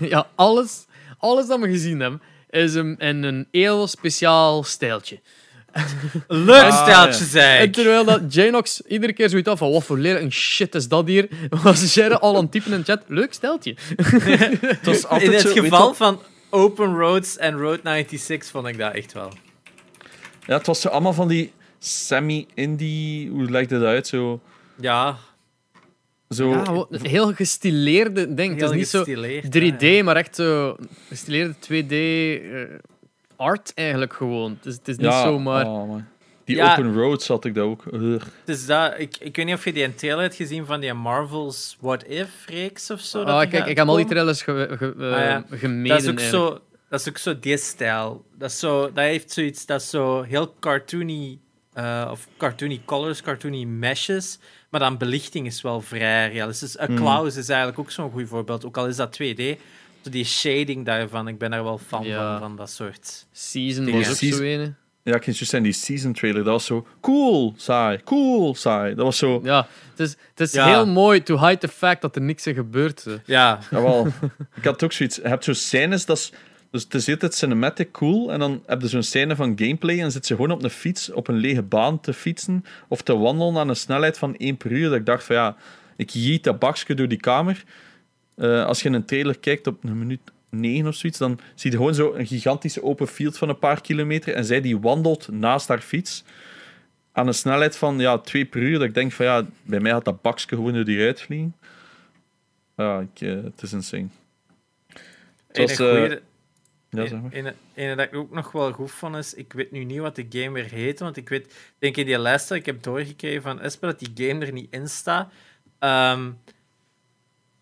[0.08, 0.86] ja, alles,
[1.18, 5.20] alles dat we gezien hebben is een, in een heel speciaal stijltje.
[6.28, 7.72] Leuk Ah, En ik.
[7.72, 11.28] terwijl dat Janox iedere keer zoiets af van wat voor lelijk shit is dat hier,
[11.62, 13.02] was Jerry al aan het typen in de chat.
[13.06, 13.76] Leuk steltje.
[13.96, 18.78] het was altijd In het zo, geval van Open Roads en Road 96 vond ik
[18.78, 19.32] dat echt wel.
[20.46, 23.30] Ja, het was zo allemaal van die semi-indie...
[23.30, 24.06] Hoe legde dat uit?
[24.06, 24.40] Zo...
[24.80, 25.16] Ja,
[26.28, 28.60] zo Ja, heel gestileerde ding.
[28.60, 30.02] Het is niet zo gestileerd, 3D, ja.
[30.04, 30.76] maar echt zo
[31.08, 32.78] gestileerde 2D eh,
[33.36, 34.50] art eigenlijk gewoon.
[34.56, 35.66] Het is, het is niet ja, zomaar...
[35.66, 35.96] oh.
[36.44, 36.70] Die Ja.
[36.72, 37.84] open roads had ik dat ook.
[37.92, 38.24] Ugh.
[38.44, 40.92] Dus dat, ik, ik weet niet of je die een trailer hebt gezien van die
[40.92, 43.24] Marvel's What If-reeks of zo.
[43.24, 45.44] dat die kijk, gaat ik heb al die trailers ge, ge, eh, Ah, ja.
[45.50, 45.88] gemeden.
[45.88, 46.20] Dat is ook eigenlijk.
[46.50, 48.24] zo, dat is ook zo die stijl.
[48.38, 51.38] Dat, is zo, dat heeft zoiets, dat is zo heel cartoony,
[51.72, 54.38] eh, of cartoony colors, cartoony meshes,
[54.70, 56.80] maar dan belichting is wel vrij realistisch.
[56.80, 56.96] A Mm.
[56.96, 59.58] Klaus is eigenlijk ook zo'n goed voorbeeld, ook al is dat 2D.
[60.02, 62.30] Zo die shading daarvan, ik ben daar wel fan Ja.
[62.30, 63.26] van, van dat soort.
[63.32, 64.00] Season Dingen.
[64.00, 64.74] was ook zo ene.
[65.02, 68.94] Ja, ik kan juist zijn, die season trailer, dat was zo cool, saai, cool, saai.
[68.94, 69.40] Dat was zo...
[69.44, 70.66] Ja, het is, het is Ja.
[70.66, 73.06] heel mooi to hide the fact dat er niks in gebeurt.
[73.24, 74.06] Ja, Jawel.
[74.56, 75.16] ik had ook zoiets.
[75.16, 76.32] Je hebt zo scènes, dat is,
[76.70, 80.12] dus het is altijd cinematic cool, en dan heb je zo'n scène van gameplay en
[80.12, 83.56] zit ze gewoon op een fiets, op een lege baan te fietsen, of te wandelen
[83.56, 84.88] aan een snelheid van 1 per uur.
[84.88, 85.56] Dat ik dacht van ja,
[85.96, 87.64] ik jeet dat bakje door die kamer.
[88.34, 91.70] Eh, als je in een trailer kijkt op een minuut 9 of zoiets, dan zie
[91.70, 95.28] je gewoon zo een gigantische open field van een paar kilometer en zij die wandelt
[95.30, 96.24] naast haar fiets
[97.12, 98.78] aan een snelheid van ja, 2 per uur.
[98.78, 101.54] Dat ik denk van ja, bij mij had dat bakje gewoon door die uitvliegen.
[102.76, 104.06] Ja, ik, eh, het is insane.
[105.46, 106.16] Het was, eh,
[106.90, 107.32] ja, zeg maar.
[107.32, 110.16] Ene, ene dat ik ook nog wel goed vond is, ik weet nu niet wat
[110.16, 113.42] de game weer heet, want ik weet, denk in die lijst dat ik heb doorgekregen
[113.42, 115.32] van Esper dat die game er niet in staat.
[115.78, 116.30] Ehm,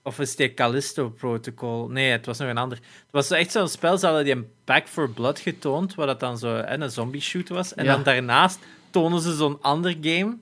[0.03, 1.89] of is die Callisto Protocol?
[1.89, 2.79] Nee, het was nog een ander.
[2.79, 6.21] Het was echt zo'n spel, ze hadden die een Back for Blood getoond, waar dat
[6.21, 7.75] dan zo hè, een zombie shoot was.
[7.75, 7.93] En Ja.
[7.95, 8.59] dan daarnaast
[8.91, 10.37] tonen ze zo'n ander game.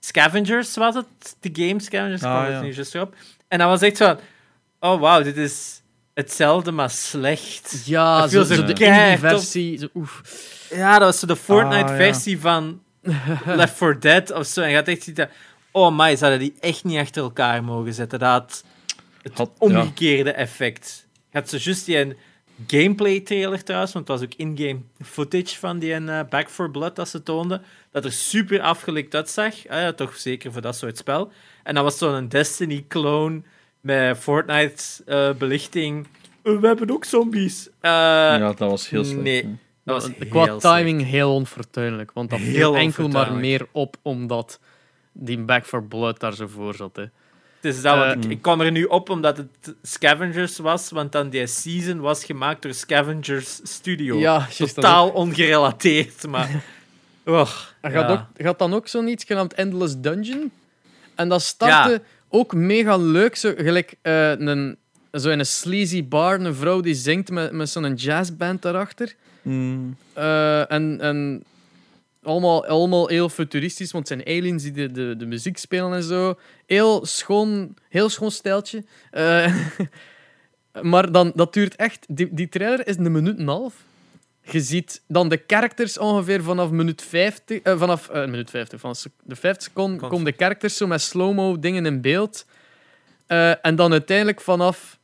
[0.00, 1.36] Scavengers was het?
[1.40, 2.60] De game Scavengers Ah, kwam het ja.
[2.60, 3.14] nu juist op.
[3.48, 4.18] En dat was echt zo van,
[4.92, 5.82] oh wauw, dit is
[6.14, 7.82] hetzelfde, maar slecht.
[7.84, 9.78] Ja, Dat zo, viel zo zo de versie.
[9.78, 10.22] Zo, oef.
[10.70, 12.82] Ja, dat was zo de Fortnite-versie Ah, van
[13.56, 14.60] Left 4 Dead of zo.
[14.62, 15.30] En je gaat echt zitten...
[15.70, 18.18] Oh my, ze hadden die echt niet achter elkaar mogen zetten.
[18.18, 18.64] Dat had
[19.22, 21.06] het Had- omgekeerde effect.
[21.30, 22.16] Je had zo juist die een
[22.66, 27.08] gameplay-trailer trouwens, want het was ook in-game footage van die eh, Back 4 Blood dat
[27.08, 29.54] ze toonden, dat er super afgelikt uitzag.
[29.68, 31.32] Ah, ja, toch zeker voor dat soort spel.
[31.62, 33.42] En dan was zo'n Destiny-clone
[33.84, 36.06] met Fortnite-belichting.
[36.42, 37.68] we hebben ook zombies.
[37.80, 39.22] Eh, ja, dat was heel slecht.
[39.22, 39.42] nee.
[39.42, 39.48] hè.
[39.84, 42.12] Dat was Qua heel timing heel onfortuinlijk.
[42.12, 44.60] Want dat Heel viel enkel maar meer op omdat
[45.12, 46.96] die Back for Blood daar zo voor zat.
[46.96, 47.02] Hè.
[47.02, 51.12] Het is dat, Eh, ik, ik kwam er nu op omdat het Scavengers was, want
[51.12, 54.18] dan die season was gemaakt door Scavengers Studio.
[54.18, 56.50] Ja, Totaal ongerelateerd, maar...
[57.24, 57.32] Er
[57.82, 57.90] ja.
[57.90, 60.50] gaat, ook, gaat dan ook zoiets genaamd Endless Dungeon.
[61.14, 62.02] En dat startte
[62.34, 63.36] ook mega leuk.
[63.36, 64.76] Zo, gelijk eh, een,
[65.12, 69.14] zo in een sleazy bar, een vrouw die zingt met, met zo'n jazzband daarachter.
[69.42, 69.96] Mm,
[70.68, 71.44] en en
[72.24, 76.02] allemaal, allemaal heel futuristisch, want het zijn aliens die de, de, de muziek spelen en
[76.02, 76.38] zo.
[76.66, 78.84] Heel schoon, heel schoon stijltje.
[79.10, 79.54] Eh,
[80.92, 82.06] maar dan, dat duurt echt...
[82.08, 83.74] Die, die trailer is een minuut en een half.
[84.50, 87.60] Je ziet dan de characters ongeveer vanaf minuut 50...
[87.62, 91.00] eh, vanaf eh, minuut 50, van sec- de 50 seconden komen de characters zo met
[91.00, 92.46] slow-mo dingen in beeld.
[93.26, 94.98] Eh, en dan uiteindelijk vanaf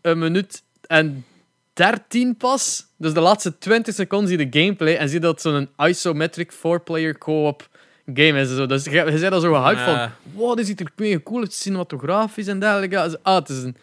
[0.00, 1.24] een minuut en
[1.72, 2.86] 13 pas.
[2.96, 5.68] Dus de laatste 20 seconden zie je de gameplay en zie je dat het zo'n
[5.88, 7.68] isometric 4-player co-op
[8.14, 8.50] game is.
[8.50, 8.66] en Zo.
[8.66, 10.12] Dus je, je bent al zo gehyped van, Ja.
[10.32, 13.18] wow, dit ziet er mega cool uit, cinematografisch en dergelijke.
[13.22, 13.76] Ah, het is een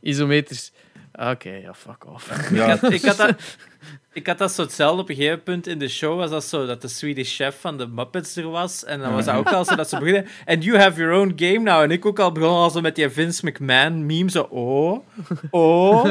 [0.00, 0.72] isometrisch...
[1.12, 2.50] Oké, ja, fuck off.
[2.50, 3.34] ja, Ik had, ik, had dat,
[4.12, 6.18] ik had dat zo hetzelfde op een gegeven punt in de show.
[6.18, 8.84] Was dat zo dat de Swedish chef van de Muppets er was.
[8.84, 10.26] En dan was dat ook al zo dat ze beginnen.
[10.46, 11.82] And you have your own game now.
[11.82, 14.30] En ik ook al begon al zo met die Vince McMahon meme.
[14.30, 15.04] Zo, oh,
[15.50, 16.04] oh,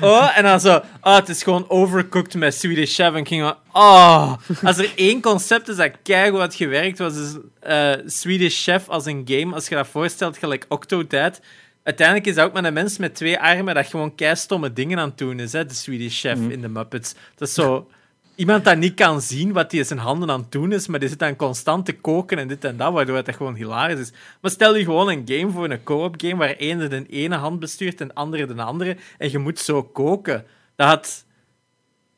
[0.00, 0.38] oh.
[0.38, 3.12] En dan zo, ah, het is gewoon overcooked met Swedish chef.
[3.12, 4.32] En ik ging van, ah.
[4.62, 9.06] Als er één concept is dat keigoed had gewerkt, was dus eh, Swedish chef als
[9.06, 9.54] een game.
[9.54, 11.40] Als je dat voorstelt, gelijk Octodad.
[11.86, 15.08] Uiteindelijk is dat ook met een mens met twee armen dat gewoon keistomme dingen aan
[15.08, 17.14] het doen is, hè, de Swedish chef in de Muppets.
[17.34, 17.88] Dat is zo...
[18.34, 21.00] Iemand dat niet kan zien wat hij in zijn handen aan het doen is, maar
[21.00, 23.98] die zit dan constant te koken en dit en dat, waardoor het echt gewoon hilarisch
[23.98, 24.12] is.
[24.40, 27.60] Maar stel je gewoon een game voor, een co-op game, waar één de ene hand
[27.60, 30.44] bestuurt en de andere de andere, en je moet zo koken.
[30.76, 31.24] Dat had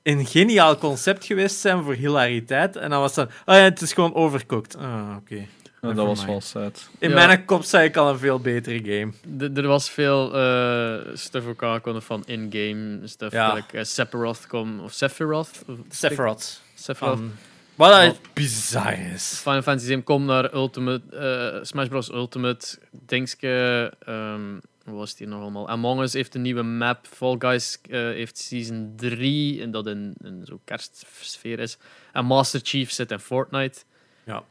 [0.02, 2.76] een geniaal concept geweest zijn voor hilariteit.
[2.76, 4.76] En dan was dan, oh ja, het is gewoon overcooked.
[4.76, 5.34] Ah, oké.
[5.34, 5.44] ja,
[5.80, 6.88] dat was wel sad.
[6.98, 7.14] In Ja.
[7.26, 9.12] mijn kop zei ik al een veel betere game.
[9.52, 13.32] D- er was veel eh, stuff ook aangekondigd van in-game stuff.
[13.32, 13.52] Ja.
[13.54, 15.50] Like, eh, Sephiroth kom, of Sephiroth?
[15.68, 16.62] Of- Sephiroth.
[16.74, 17.18] Sephiroth.
[17.18, 17.32] Van,
[17.74, 19.38] wat dat bizar is.
[19.42, 22.10] Final Fantasy 7 komt naar Ultimate, eh, Smash Bros.
[22.12, 22.78] Ultimate.
[22.90, 25.68] Dingske, ehm wat was het hier nog allemaal?
[25.68, 27.06] Among Us heeft een nieuwe map.
[27.06, 31.78] Fall Guys eh, heeft season 3, en dat in, in zo'n kerstsfeer is.
[32.12, 33.78] En Master Chief zit in Fortnite.
[34.24, 34.42] Ja.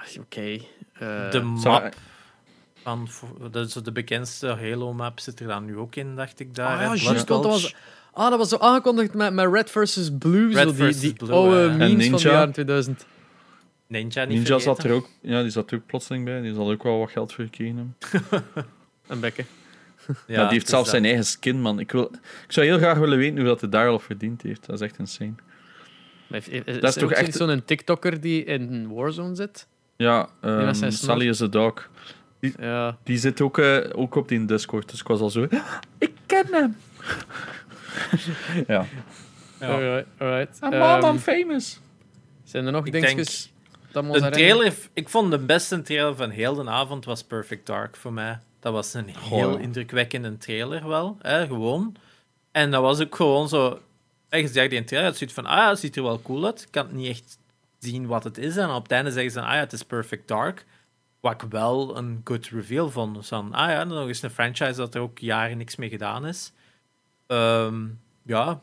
[0.00, 0.58] Ah, Oké.
[0.92, 1.94] eh, De map
[2.82, 3.08] van
[3.50, 6.66] dat is de bekendste Halo-map zit er dan nu ook in, dacht ik daar.
[6.76, 7.74] Ah ja, juist, want dat was,
[8.12, 10.46] ah, dat was zo aangekondigd met, met Red versus Blue.
[10.48, 12.30] Red zo, die versus die Blue, oude memes van de Ninja.
[12.30, 13.06] jaren 2000.
[13.86, 16.40] Ninja niet Ninja zat er ook, ja, die zat er ook plotseling bij.
[16.40, 18.44] Die zal ook wel wat geld voor gekregen hebben.
[19.08, 19.44] Een bekke.
[20.06, 20.94] Ja, Ja, die heeft is zelfs dat.
[20.94, 21.78] zijn eigen skin, man.
[21.78, 22.10] Ik, wil,
[22.46, 24.66] ik zou heel graag willen weten hoe dat hij daar al verdiend heeft.
[24.66, 25.32] Dat is echt insane.
[26.30, 29.66] Is, is, is, Dat is er toch ook echt- zo'n TikToker die in Warzone zit?
[30.00, 30.28] Ja,
[30.72, 30.92] snor.
[30.92, 31.88] Sally is a dog.
[32.40, 32.96] Ja.
[33.02, 35.46] Die zit ook, eh, ook op die Discord, dus ik was al zo...
[35.98, 36.76] Ik ken hem!
[38.66, 38.86] ja.
[39.60, 39.72] Ja.
[39.72, 40.58] Alright, alright.
[40.62, 41.80] I'm Ehm, I'm famous!
[42.44, 43.52] zijn er nog Ik dingetjes
[43.92, 47.24] dat we ons De trailer, ik vond de beste trailer van heel de avond was
[47.24, 48.38] Perfect Dark voor mij.
[48.60, 49.60] Dat was een heel Goh.
[49.60, 51.96] indrukwekkende trailer wel, hè, gewoon.
[52.52, 53.80] En dat was ook gewoon zo...
[54.28, 56.62] Echt zeg die trailer, het ziet van, ah ja, het ziet er wel cool uit.
[56.62, 57.38] Ik kan het niet echt
[57.80, 58.56] zien wat het is.
[58.56, 60.64] En op het einde zeggen ze, ah ja, het is Perfect Dark.
[61.20, 63.14] Wat ik wel een good reveal vond.
[63.14, 66.26] Dus dan, ah ja, nog eens een franchise dat er ook jaren niks mee gedaan
[66.26, 66.52] is.
[67.26, 67.86] Ehm,
[68.22, 68.60] ja,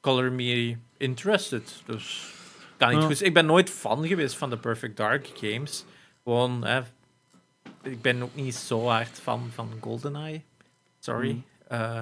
[0.00, 1.82] color me interested.
[1.86, 2.32] Dus
[2.76, 3.06] kan niet Ja.
[3.06, 3.22] goed.
[3.22, 5.84] Ik ben nooit fan geweest van de Perfect Dark games.
[6.24, 6.80] Gewoon, hè,
[7.82, 10.42] ik ben ook niet zo hard fan van GoldenEye.
[10.98, 11.30] Sorry.
[11.30, 11.44] Mm.
[11.68, 12.00] Eh,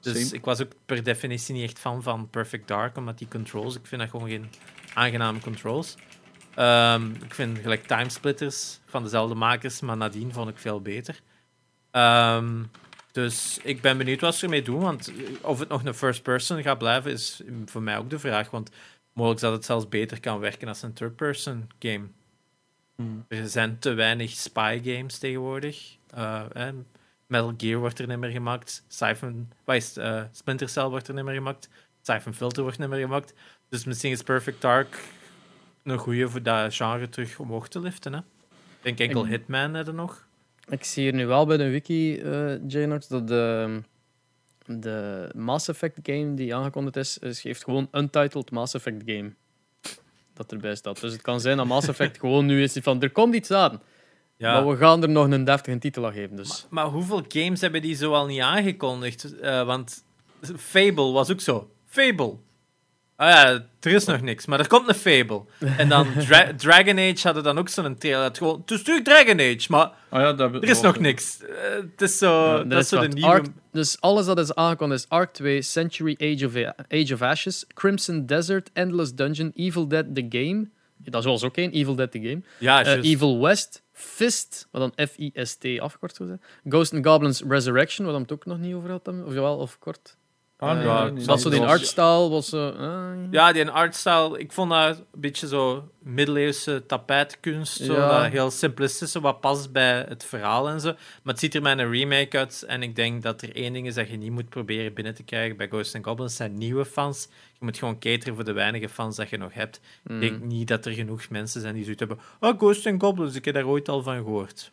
[0.00, 0.34] dus Same.
[0.34, 3.86] ik was ook per definitie niet echt fan van Perfect Dark, omdat die controls, ik
[3.86, 4.50] vind dat gewoon geen
[4.94, 5.96] aangename controls.
[6.54, 11.20] Ehm, ik vind gelijk Timesplitters van dezelfde makers, maar nadien vond ik veel beter.
[11.90, 12.62] Ehm,
[13.12, 16.62] dus ik ben benieuwd wat ze ermee doen, want of het nog een first person
[16.62, 18.50] gaat blijven, is voor mij ook de vraag.
[18.50, 18.70] Want
[19.12, 22.06] mogelijk dat het zelfs beter kan werken als een third person game.
[22.96, 23.24] Hmm.
[23.28, 25.96] Er zijn te weinig spy games tegenwoordig.
[26.10, 26.68] Eh,
[27.26, 28.84] Metal Gear wordt er niet meer gemaakt.
[28.88, 29.96] Siphon, wat is?
[29.96, 31.68] Eh, Splinter Cell wordt er niet meer gemaakt.
[32.02, 33.34] Siphon Filter wordt niet meer gemaakt.
[33.70, 34.98] Dus misschien is Perfect Dark
[35.84, 38.12] een goede voor dat genre terug omhoog te liften.
[38.12, 38.18] Hè?
[38.18, 38.24] Ik
[38.82, 40.26] denk enkel Ik- Hitman hebben nog.
[40.68, 42.22] Ik zie hier nu wel bij de wiki,
[42.66, 43.80] Janox, dat de,
[44.66, 49.32] de Mass Effect game die aangekondigd is, is heeft gewoon Untitled Mass Effect game.
[50.34, 51.00] Dat erbij staat.
[51.00, 53.80] Dus het kan zijn dat Mass Effect gewoon nu is van, er komt iets aan.
[54.38, 56.36] Maar we gaan er nog een deftige titel aan geven.
[56.36, 56.66] Dus.
[56.70, 59.38] Maar hoeveel games hebben die zo al niet aangekondigd?
[59.40, 60.04] Eh, want
[60.56, 61.70] Fable was ook zo.
[61.86, 62.36] Fable.
[63.20, 65.42] Ah ja, er is nog niks, maar er komt een Fable.
[65.76, 68.22] En dan Dra- Dragon Age hadden dan ook zo'n trailer.
[68.24, 71.38] Het, gewoon, het is terug Dragon Age, maar Ah ja, dat, er is nog niks.
[71.42, 71.46] Eh,
[71.90, 72.56] het is zo...
[72.56, 73.42] Ja, dat is zo de nieuwe...
[73.72, 76.54] Dus alles dat is aangekondigd is Ark 2, Century Age of,
[76.88, 80.68] Age of Ashes, Crimson Desert, Endless Dungeon, Evil Dead The Game.
[80.96, 82.42] Dat was ook één, Evil Dead The Game.
[82.58, 83.10] Ja, Eh.
[83.10, 86.40] Evil West, Fist, wat dan F-I-S-T afgekort zou zijn.
[86.68, 89.24] Ghost and Goblins Resurrection, wat we het ook nog niet over hadden.
[89.26, 90.16] Of jawel, of kort.
[90.60, 94.96] Ah, Eh, ja, dat zo die artstyle was eh, Ja, die artstyle, ik vond dat
[94.98, 97.76] een beetje zo middeleeuwse tapijtkunst.
[97.76, 98.22] Zo, Ja.
[98.22, 100.88] dat heel simplistische, wat past bij het verhaal en zo.
[100.92, 102.64] Maar het ziet er met een remake uit.
[102.66, 105.22] En ik denk dat er één ding is dat je niet moet proberen binnen te
[105.22, 106.36] krijgen bij Ghosts and Goblins.
[106.36, 107.28] zijn nieuwe fans.
[107.58, 109.80] Je moet gewoon cateren voor de weinige fans dat je nog hebt.
[110.04, 110.22] mm.
[110.22, 112.18] Ik denk niet dat er genoeg mensen zijn die zoiets hebben.
[112.40, 114.72] Oh, Ghosts and Goblins, ik heb daar ooit al van gehoord.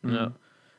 [0.00, 0.32] Ja.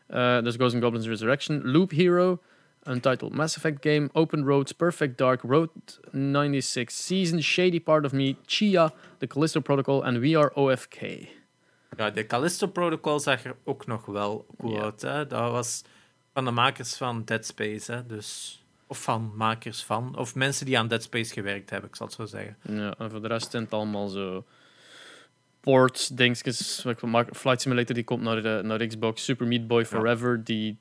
[0.07, 2.39] Eh, dus Ghosts and Goblins Resurrection, Loop Hero,
[2.83, 5.69] Untitled Mass Effect Game, Open Roads, Perfect Dark, Road
[6.11, 11.01] 96, Season, Shady Part of Me, Chia, The Callisto Protocol en We Are OFK.
[11.97, 15.01] Ja, de Callisto Protocol zag er ook nog wel cool uit.
[15.01, 15.27] Hè?
[15.27, 15.83] Dat was
[16.33, 17.91] van de makers van Dead Space.
[17.91, 18.05] Hè?
[18.05, 20.17] Dus, of van makers van.
[20.17, 22.57] Of mensen die aan Dead Space gewerkt hebben, ik zal het zo zeggen.
[22.61, 24.45] Ja, en voor de rest zijn het allemaal zo
[25.59, 26.85] ports, dingetjes.
[27.31, 30.77] Flight Simulator die komt naar, de, naar Xbox, Super Meat Boy Forever die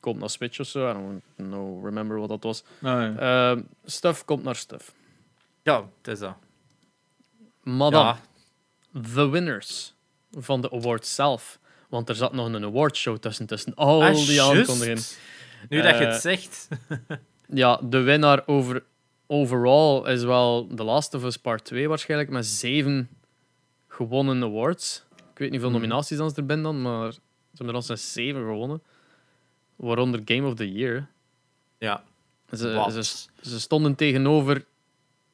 [0.00, 0.90] komt naar Switch of zo.
[0.90, 2.62] I don't know, remember wat dat was.
[2.62, 3.52] Ah, ja.
[3.54, 4.92] Eh, stuff komt naar stuff.
[5.62, 6.34] Ja, het is dat.
[7.62, 8.18] Maar dan, Ja,
[9.14, 9.94] the winners
[10.32, 11.58] van de awards zelf.
[11.88, 15.02] Want er zat nog een awardshow tussen, tussen al Ah, die aankondigingen.
[15.68, 16.68] Nu dat je Eh, het zegt.
[17.52, 18.84] Ja, de winnaar over,
[19.26, 23.08] overall is wel The Last of Us Part 2 waarschijnlijk, met zeven
[23.88, 25.04] gewonnen awards.
[25.16, 25.72] Ik weet niet hoeveel Hmm.
[25.80, 27.18] nominaties dan ze er zijn dan, maar ze
[27.48, 28.82] hebben er al zijn zeven gewonnen.
[29.78, 31.06] Waaronder Game of the Year.
[31.78, 32.02] Ja,
[32.52, 32.92] Ze, wat?
[33.06, 34.64] ze, ze stonden tegenover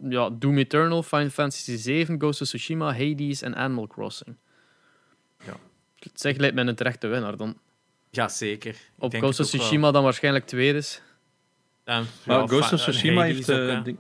[0.09, 4.37] ja, Doom Eternal, Final Fantasy 7, Ghost of Tsushima, Hades en Animal Crossing.
[5.47, 5.57] Ja.
[5.99, 7.59] Het zegt lijkt mij een terechte winnaar dan.
[8.11, 8.71] ja, zeker.
[8.71, 9.61] Ik Op denk Ghost of wel.
[9.61, 11.01] Tsushima dan waarschijnlijk tweede is.
[11.85, 13.99] Maar ja, Ghost of Tsushima Hades heeft, ook, eh, ding-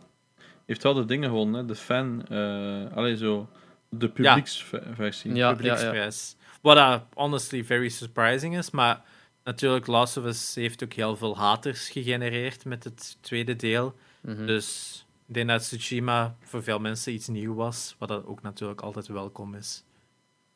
[0.66, 1.66] heeft wel de dingen gewonnen, hè.
[1.66, 3.48] de fan, eh allee, zo,
[3.88, 5.30] de publieksversie.
[5.30, 5.54] Ja, ja, ja.
[5.54, 6.36] publieksprijs.
[6.60, 9.02] Wat dat honestly very surprising is, maar
[9.44, 13.94] natuurlijk Last of Us heeft ook heel veel haters gegenereerd met het tweede deel.
[14.20, 14.46] Mhm.
[14.46, 18.80] Dus ik denk dat Tsushima voor veel mensen iets nieuw was, wat dat ook natuurlijk
[18.80, 19.84] altijd welkom is.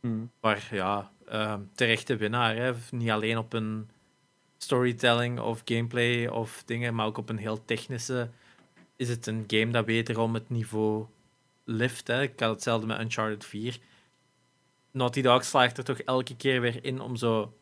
[0.00, 0.30] Hmm.
[0.40, 2.56] Maar ja, ehm, terechte winnaar.
[2.56, 2.72] Hè.
[2.90, 3.88] Niet alleen op een
[4.58, 8.30] storytelling of gameplay of dingen, maar ook op een heel technische.
[8.96, 11.06] Is het een game dat wederom het niveau
[11.64, 12.06] lift?
[12.06, 12.22] Hè.
[12.22, 13.78] Ik had hetzelfde met Uncharted 4.
[14.90, 17.52] Naughty Dog slaagt er toch elke keer weer in om zo.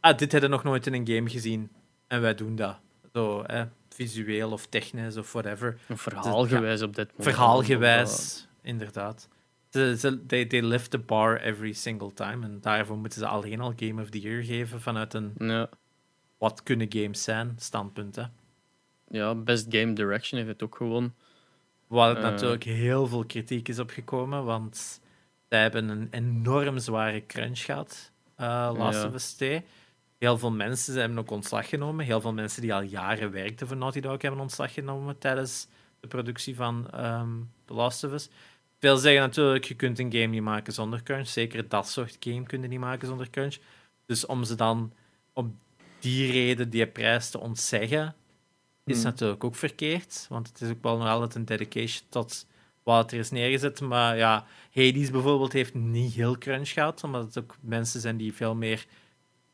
[0.00, 1.70] Ah, dit hebben we nog nooit in een game gezien.
[2.06, 2.76] En wij doen dat.
[3.12, 5.78] Zo, hè, visueel of technisch of whatever.
[5.88, 7.22] Verhaalgewijs op dit moment.
[7.36, 9.28] Verhaalgewijs, inderdaad.
[9.68, 12.44] Ze, ze, they, they lift the bar every single time.
[12.46, 15.68] En daarvoor moeten ze alleen al Game of the Year geven vanuit een Ja.
[16.38, 18.16] wat kunnen games zijn standpunt.
[18.16, 18.24] Hè.
[19.08, 21.14] ja, Best Game Direction heeft het ook gewonnen.
[21.86, 22.22] Waar Eh.
[22.22, 25.00] natuurlijk heel veel kritiek is opgekomen, want
[25.48, 29.06] zij hebben een enorm zware crunch gehad, eh Last Ja.
[29.08, 29.64] of Us 2.
[30.20, 32.04] Heel veel mensen hebben ook ontslag genomen.
[32.04, 35.66] Heel veel mensen die al jaren werkten voor Naughty Dog hebben ontslag genomen tijdens
[36.00, 37.28] de productie van ehm
[37.64, 38.28] The Last of Us.
[38.78, 41.28] Veel zeggen natuurlijk, je kunt een game niet maken zonder crunch.
[41.28, 43.56] Zeker dat soort game kun je niet maken zonder crunch.
[44.06, 44.92] Dus om ze dan
[45.32, 45.46] op
[45.98, 48.14] die reden die prijs te ontzeggen,
[48.84, 49.04] is Hmm.
[49.04, 50.26] natuurlijk ook verkeerd.
[50.28, 52.46] Want het is ook wel nog altijd een dedication tot
[52.82, 53.80] wat er is neergezet.
[53.80, 58.34] Maar ja, Hades bijvoorbeeld heeft niet heel crunch gehad, omdat het ook mensen zijn die
[58.34, 58.86] veel meer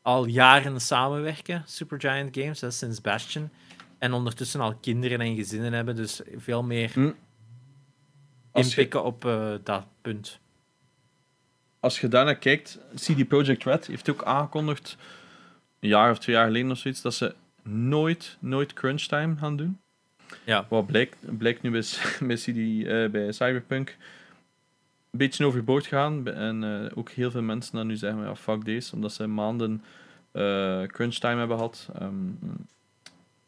[0.07, 3.49] al jaren samenwerken, Supergiant Games, hè, sinds Bastion.
[3.97, 6.99] En ondertussen al kinderen en gezinnen hebben, dus veel meer Hm.
[6.99, 7.13] Je,
[8.53, 10.39] inpikken op eh, dat punt.
[11.79, 14.97] als je daarnaar kijkt, CD Projekt Red heeft ook aangekondigd,
[15.79, 19.57] een jaar of twee jaar geleden of zoiets, dat ze nooit, nooit crunch time gaan
[19.57, 19.79] doen.
[20.43, 20.65] Ja.
[20.69, 21.83] Wat blijkt, blijkt nu bij,
[22.27, 23.97] bij, CD, eh, bij Cyberpunk
[25.11, 26.27] een beetje overboord gaan.
[26.27, 29.83] En eh, ook heel veel mensen dan nu zeggen, ja, fuck deze, omdat ze maanden
[30.31, 31.89] eh, crunch time hebben gehad.
[31.99, 32.13] Ehm,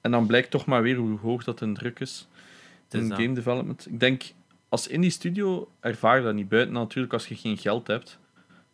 [0.02, 2.27] en dan blijkt toch maar weer hoe hoog dat een druk is
[2.90, 3.88] in game development.
[3.88, 4.23] Ik denk,
[4.69, 8.19] als indie studio ervaar je dat niet buiten natuurlijk als je geen geld hebt.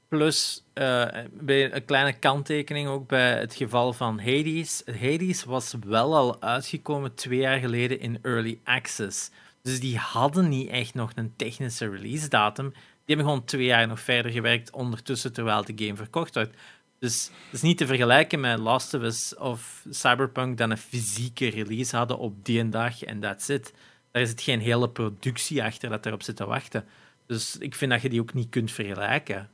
[0.07, 4.83] Plus, eh, bij een kleine kanttekening ook bij het geval van Hades.
[4.85, 9.31] Hades was wel al uitgekomen twee jaar geleden in Early Access.
[9.65, 12.69] Dus die hadden niet echt nog een technische release datum.
[12.69, 16.55] Die hebben gewoon twee jaar nog verder gewerkt ondertussen terwijl de game verkocht werd.
[16.99, 21.49] Dus het is niet te vergelijken met Last of Us of Cyberpunk dat een fysieke
[21.49, 23.73] release hadden op die een dag en that's it.
[24.11, 26.85] daar zit geen hele productie achter dat erop zit te wachten.
[27.25, 29.49] Dus ik vind dat je die ook niet kunt vergelijken.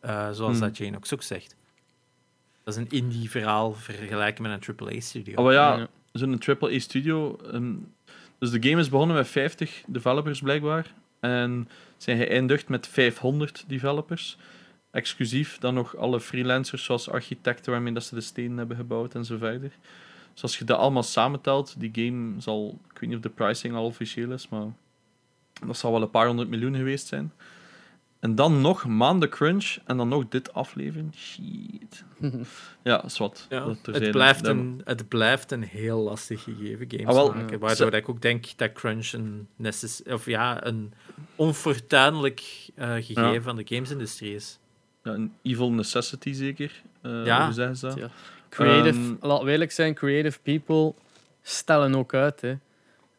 [0.00, 0.60] Eh, zoals Hmm.
[0.60, 1.56] dat Jane ook zo zegt.
[2.64, 5.34] Dat is een indie-verhaal vergelijken met een AAA-studio.
[5.36, 7.36] Oh, maar ja, zo'n AAA-studio.
[7.52, 7.74] ehm,
[8.38, 10.92] dus de game is begonnen met 50 developers blijkbaar.
[11.20, 14.36] En zijn geëindigd met 500 developers.
[14.90, 19.24] Exclusief dan nog alle freelancers zoals architecten waarmee dat ze de stenen hebben gebouwd en
[19.24, 19.72] zo verder.
[20.32, 22.78] Dus als je dat allemaal samentelt, die game zal...
[22.90, 24.66] Ik weet niet of de pricing al officieel is, maar...
[25.66, 27.32] Dat zal wel een paar honderd miljoen geweest zijn.
[28.24, 31.14] En dan nog maanden crunch en dan nog dit aflevering.
[31.14, 32.04] Shit.
[32.82, 33.46] Ja, is wat.
[33.48, 37.50] Ja, het, blijft een, het blijft een heel lastig gegeven games Ah, wel, maken.
[37.50, 37.58] ja.
[37.58, 40.92] Waardoor dat ik ook denk dat crunch een, necess- of ja, een
[41.36, 43.40] onfortuinlijk eh, gegeven Ja.
[43.40, 44.58] van de gamesindustrie is.
[45.02, 46.82] Ja, een evil necessity zeker.
[47.00, 47.44] Eh, Ja.
[47.44, 47.96] Hoe zeggen ze dat?
[47.98, 48.08] Ja.
[48.48, 50.94] Creative, Ehm, laten we eerlijk zijn, creative people
[51.42, 52.40] stellen ook uit.
[52.40, 52.54] Hè.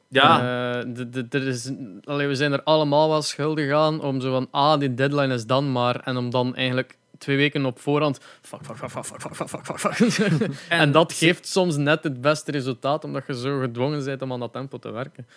[0.10, 0.80] Ja.
[0.82, 1.72] Eh, is,
[2.04, 5.72] we zijn er allemaal wel schuldig aan om zo van, ah, die deadline is dan
[5.72, 6.00] maar.
[6.00, 8.20] En om dan eigenlijk twee weken op voorhand.
[8.42, 10.20] Fuck, fuck, fuck, fuck, fuck, fuck, fuck, fuck.
[10.28, 14.34] en, en, dat geeft soms net het beste resultaat, omdat je zo gedwongen bent om
[14.34, 15.28] aan dat tempo te werken.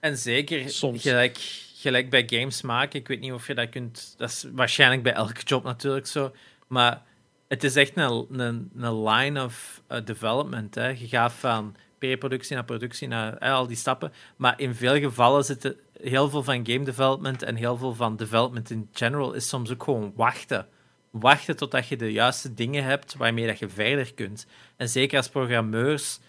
[0.00, 1.02] En zeker soms.
[1.02, 1.38] Gelijk,
[1.74, 3.00] gelijk bij games maken.
[3.00, 4.14] Ik weet niet of je dat kunt.
[4.16, 6.32] Dat is waarschijnlijk bij elke job natuurlijk zo.
[6.66, 7.02] Maar
[7.48, 10.74] het is echt een, een, een line of eh, development.
[10.74, 10.88] Hè.
[10.88, 14.12] Je gaat van pre-productie naar productie, naar al die stappen.
[14.36, 18.70] Maar in veel gevallen zitten heel veel van game development en heel veel van development
[18.70, 20.66] in general is soms ook gewoon wachten.
[21.10, 24.46] Wachten totdat je de juiste dingen hebt waarmee dat je verder kunt.
[24.76, 26.20] En zeker als programmeurs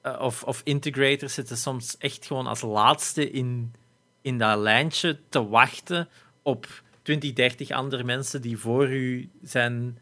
[0.00, 3.74] eh, of, of integrators zitten soms echt gewoon als laatste in,
[4.22, 6.08] in dat lijntje te wachten
[6.42, 9.98] op 20, 30 andere mensen die voor u zijn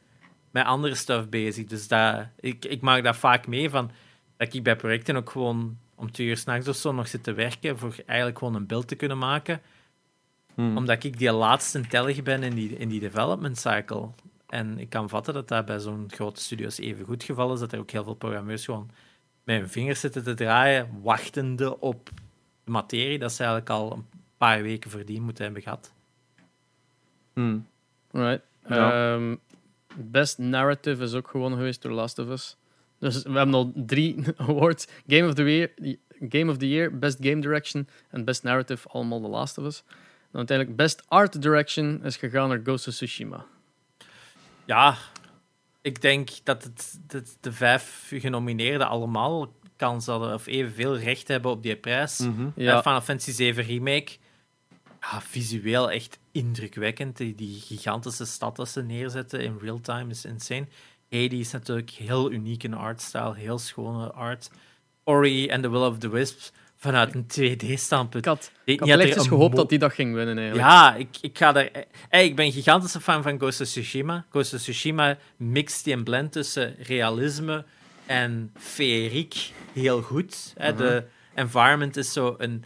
[0.50, 1.64] met andere stuff bezig.
[1.64, 3.90] Dus dat, ik, ik maak dat vaak mee van
[4.36, 7.32] dat ik bij projecten ook gewoon om twee uur s'nachts of zo nog zit te
[7.32, 9.60] werken voor eigenlijk gewoon een beeld te kunnen maken.
[10.54, 10.76] Hmm.
[10.76, 14.08] Omdat ik die laatste tellig ben in die, in die development cycle.
[14.46, 17.72] En ik kan vatten dat dat bij zo'n grote studio's even goed geval is, dat
[17.72, 18.90] er ook heel veel programmeurs gewoon
[19.44, 22.10] met hun vingers zitten te draaien, wachtende op
[22.64, 24.06] de materie dat ze eigenlijk al een
[24.36, 25.92] paar weken verdiend moeten hebben gehad.
[27.32, 27.66] Hmm.
[28.10, 28.42] Right.
[28.68, 29.14] Ja.
[29.14, 29.36] Ehm,
[29.94, 32.56] best narrative is ook gewonnen geweest door Last of Us.
[32.98, 34.86] Dus we hebben al drie awards.
[35.06, 35.70] Game of the Year,
[36.28, 39.82] Game of the Year Best Game Direction en Best Narrative, allemaal The Last of Us.
[40.30, 43.44] Dan uiteindelijk Best Art Direction is gegaan naar Ghost of Tsushima.
[44.64, 44.96] Ja,
[45.80, 51.50] ik denk dat, het, dat de vijf genomineerden allemaal kans hadden of evenveel recht hebben
[51.50, 52.18] op die prijs.
[52.18, 52.48] Mhm.
[52.54, 54.12] Ja, Final Fantasy 7 Remake.
[55.00, 57.16] Ja, visueel echt indrukwekkend.
[57.16, 60.66] Die, die gigantische stad dat ze neerzetten in real time is insane.
[61.10, 64.50] Hades is natuurlijk heel uniek in artstyle, heel schone art.
[65.04, 68.14] Ori and the Will of the Wisps vanuit een 2D-standpunt.
[68.14, 70.68] ik had, Ik ik had lichtjes gehoopt dat die dat ging winnen eigenlijk.
[70.68, 71.70] Ja, ik, ik ga daar...
[72.08, 74.24] Hey, ik ben een gigantische fan van Ghost of Tsushima.
[74.30, 77.64] Ghost of Tsushima mixt die een blend tussen realisme
[78.06, 80.54] en feeriek heel goed.
[80.56, 80.74] Hè.
[80.74, 81.04] De
[81.34, 82.64] environment is zo een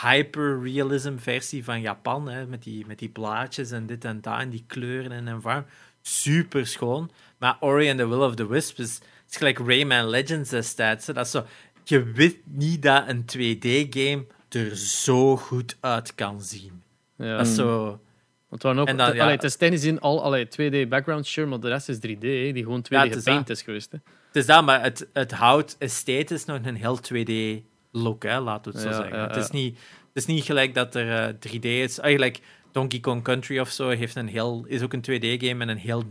[0.00, 4.50] hyper-realism versie van Japan, hè, met, die, met die plaatjes en dit en dat en
[4.50, 5.72] die kleuren en environment.
[6.02, 7.10] Super schoon.
[7.42, 9.00] Maar Ori and the Will of the Wisps is,
[9.30, 11.06] is gelijk Rayman Legends destijds.
[11.06, 11.12] hè.
[11.12, 11.44] Dat is zo,
[11.84, 16.82] je weet niet dat een 2D-game er zo goed uit kan zien.
[17.16, 17.36] Ja.
[17.36, 18.00] Dat is zo...
[18.48, 19.22] Want waren ook, En dan, ja.
[19.22, 22.00] allee, het is technisch gezien al allee, 2D background, sure, maar de rest is 3D,
[22.00, 23.92] hè, die gewoon 2D Ja, is is geweest.
[23.92, 23.98] Hè.
[24.26, 28.78] Het is dat, maar het, het houdt esthetisch nog een heel 2D-look, hè, laten we
[28.78, 29.20] het zo Ja, zeggen.
[29.22, 31.98] Het, is niet, het is niet gelijk dat er eh, 3D is.
[31.98, 32.40] Eigenlijk
[32.72, 36.04] Donkey Kong Country of zo heeft een heel, is ook een 2D-game met een heel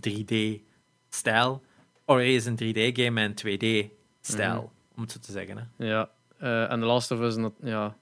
[1.21, 1.61] 3D-stijl.
[2.05, 4.65] Ori is een 3D-game met een 2D-stijl, Mhm.
[4.95, 5.57] om het zo te zeggen.
[5.77, 5.85] Hè.
[5.87, 6.09] Ja.
[6.39, 7.95] eh, en The Last of Us, dat- ja,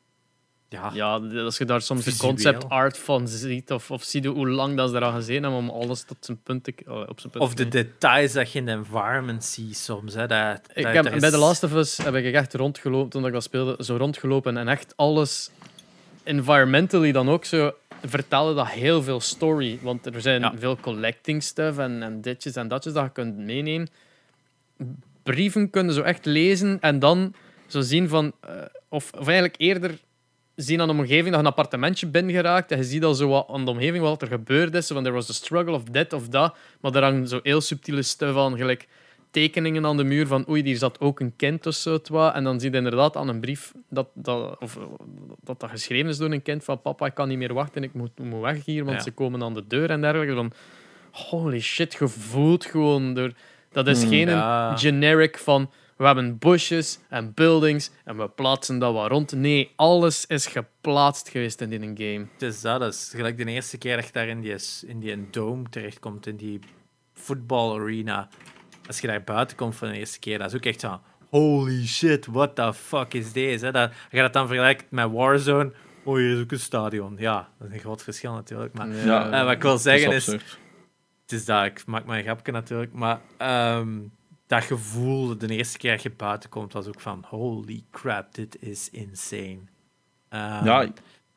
[0.72, 1.14] Ja, Ja,
[1.44, 4.90] als je daar soms de concept art van ziet, of, of ziet hoe lang dat
[4.90, 7.54] ze eraan gezeten hebben om alles tot zijn punt te, oh, op zijn punt Of
[7.54, 10.14] de details dat je in de environment ziet soms.
[10.14, 13.10] Hè, dat, Ik dat- heb, is- Bij The Last of Us heb ik echt rondgelopen,
[13.10, 15.50] toen ik dat speelde, zo rondgelopen en echt alles
[16.30, 17.74] environmentally dan ook zo
[18.06, 19.80] vertelde dat heel veel story.
[19.82, 20.54] Want er zijn Ja.
[20.58, 23.88] veel collecting stuff en, en ditjes en datjes dat je kunt meenemen.
[25.24, 27.34] Brieven kunnen zo echt lezen en dan
[27.68, 28.32] zo zien van...
[28.42, 28.52] eh,
[28.90, 30.00] of, of eigenlijk eerder
[30.56, 33.28] zien aan de omgeving dat je een appartementje bent geraakt en je ziet al zo
[33.28, 34.88] wat aan de omgeving wat er gebeurd is.
[34.88, 36.56] Zo Van, there was a struggle of dit of dat.
[36.82, 38.88] Maar er hangt zo heel subtiele stuff aan, gelijk
[39.32, 42.00] tekeningen aan de muur van oei, hier zat ook een kind of zo.
[42.34, 44.84] En dan zie je inderdaad aan een brief dat dat, of, eh,
[45.44, 47.94] dat dat geschreven is door een kind van papa, ik kan niet meer wachten, ik
[47.94, 49.04] moet, moet weg hier, want Ja.
[49.04, 50.34] ze komen aan de deur en dergelijke.
[50.34, 50.52] Dan,
[51.12, 53.32] holy shit, gevoeld gewoon door...
[53.72, 54.10] Dat is Hmm.
[54.10, 54.78] geen Ja.
[54.78, 59.32] generic van we hebben bosjes en buildings en we plaatsen dat wat rond.
[59.32, 62.26] Nee, alles is geplaatst geweest in een game.
[62.34, 62.80] Het is dat.
[62.80, 64.56] Dat is gelijk de eerste keer dat je daar in die,
[64.88, 66.60] in die dome terechtkomt, in die
[67.14, 68.30] voetbalarena.
[68.90, 71.00] Als je daar buiten komt voor de eerste keer, dat is ook echt zo
[71.30, 73.72] holy shit, what the fuck is deze?
[73.72, 75.72] Dat, je dat dan vergelijkt met Warzone.
[76.04, 77.16] Oh, hier is ook een stadion.
[77.18, 78.74] Ja, dat is een groot verschil natuurlijk.
[78.74, 80.42] Maar Ja, eh, wat ik wil zeggen is, het
[81.28, 84.00] is dat, ik maak een grapje natuurlijk, maar ehm,
[84.48, 88.58] dat gevoel de eerste keer dat je buiten komt, was ook van holy crap, dit
[88.62, 89.60] is insane.
[90.30, 90.88] Ehm, Ja,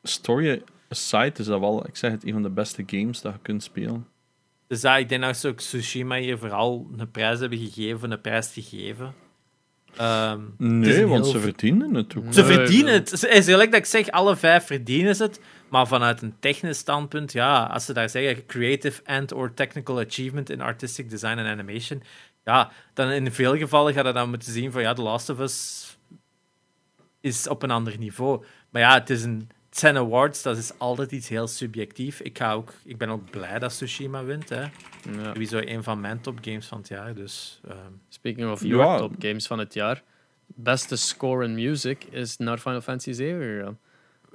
[0.03, 3.39] story aside is dat wel, ik zeg het, een van de beste games dat je
[3.41, 4.07] kunt spelen.
[4.73, 8.21] Dus dat, ik denk dat ze ook Tsushima hier vooral een prijs hebben gegeven, een
[8.21, 9.13] prijs te geven.
[9.97, 12.23] Ehm, Nee, want heel ze verdienen het ook.
[12.29, 13.11] Ze Nee, verdienen het.
[13.11, 15.39] Het is gelijk dat ik zeg, alle vijf verdienen ze het.
[15.69, 20.49] Maar vanuit een technisch standpunt, ja, als ze daar zeggen creative and or technical achievement
[20.49, 22.03] in artistic design en animation,
[22.43, 25.39] ja, dan in veel gevallen gaat je dan moeten zien van ja, The Last of
[25.39, 25.97] Us
[27.21, 28.45] is op een ander niveau.
[28.69, 32.19] Maar ja, het, is een, het zijn awards, dat is altijd iets heel subjectief.
[32.19, 34.49] Ik, ga ook, ik ben ook blij dat Tsushima wint.
[34.49, 34.61] Hè.
[34.61, 34.69] Ja.
[35.33, 37.13] Sowieso een van mijn topgames van het jaar.
[37.13, 37.77] Dus, ehm,
[38.09, 38.67] Speaking of Ja.
[38.67, 40.03] your top games van het jaar.
[40.45, 43.79] Beste score in music is naar Final Fantasy 7 gegaan.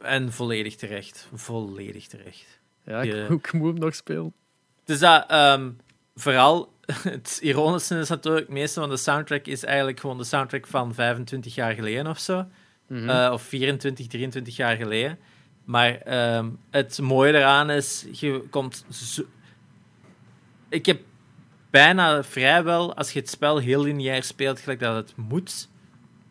[0.03, 1.29] en volledig terecht.
[1.35, 2.61] Volledig terecht.
[2.85, 3.27] Ja, ik, Ja.
[3.35, 4.33] ik moet hem nog spelen.
[4.85, 5.71] Dus dat, ehm,
[6.15, 10.67] vooral, het ironische is natuurlijk, het meeste van de soundtrack is eigenlijk gewoon de soundtrack
[10.67, 12.47] van 25 jaar geleden of zo.
[12.87, 13.09] Mhm.
[13.09, 15.19] Eh, of 24, 23 jaar geleden.
[15.69, 19.23] Maar ehm, het mooie eraan is, je komt zo...
[20.69, 21.01] Ik heb
[21.71, 25.69] bijna vrijwel, als je het spel heel lineair speelt, gelijk dat het moet,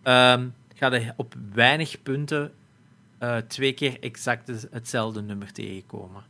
[0.03, 2.53] ehm ga je op weinig punten
[3.17, 6.23] eh, twee keer exact het- hetzelfde nummer tegenkomen.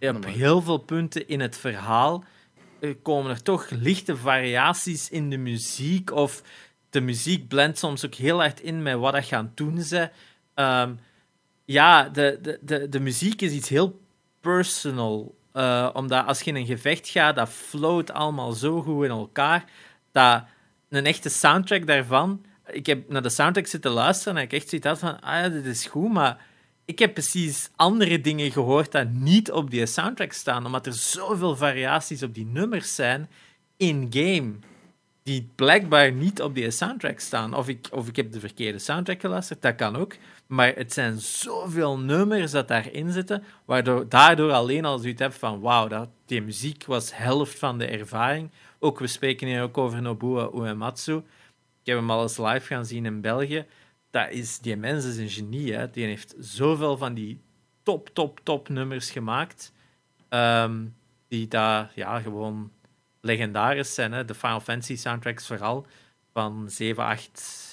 [0.00, 2.24] Op heel veel punten in het verhaal
[3.02, 6.42] komen er toch lichte variaties in de muziek of
[6.90, 10.10] de muziek blendt soms ook heel hard in met wat dat gaan doen ze.
[10.54, 10.94] Ehm,
[11.64, 14.00] ja, de, de, de, de muziek is iets heel
[14.40, 15.34] personal.
[15.52, 19.64] eh, omdat als je in een gevecht gaat, dat float allemaal zo goed in elkaar.
[20.12, 20.44] Dat
[20.88, 22.44] een echte soundtrack daarvan.
[22.66, 25.64] Ik heb naar de soundtrack zitten luisteren en ik echt zoiets van: ah ja, dit
[25.66, 26.44] is goed, maar
[26.84, 31.56] ik heb precies andere dingen gehoord dat niet op die soundtrack staan, omdat er zoveel
[31.56, 33.28] variaties op die nummers zijn
[33.76, 34.52] in-game
[35.22, 37.54] die blijkbaar niet op die soundtrack staan.
[37.54, 40.16] Of ik, of ik heb de verkeerde soundtrack geluisterd, dat kan ook.
[40.52, 45.60] Maar het zijn zoveel nummers dat daarin zitten, waardoor daardoor alleen al zoiets heb van
[45.60, 48.50] wauw, dat, die muziek was helft van de ervaring.
[48.78, 51.16] Ook, we spreken hier ook over Nobuo Uematsu.
[51.16, 53.66] Ik heb hem al eens live gaan zien in België.
[54.10, 55.74] Dat is, die mens is een genie.
[55.74, 55.90] Hè?
[55.90, 57.40] Die heeft zoveel van die
[57.82, 59.72] top, top, top nummers gemaakt.
[60.28, 60.86] ehm,
[61.28, 62.72] die daar ja, gewoon
[63.20, 64.12] legendarisch zijn.
[64.12, 64.24] Hè?
[64.24, 65.86] De Final Fantasy soundtracks vooral.
[66.32, 67.71] Van 7, 8,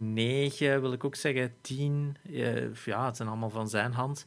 [0.00, 1.54] 9 wil ik ook zeggen.
[1.60, 2.16] 10.
[2.22, 4.26] eh, ja, het zijn allemaal van zijn hand.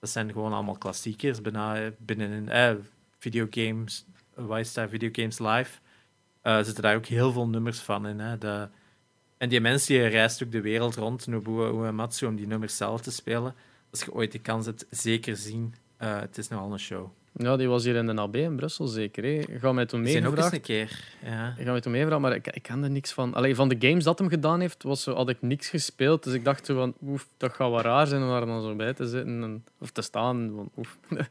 [0.00, 1.40] Dat zijn gewoon allemaal klassiekers.
[1.40, 2.74] Bijna binnen eh,
[3.18, 4.06] videogames.
[4.34, 4.90] Wat is dat?
[4.90, 5.78] Videogames Live.
[6.42, 8.18] zitten daar ook heel veel nummers van in.
[8.18, 8.66] Hè?
[9.38, 13.00] En die mens die reist ook de wereld rond, Nobuo Uematsu, om die nummers zelf
[13.00, 13.54] te spelen.
[13.90, 15.74] Als je ooit de kans hebt, zeker zien.
[15.96, 17.10] Het is nogal een show.
[17.36, 19.22] Ja, die was hier in de AB in Brussel zeker.
[19.24, 19.28] Hè.
[19.30, 21.00] Ik ga mij toen We zijn ook eens een keer.
[21.24, 21.54] Ja.
[21.58, 23.34] Ik ga mij toen meegevraagd, maar ik, ik ken er niks van.
[23.34, 26.22] Allee, van de games dat hem gedaan heeft, was zo, had ik niks gespeeld.
[26.24, 28.74] Dus ik dacht zo van, oef, dat gaat wel raar zijn om daar dan zo
[28.76, 30.52] bij te zitten en, of te staan.
[30.54, 30.96] Van, oef.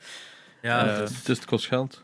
[0.61, 2.03] Ja, Eh, dat- Het, is, het kost geld.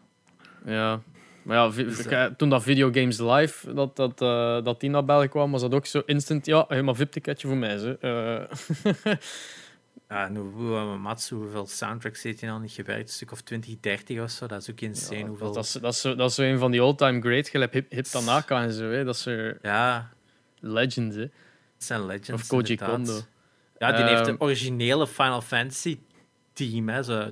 [0.65, 0.99] Ja.
[1.43, 5.05] Maar ja, Dus, ik, eh, toen dat Videogames Live, dat, dat, eh, dat die naar
[5.05, 7.77] België kwam, was dat ook zo instant, ja, helemaal VIP-ticketje voor mij.
[7.77, 7.97] Ze.
[10.09, 10.97] Eh, ja, Nobuo
[11.29, 13.07] hoeveel soundtracks heeft hij al niet gewerkt?
[13.07, 14.47] Een stuk of 20, 30 of zo.
[14.47, 15.19] Dat is ook insane.
[15.19, 15.45] ja, hoeveel...
[15.51, 17.73] dat, dat, is, dat, is zo, dat is zo een van die all-time greats, gelijk
[17.73, 18.89] Hip, Hip Tanaka en zo.
[18.89, 19.03] Hè.
[19.03, 20.09] Dat zo Ja,
[20.59, 21.15] legends.
[21.15, 21.21] Hè.
[21.21, 21.31] het
[21.77, 22.29] zijn legends.
[22.41, 22.89] Of Koji inderdaad.
[22.95, 23.19] Kondo.
[23.77, 25.99] Ja, die heeft Ehm, een originele Final Fantasy
[26.53, 26.89] team.
[26.89, 27.31] Hè, zo.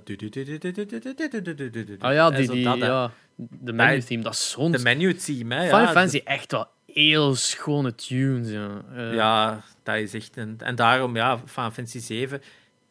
[1.99, 4.71] Ah ja, die, dat, ja, de menu theme, dat is zo'n...
[4.71, 5.65] De menu team, hè?
[5.65, 8.49] Final ja, Fantasy, echt wel heel schone tunes.
[8.49, 10.55] Ja, Eh, Ja, dat is echt een...
[10.59, 12.41] En daarom, ja, Final Fantasy 7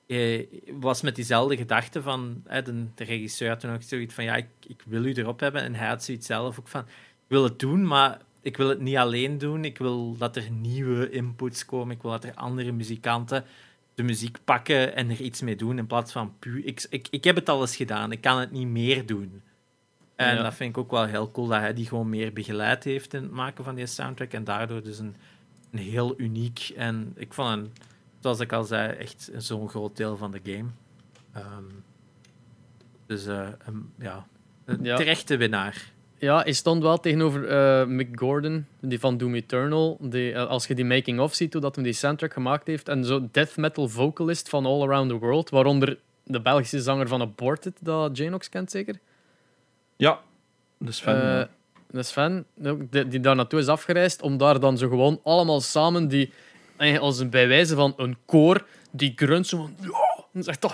[0.06, 0.46] eh,
[0.80, 2.42] was met diezelfde gedachte van...
[2.64, 5.62] De, de regisseur had toen ook zoiets van, ja, ik, ik wil u erop hebben.
[5.62, 8.80] En hij had zoiets zelf ook van, ik wil het doen, maar ik wil het
[8.80, 9.64] niet alleen doen.
[9.64, 11.96] Ik wil dat er nieuwe inputs komen.
[11.96, 13.44] Ik wil dat er andere muzikanten
[13.96, 16.64] de muziek pakken en er iets mee doen, in plaats van puur...
[16.64, 19.42] Ik, ik, ik heb het al eens gedaan, ik kan het niet meer doen.
[20.16, 20.42] En Ja.
[20.42, 23.22] dat vind ik ook wel heel cool, dat hij die gewoon meer begeleid heeft in
[23.22, 24.32] het maken van die soundtrack.
[24.32, 25.16] En daardoor dus een,
[25.70, 27.72] een heel uniek en ik vond een,
[28.20, 30.68] zoals ik al zei, echt zo'n groot deel van de game.
[31.32, 31.64] Ehm,
[33.06, 34.26] dus eh, een- ja,
[34.64, 34.96] een Ja.
[34.96, 35.92] terechte winnaar.
[36.18, 39.98] Ja, hij stond wel tegenover eh, Mick Gordon, die van Doom Eternal.
[40.00, 42.88] Die, eh, als je die making-of ziet, hoe dat hem die soundtrack gemaakt heeft.
[42.88, 45.50] En zo death metal vocalist van All Around the World.
[45.50, 48.98] Waaronder de Belgische zanger van Aborted, dat Janox kent zeker.
[49.96, 50.20] Ja,
[50.90, 51.46] fan.
[51.90, 54.22] Dat is fan, ook die, die daar naartoe is afgereisd.
[54.22, 56.32] Om daar dan zo gewoon allemaal samen, die,
[56.98, 59.74] als een bij wijze van een koor, die grunt zo van...
[59.80, 59.88] Ja,
[60.32, 60.64] dat is echt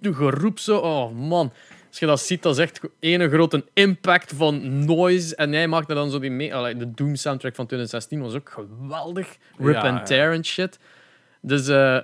[0.00, 0.76] een geroep zo.
[0.78, 1.52] Oh man.
[1.88, 5.36] Als je dat ziet, dat is echt ene grote impact van noise.
[5.36, 6.54] En jij maakte dan zo die mee.
[6.54, 9.36] Allee, de Doom soundtrack van 2016 was ook geweldig.
[9.58, 10.04] Rip Ja, and ja.
[10.04, 10.78] tear en shit.
[11.40, 11.98] Dus eh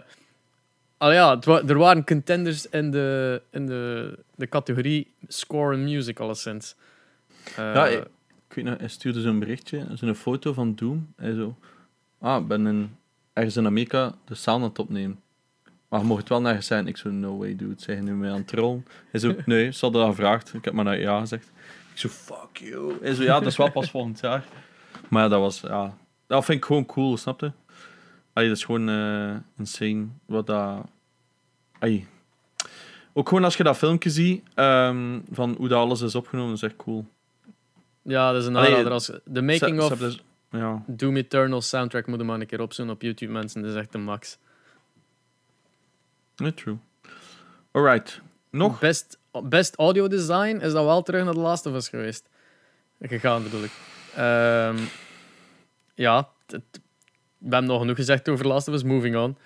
[0.99, 6.19] al ja, wa- er waren contenders in de, in de, de categorie score en music,
[6.21, 6.77] alleszins.
[7.45, 7.99] Eh, Ja, ik,
[8.49, 11.13] ik weet nog, hij stuurde zo'n berichtje, zo'n foto van Doom.
[11.17, 11.57] Hij zo,
[12.19, 12.97] ah, ben in,
[13.33, 15.21] ergens in Amerika de sound aan het opnemen.
[15.89, 16.87] Maar je mocht het wel nergens zijn.
[16.87, 17.83] Ik zo, no way, dude.
[17.83, 18.87] Zijn je nu mee aan het trollen?
[19.11, 20.55] Hij zo, nee, ze hadden dat gevraagd.
[20.55, 21.53] Ik heb maar naar ja gezegd.
[21.93, 22.99] Ik zo, fuck you.
[23.01, 24.45] Hij zo, ja, dat is wel pas volgend jaar.
[25.09, 25.97] Maar ja, dat was, ja...
[26.27, 27.53] Dat vind ik gewoon cool, snap je?
[28.33, 30.87] Allee, dat is gewoon eh, insane wat dat...
[31.79, 32.07] Allee.
[33.13, 36.63] Ook gewoon als je dat filmpje ziet, ehm, van hoe dat alles is opgenomen, is
[36.63, 37.07] echt cool.
[38.03, 38.93] ja, dat is een aanrader.
[38.93, 40.21] Als, de making of
[40.51, 40.83] ja.
[40.87, 43.63] Doom Eternal soundtrack moet je maar een keer opzoeken op YouTube, mensen.
[43.63, 44.39] Dat is echt de max.
[46.37, 46.77] Nee, true.
[47.71, 48.21] Alright.
[48.51, 48.79] Nog?
[48.79, 52.29] Best, best audio design is dat wel terug naar The Last of Us geweest.
[53.01, 53.71] Gegaan bedoel ik.
[54.17, 54.79] Ehm,
[55.95, 56.81] ja, het-
[57.39, 58.83] we hebben nog genoeg gezegd over The Last of Us.
[58.83, 59.37] Moving on.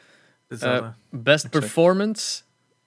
[0.49, 1.51] Dus Eh, eh, Best Exact.
[1.65, 2.43] performance.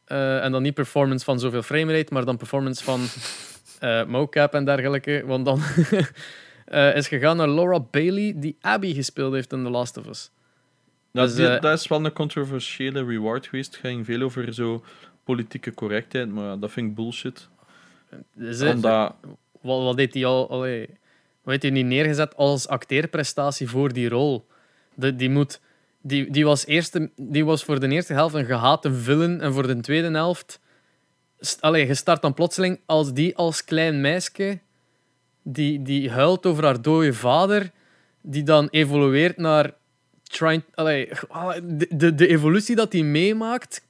[0.05, 3.05] eh, en dan niet performance van zoveel framerate, maar dan performance van
[3.79, 5.23] eh mocap en dergelijke.
[5.25, 5.61] Want dan
[6.67, 10.31] eh, is gegaan naar Laura Bailey, die Abby gespeeld heeft in The Last of Us.
[11.11, 13.71] Dat, Dus, die- eh, dat is wel een controversiële reward geweest.
[13.71, 14.83] Het ging veel over zo
[15.23, 17.47] politieke correctheid, maar dat vind ik bullshit.
[18.33, 19.13] Dus, eh, Omdat,
[19.61, 20.49] wat, wat deed hij al?
[20.49, 20.97] Allee, wat
[21.51, 24.47] heeft hij niet neergezet als acteerprestatie voor die rol?
[24.95, 25.59] De, die, moet,
[26.01, 29.67] die, die, was eerste, die was voor de eerste helft een gehate villain en voor
[29.67, 30.59] de tweede helft.
[31.59, 34.59] Allee, je start dan plotseling als die als klein meisje
[35.53, 37.71] die, die huilt over haar dode vader,
[38.21, 39.73] die dan evolueert naar.
[40.23, 41.09] Trying, allee,
[41.63, 43.85] de, de, de evolutie dat hij meemaakt,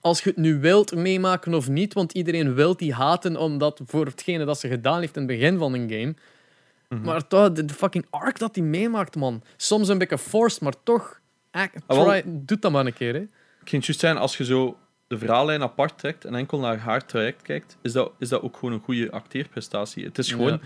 [0.00, 4.06] als je het nu wilt meemaken of niet, want iedereen wil die haten omdat voor
[4.06, 6.14] hetgene dat ze gedaan heeft in het begin van een game.
[6.88, 7.02] Mhm.
[7.02, 9.42] Maar toch, de, de fucking arc dat hij meemaakt, man.
[9.56, 11.20] Soms een beetje forced, maar toch.
[11.50, 12.06] act- Ah, wel.
[12.06, 13.20] try, doe dat maar een keer, hè.
[13.20, 14.76] het ging juist zijn, als je zo
[15.06, 18.56] de verhaallijn apart trekt en enkel naar haar traject kijkt, is dat, is dat ook
[18.56, 20.04] gewoon een goede acteerprestatie.
[20.04, 20.60] Het is gewoon, Ja.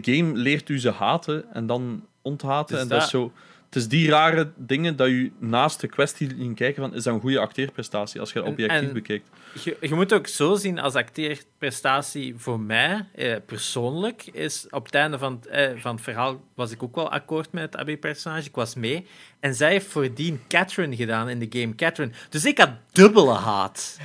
[0.00, 2.78] De game leert u ze haten en dan onthaten.
[2.78, 3.32] En dat is zo...
[3.64, 7.14] Het is die rare dingen dat je naast de kwestie in kijken van, is dat
[7.14, 9.28] een goede acteerprestatie als je dat En- objectief en- bekijkt.
[9.64, 14.94] je, je moet ook zo zien als acteerprestatie voor mij, eh, persoonlijk, is op het
[14.94, 18.48] einde van het, eh, van het verhaal was ik ook wel akkoord met het Abby-personage.
[18.48, 19.06] Ik was mee.
[19.44, 22.12] En zij heeft voordien Catherine gedaan in de game Catherine.
[22.28, 23.98] Dus ik had dubbele haat.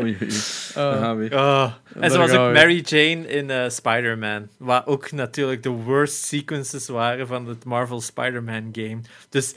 [0.00, 1.16] Oei, oei.
[1.16, 1.34] Weer.
[1.34, 1.72] Oh.
[2.00, 2.52] En ook.
[2.52, 4.48] Mary Jane in eh, Spider-Man.
[4.58, 9.00] Wat ook natuurlijk de worst sequences waren van het Marvel Spider-Man game.
[9.28, 9.54] Dus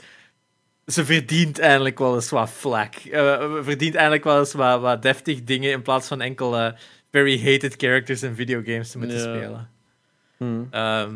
[0.86, 2.94] ze verdient eindelijk wel eens wat vlak.
[2.94, 6.72] Eh, verdient eindelijk wel eens wat, wat deftig dingen in plaats van enkel eh,
[7.10, 9.70] very hated characters in videogames te moeten spelen.
[10.36, 10.62] Hm.
[10.70, 11.14] Ehm,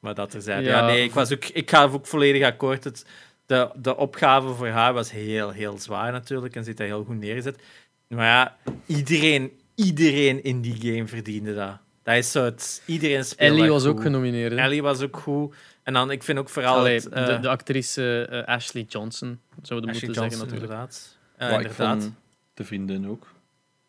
[0.00, 0.62] maar dat er zijn.
[0.62, 0.86] Ja, Ja.
[0.86, 2.84] nee, ik, was ook, ik ga ook volledig akkoord.
[2.84, 3.04] Het,
[3.46, 7.18] de, de opgave voor haar was heel, heel zwaar natuurlijk en zit daar heel goed
[7.18, 7.62] neergezet.
[8.08, 8.56] Maar ja,
[8.86, 11.78] iedereen, iedereen in die game verdiende dat.
[12.02, 12.82] Dat is zo het...
[12.86, 14.52] Iedereen speelde Ellie was ook genomineerd.
[14.52, 14.58] hè.
[14.58, 15.54] Ellie was ook goed.
[15.82, 19.40] En dan, ik vind ook vooral Allee, het, eh, de, de actrice eh, Ashley Johnson,
[19.62, 20.62] zouden we moeten Johnson, zeggen natuurlijk.
[20.62, 21.18] inderdaad.
[21.38, 22.02] Ja, Maar ik inderdaad.
[22.02, 22.14] vond
[22.54, 23.26] de vriendin ook.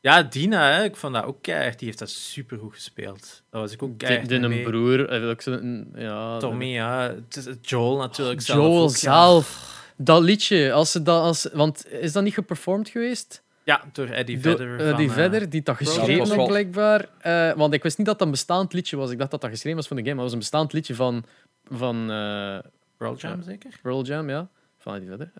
[0.01, 1.77] Ja, Dina, hè, ik vond dat ook keihard.
[1.77, 3.43] Die heeft dat supergoed gespeeld.
[3.49, 7.01] Dat was ik ook keihard een broer, ook zo'n- ja, Tommy, ja.
[7.29, 9.77] Het is Joel natuurlijk Joel zelf.
[9.97, 13.43] Dat liedje, als ze dat, als, want is dat niet geperformed geweest?
[13.63, 14.87] Ja, door Eddie Vedder.
[14.87, 17.07] van, die eh, Vedder, die dat geschreven had, blijkbaar.
[17.19, 19.11] Eh, want ik wist niet dat dat een bestaand liedje was.
[19.11, 20.95] Ik dacht dat dat geschreven was van de game, maar het was een bestaand liedje
[20.95, 21.23] van,
[21.65, 22.57] van eh,
[22.97, 23.79] Pearl Jam, zeker?
[23.81, 24.49] Pearl Jam, ja.
[24.77, 25.31] Van Eddie Vedder.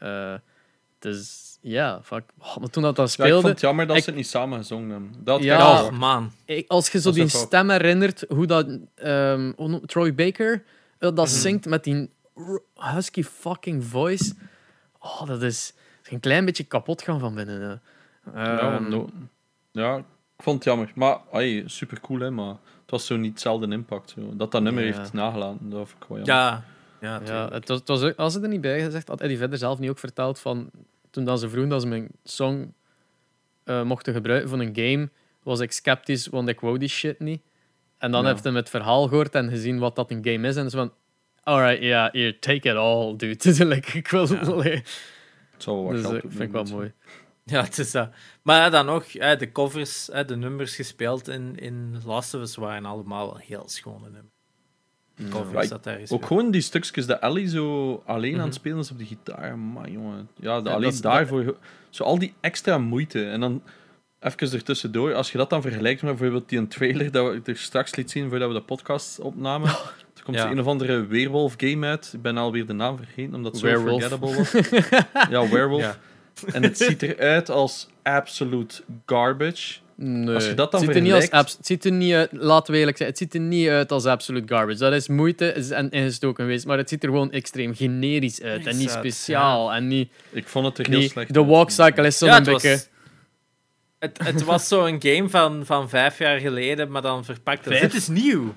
[0.99, 2.23] Dus ja, fuck.
[2.39, 4.17] Oh, maar toen dat, dat Ja, ik speelde, vond het jammer dat ik- ze het
[4.19, 5.13] niet samen gezongen hebben.
[5.19, 5.83] Dat Ja.
[5.83, 6.31] Oh, man.
[6.45, 10.53] ik- als je zo die ook stem herinnert, hoe dat ehm, hoe noem- Troy Baker
[10.53, 10.61] eh,
[10.99, 11.25] dat Mhm.
[11.27, 12.09] zingt met die
[12.75, 14.33] husky fucking voice.
[14.99, 15.73] Oh, dat is
[16.09, 17.61] een klein beetje kapot gaan van binnen.
[17.61, 17.75] hè.
[18.43, 19.09] Ja, Ehm, no-
[19.71, 20.03] ja, ik
[20.43, 20.91] vond het jammer.
[20.95, 22.49] Maar ay, super cool, hè, maar
[22.81, 24.09] het was zo niet hetzelfde impact.
[24.09, 24.21] Zo.
[24.35, 26.35] Dat dat nummer heeft nagelaten, dat vond ik wel jammer.
[26.35, 26.63] Ja.
[27.01, 29.37] Ja, Ja, het was, het was ook, als ze er niet bij gezegd, had Eddie
[29.37, 30.69] Vedder zelf niet ook verteld van
[31.09, 32.73] toen dat ze vroegen dat ze mijn song
[33.63, 35.09] eh, mochten gebruiken voor een game,
[35.43, 37.41] was ik sceptisch, want ik wou die shit niet.
[37.97, 38.29] En dan Ja.
[38.29, 40.55] heeft hij het verhaal gehoord en gezien wat dat een game is.
[40.55, 40.93] En zo van,
[41.43, 43.35] alright, ja, here, take it all, dude.
[43.43, 44.27] Dus, like, ik wil...
[44.33, 44.39] Ja.
[44.53, 44.83] allee.
[45.51, 46.93] Het zal wel wat Dus geld eh, vind ik wel mooi.
[47.43, 48.09] Ja, het is dat.
[48.41, 52.41] Maar ja, dan nog, hè, de covers, hè, de nummers gespeeld in, in Last of
[52.41, 54.33] Us waren allemaal wel heel schone nummers.
[55.69, 58.45] Dat daar Ook gewoon die stukjes dat Ellie zo alleen aan Mhm.
[58.45, 59.57] het spelen is op de gitaar.
[59.57, 61.57] Maar jongen, ja, de, Ja, alleen dat daarvoor.
[61.89, 63.25] Zo al die extra moeite.
[63.25, 63.61] En dan
[64.19, 67.57] even ertussendoor, als je dat dan vergelijkt met bijvoorbeeld die een trailer dat we er
[67.57, 69.69] straks liet zien voordat we de podcast opnamen.
[70.19, 70.51] Er komt Ja.
[70.51, 72.11] een of andere werewolf game uit.
[72.13, 74.03] Ik ben alweer de naam vergeten, omdat het zo Werewolf.
[74.03, 74.51] forgettable was.
[75.31, 75.81] ja, werewolf.
[75.81, 75.97] Ja.
[76.53, 79.79] En het ziet eruit als absolute garbage.
[80.01, 80.35] Nee.
[80.35, 82.29] Als je dat dan het ziet er niet als abs- het ziet er niet uit,
[82.31, 84.77] laten we eerlijk zijn, het ziet er niet uit als absolute garbage.
[84.77, 88.65] Dat is moeite is en ingestoken geweest, maar het ziet er gewoon extreem generisch uit
[88.65, 89.73] en niet speciaal.
[89.73, 92.35] En niet, Ik vond het er heel niet slecht de walk cycle is zo'n Ja,
[92.35, 92.69] het beetje...
[92.69, 92.87] was,
[93.99, 97.81] het, het was zo'n game van, van vijf jaar geleden, maar dan verpakt Vijf?
[97.81, 98.53] dit is nieuw.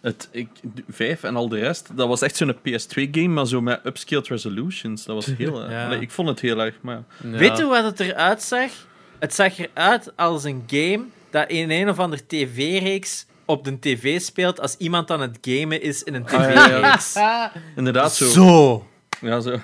[0.00, 0.48] Het, ik,
[0.88, 5.04] vijf en al de rest, dat was echt zo'n PS2-game, maar zo met upscaled resolutions.
[5.04, 5.60] Dat was heel...
[5.70, 5.84] Ja.
[5.86, 7.02] allee, ik vond het heel erg, maar...
[7.22, 7.28] Ja.
[7.38, 8.70] Weet je wat het eruit zag?
[9.20, 14.20] Het zag eruit als een game dat in een of andere tv-reeks op de tv
[14.20, 16.96] speelt als iemand aan het gamen is in een Ah, ja, ja.
[16.96, 17.16] tv-reeks.
[17.76, 18.28] Inderdaad, zo...
[18.28, 18.86] Zo.
[19.20, 19.56] Ja, zo...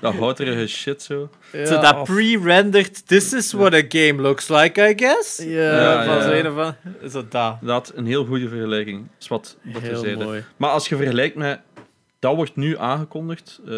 [0.00, 1.30] Dat houterige shit, zo.
[1.52, 5.36] Ja, Zo dat pre-rendered, this is what a game looks like, I guess.
[5.36, 6.76] Ja, Ja, van zo een of andere-
[7.10, 7.56] Zo dat.
[7.60, 9.06] Inderdaad, een heel goede vergelijking.
[9.20, 10.44] Is wat dat heel mooi.
[10.56, 11.60] Maar als je vergelijkt met...
[12.18, 13.72] Dat wordt nu aangekondigd, eh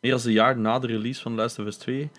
[0.00, 2.10] meer dan een jaar na de release van Last of Us 2.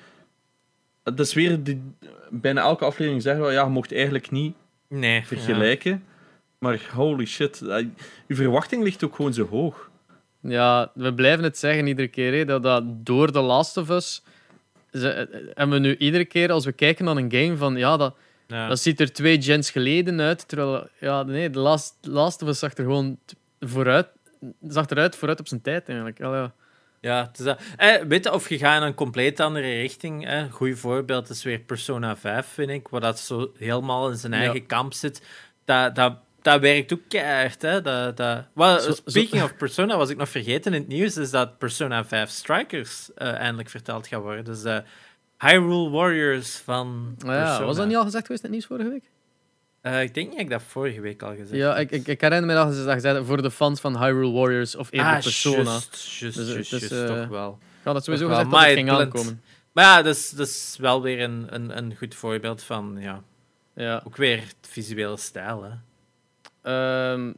[1.04, 1.64] Het is weer...
[1.64, 1.82] Die,
[2.30, 4.56] bijna elke aflevering zeggen we, ja, je mocht eigenlijk niet
[4.88, 5.26] Nee.
[5.26, 6.04] vergelijken.
[6.58, 7.86] Maar holy shit, eh,
[8.28, 9.90] je verwachting ligt ook gewoon zo hoog.
[10.42, 14.24] Ja, we blijven het zeggen iedere keer, hè, dat, dat door The Last of Us...
[14.92, 17.98] Ze, eh, hebben we nu iedere keer, als we kijken naar een game, van ja,
[17.98, 18.16] dat,
[18.48, 18.68] Ja.
[18.68, 20.48] Dat ziet er twee gens geleden uit.
[20.48, 23.18] Terwijl, ja, nee, The Last, Last of Us zag er gewoon
[23.60, 24.08] vooruit,
[24.68, 26.22] zag eruit vooruit op zijn tijd, eigenlijk.
[26.22, 26.54] Al, ja.
[27.04, 27.60] Ja, het is dat.
[27.78, 30.30] Eh, weet je, of je gaat in een compleet andere richting.
[30.30, 34.32] Een goed voorbeeld is weer Persona 5, vind ik, waar dat zo helemaal in zijn
[34.34, 34.38] Ja.
[34.40, 35.22] eigen kamp zit.
[35.66, 37.82] Dat, dat, dat werkt ook keihard, hè.
[37.82, 38.46] Dat, dat...
[38.54, 42.06] Well, Zo- speaking of Persona, was ik nog vergeten in het nieuws, is dat Persona
[42.06, 44.46] 5 Strikers eh, eindelijk verteld gaat worden.
[44.46, 44.78] Dus eh
[45.40, 49.04] Hyrule Warriors van ja, was dat niet al gezegd geweest in het nieuws vorige week?
[49.84, 51.78] Eh, ik denk niet dat ik dat vorige week al gezegd Ja, heb.
[51.84, 54.76] ik, ik, ik herinner me dat ze dat gezegd voor de fans van Hyrule Warriors
[54.76, 55.64] of even ah, Persona.
[55.64, 57.60] juist, juist, Dus is, juist, eh, toch wel.
[57.84, 59.42] Het sowieso gezegd dat het ging aankomen.
[59.72, 63.22] Maar ja, dat is, dat is wel weer een, een, een goed voorbeeld van, ja,
[63.76, 64.02] Ja.
[64.06, 65.72] ook weer het visuele stijl, hè.
[66.62, 67.32] Ehm,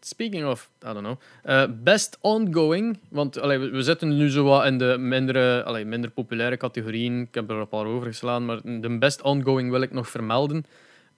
[0.00, 1.16] speaking of, I don't know.
[1.42, 5.84] Eh, best ongoing, want allee, we, we zitten nu zo wat in de mindere, allee,
[5.84, 7.20] minder populaire categorieën.
[7.20, 10.64] Ik heb er een paar overgeslaan, maar de best ongoing wil ik nog vermelden.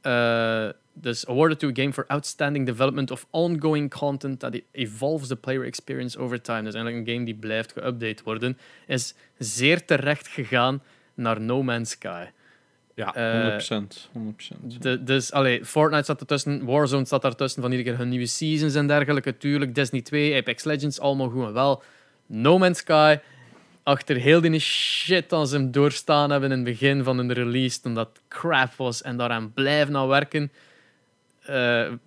[0.00, 5.36] Eh, dus awarded to a game for outstanding development of ongoing content that evolves the
[5.36, 6.62] player experience over time.
[6.62, 8.58] Dus eigenlijk een game die blijft geüpdate worden.
[8.86, 10.82] Is zeer terecht gegaan
[11.14, 12.24] naar No Man's Sky.
[12.94, 14.08] Ja, Eh, 100%.
[14.12, 14.82] 100%.
[14.82, 18.74] de, dus, allee, Fortnite staat ertussen, Warzone staat daartussen van iedere keer hun nieuwe seasons
[18.74, 19.36] en dergelijke.
[19.36, 21.82] Tuurlijk, Destiny 2, Apex Legends, allemaal goed en wel.
[22.26, 23.16] No Man's Sky,
[23.90, 27.80] achter heel die shit als ze hem doorstaan hebben in het begin van een release,
[27.80, 30.50] toen dat crap was en daaraan blijven aan werken.
[31.40, 31.54] Eh,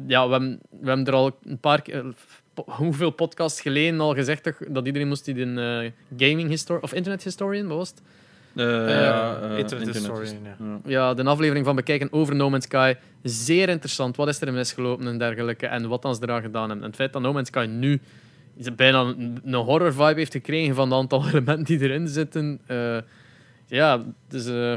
[0.07, 2.03] ja, we hebben, we hebben er al een paar keer,
[2.53, 6.84] po- hoeveel podcasts geleden al gezegd toch, dat iedereen moest die een eh, gaming historian
[6.84, 8.01] of internet historian, wat was het?
[8.55, 10.55] Eh, eh, ja, eh, Internet internet is- Historian, ja.
[10.85, 11.07] ja.
[11.07, 12.93] ja, de aflevering van bekijken over No Man's Sky.
[13.23, 14.15] Zeer interessant.
[14.15, 15.68] Wat is er misgelopen en dergelijke.
[15.68, 16.80] En wat dan ze eraan gedaan hebben.
[16.81, 17.99] En het feit dat No Man's Sky nu
[18.75, 22.61] bijna een, een horror vibe heeft gekregen van het aantal elementen die erin zitten.
[22.67, 22.97] eh,
[23.65, 24.73] ja, dus eh,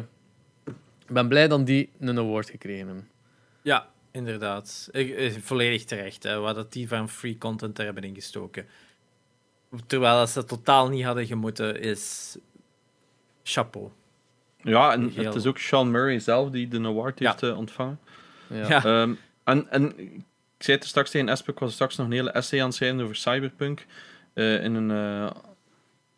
[1.07, 3.09] ik ben blij dat die een award gekregen hebben.
[3.62, 4.89] Ja, inderdaad.
[4.93, 8.66] Ik, eh, volledig terecht, hè, wat dat die van free content er hebben ingestoken.
[9.86, 12.36] Terwijl ze dat totaal niet hadden gemoeten, is
[13.43, 13.89] chapeau.
[14.62, 17.36] Ja, en Heel- het is ook Sean Murray zelf die de award Ja.
[17.40, 17.98] heeft ontvangen.
[18.47, 18.69] Ja.
[18.69, 18.85] Ja.
[18.85, 19.94] Ehm, en, en
[20.59, 22.66] ik zei het er straks tegen Espe, ik was straks nog een hele essay aan
[22.66, 23.87] het schrijven over Cyberpunk
[24.33, 25.31] eh, in een, eh,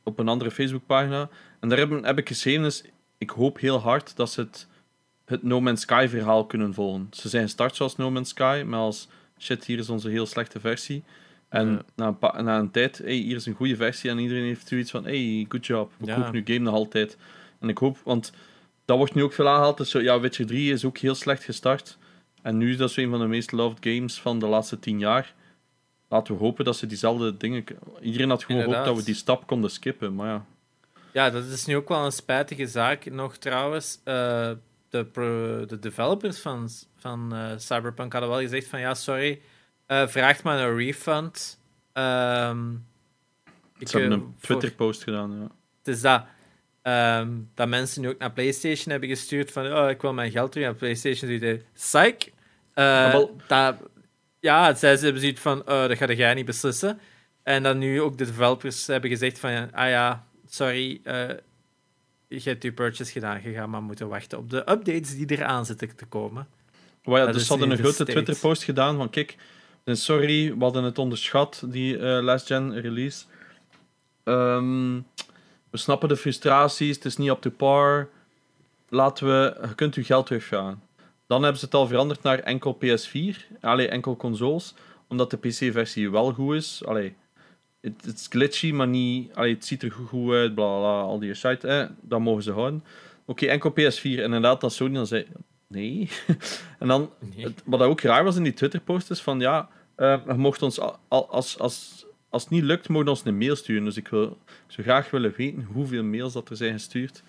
[0.02, 1.28] op een andere Facebookpagina.
[1.60, 2.84] En daar heb, heb ik geschreven, is,
[3.18, 4.66] ik hoop heel hard dat ze het,
[5.24, 7.06] het No Man's Sky verhaal kunnen volgen.
[7.10, 9.08] Ze zijn gestart zoals No Man's Sky, maar als
[9.38, 11.02] shit, hier is onze heel slechte versie.
[11.48, 11.82] En Ja.
[11.94, 14.68] na, een pa- na een tijd, hey, hier is een goede versie en iedereen heeft
[14.68, 16.14] zoiets van, hey, good job, we Ja.
[16.14, 17.16] kopen nu game nog altijd.
[17.60, 18.32] En ik hoop, want
[18.84, 21.98] dat wordt nu ook veel aangehaald, dus ja, Witcher 3 is ook heel slecht gestart.
[22.48, 24.98] En nu is dat zo een van de meest loved games van de laatste tien
[24.98, 25.34] jaar.
[26.08, 27.64] Laten we hopen dat ze diezelfde dingen...
[28.00, 30.44] Iedereen had gewoon gehoopt dat we die stap konden skippen, maar ja.
[31.12, 34.00] Ja, dat is nu ook wel een spijtige zaak nog trouwens.
[34.04, 34.50] Eh,
[34.88, 39.40] de, pro- de developers van, van eh, Cyberpunk hadden wel gezegd van ja, sorry,
[39.86, 41.60] eh, vraagt maar een refund.
[41.92, 42.72] Ehm,
[43.78, 45.38] ik, Ze hebben een Twitter-post gedaan.
[45.40, 45.50] Ja.
[45.78, 46.24] Het is dat,
[46.82, 50.52] ehm, dat mensen nu ook naar PlayStation hebben gestuurd van oh, ik wil mijn geld
[50.52, 50.66] terug.
[50.66, 52.36] En PlayStation psych.
[52.78, 53.76] Eh, dat,
[54.40, 57.00] ja, zij ze hebben zoiets van oh, dat ga jij niet beslissen.
[57.42, 61.28] En dan nu ook de developers hebben gezegd van ah ja, sorry, eh,
[62.28, 63.40] je hebt je purchase gedaan.
[63.42, 66.46] Je gaat maar moeten wachten op de updates die eraan zitten te komen.
[67.04, 68.04] Maar ja, Dat dus ze hadden een de grote.
[68.04, 69.36] Twitter-post gedaan van kijk,
[69.84, 73.24] eh, sorry, we hadden het onderschat, die eh, last gen release.
[74.24, 74.94] Ehm,
[75.70, 78.08] we snappen de frustraties, het is niet up to par.
[78.88, 80.82] Laten we, je kunt uw geld teruggaan.
[81.28, 84.74] Dan hebben ze het al veranderd naar enkel PS4, allee, enkel consoles,
[85.08, 86.82] omdat de PC-versie wel goed is.
[86.84, 87.14] Allee,
[87.80, 91.18] het, het is glitchy, maar niet, allee, het ziet er goed, uit, bla bla, al
[91.18, 92.84] die site, eh, dat mogen ze houden.
[93.24, 95.26] Oké, enkel PS4, inderdaad, dat Sony dan zei,
[95.66, 96.08] nee.
[96.78, 97.44] en dan Nee.
[97.44, 100.98] het, wat ook raar was in die Twitter-post is van ja, je mocht ons al,
[101.08, 103.84] al- als, als, als het niet lukt, je ons een mail sturen.
[103.84, 107.22] Dus ik wil ik zou graag willen weten hoeveel mails dat er zijn gestuurd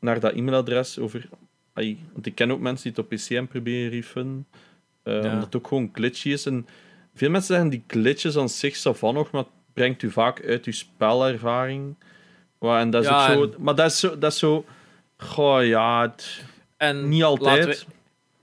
[0.00, 1.28] naar dat e-mailadres over.
[1.76, 4.46] Ai, want ik ken ook mensen die het op PCM proberen refunden,
[5.02, 5.28] eh, Ja.
[5.30, 6.46] omdat het ook gewoon glitchy is.
[6.46, 6.66] En
[7.14, 10.64] veel mensen zeggen die glitches aan zich van nog, maar het brengt u vaak uit
[10.64, 11.94] uw spelervaring.
[12.60, 14.64] En dat is Ja, ook zo, en- maar dat is zo, dat is zo.
[15.16, 16.44] Goh, ja, het,
[16.76, 17.64] En niet altijd.
[17.84, 17.92] we-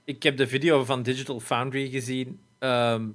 [0.04, 2.40] ik heb de video van Digital Foundry gezien.
[2.58, 3.08] Ehm,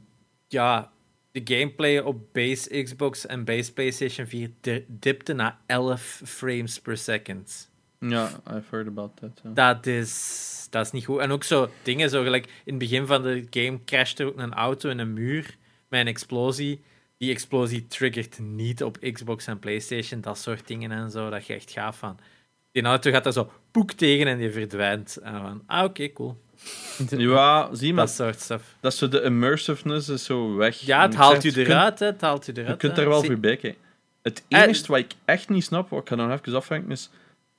[0.48, 0.92] ja,
[1.32, 6.98] de gameplay op base Xbox en base PlayStation 4 di- dipte naar 11 frames per
[6.98, 7.69] second.
[8.00, 9.42] Ja, I've heard about that.
[9.44, 11.20] Dat is, dat is niet goed.
[11.20, 14.54] En ook zo dingen, zo gelijk in het begin van de game crashte ook een
[14.54, 15.56] auto in een muur
[15.88, 16.82] met een explosie.
[17.18, 21.30] Die explosie triggert niet op Xbox en PlayStation, dat soort dingen en zo.
[21.30, 22.18] Dat je echt gaaf van.
[22.72, 25.18] Die auto gaat er zo poek tegen en die verdwijnt.
[25.18, 26.38] En van, ah, oké, cool.
[27.10, 28.76] Ja, zie maar, Dat soort stuff.
[28.80, 30.80] dat is zo de immersiveness is zo weg.
[30.80, 32.06] Ja, het haalt je eruit, hè.
[32.06, 32.74] Het haalt Kunt, eruit.
[32.74, 33.82] je kunt daar wel voorbij kijken.
[34.22, 37.10] Het En- enige wat ik echt niet snap, wat ik ga dan even afhangen, is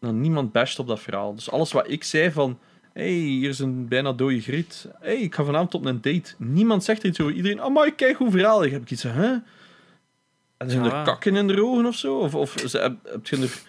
[0.01, 1.35] dat niemand basht op dat verhaal.
[1.35, 2.59] Dus alles wat ik zei van,
[2.93, 4.89] hey, hier is een bijna dode griet.
[5.01, 6.35] hey, ik ga vanavond op een date.
[6.37, 7.35] Niemand zegt er iets over.
[7.35, 8.65] Iedereen, oh, maar kijk hoe verhaal.
[8.65, 9.37] Ik heb ik iets van, hè?
[10.57, 10.99] En zijn Ja.
[10.99, 12.19] er kakken in de ogen of zo?
[12.19, 13.63] Of, of ze- heb, heb je er...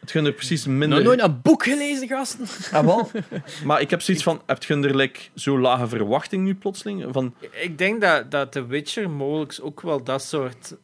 [0.00, 0.88] Het je er precies minder...
[0.88, 2.46] Nog nooit een boek gelezen, gasten.
[2.72, 3.10] Ah, wel.
[3.64, 7.04] maar ik heb zoiets van, heb je er like, zo lage verwachting nu plotseling?
[7.12, 10.76] Van, Ik denk dat, dat The Witcher mogelijk ook wel dat soort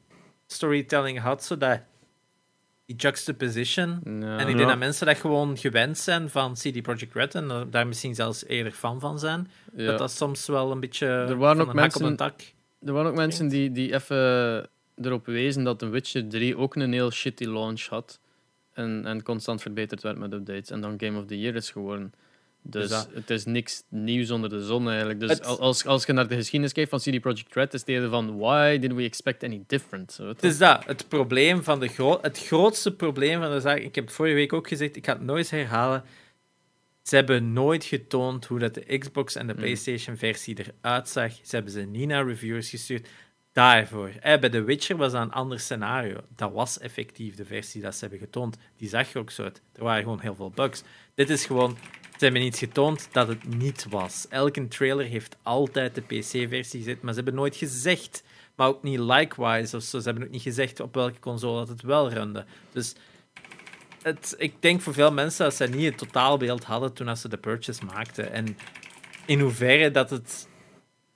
[0.47, 1.81] storytelling had, zodat
[2.91, 4.01] die juxtaposition.
[4.05, 4.39] Ja.
[4.39, 7.87] en ik denk dat mensen dat gewoon gewend zijn van CD Projekt Red en daar
[7.87, 9.51] misschien zelfs eerder fan van zijn.
[9.77, 9.87] Ja.
[9.87, 12.41] Dat dat soms wel een beetje Er waren ook hak op mensen- een tak.
[12.85, 16.93] Er waren ook mensen die, die even erop wezen dat The Witcher 3 ook een
[16.93, 18.21] heel shitty launch had.
[18.73, 20.71] En, en constant verbeterd werd met updates.
[20.71, 22.13] En dan Game of the Year is geworden.
[22.63, 25.21] Dus Dus dat- het is niks nieuws onder de zon eigenlijk.
[25.21, 27.89] Dus Het- als, als je naar de geschiedenis kijkt van CD Projekt Red, is het
[27.89, 30.13] eerder van why did we expect any different?
[30.13, 33.79] Zo, Het is dat, het probleem van de gro het grootste probleem van de zaak.
[33.79, 36.05] Ik heb het vorige week ook gezegd, ik ga het nooit herhalen.
[37.03, 39.59] Ze hebben nooit getoond hoe dat de Xbox en de Mm.
[39.59, 41.33] PlayStation-versie eruit zag.
[41.33, 43.09] Ze hebben ze niet naar reviewers gestuurd.
[43.53, 44.09] Daarvoor.
[44.21, 46.17] Eh, bij The Witcher was dat een ander scenario.
[46.37, 48.57] Dat was effectief de versie dat ze hebben getoond.
[48.77, 49.63] Die zag er ook zo uit.
[49.73, 50.83] Er waren gewoon heel veel bugs.
[51.15, 51.77] Dit is gewoon...
[52.21, 54.27] Ze hebben iets getoond dat het niet was.
[54.29, 58.23] Elke trailer heeft altijd de PC-versie gezet, maar ze hebben nooit gezegd
[58.61, 59.99] maar ook niet likewise of zo.
[59.99, 62.45] Ze hebben ook niet gezegd op welke console dat het wel runde.
[62.73, 62.95] Dus
[64.03, 67.37] het, ik denk voor veel mensen dat ze niet het totaalbeeld hadden toen ze de
[67.37, 68.33] purchase maakten.
[68.33, 68.57] En
[69.27, 70.49] in hoeverre dat, het,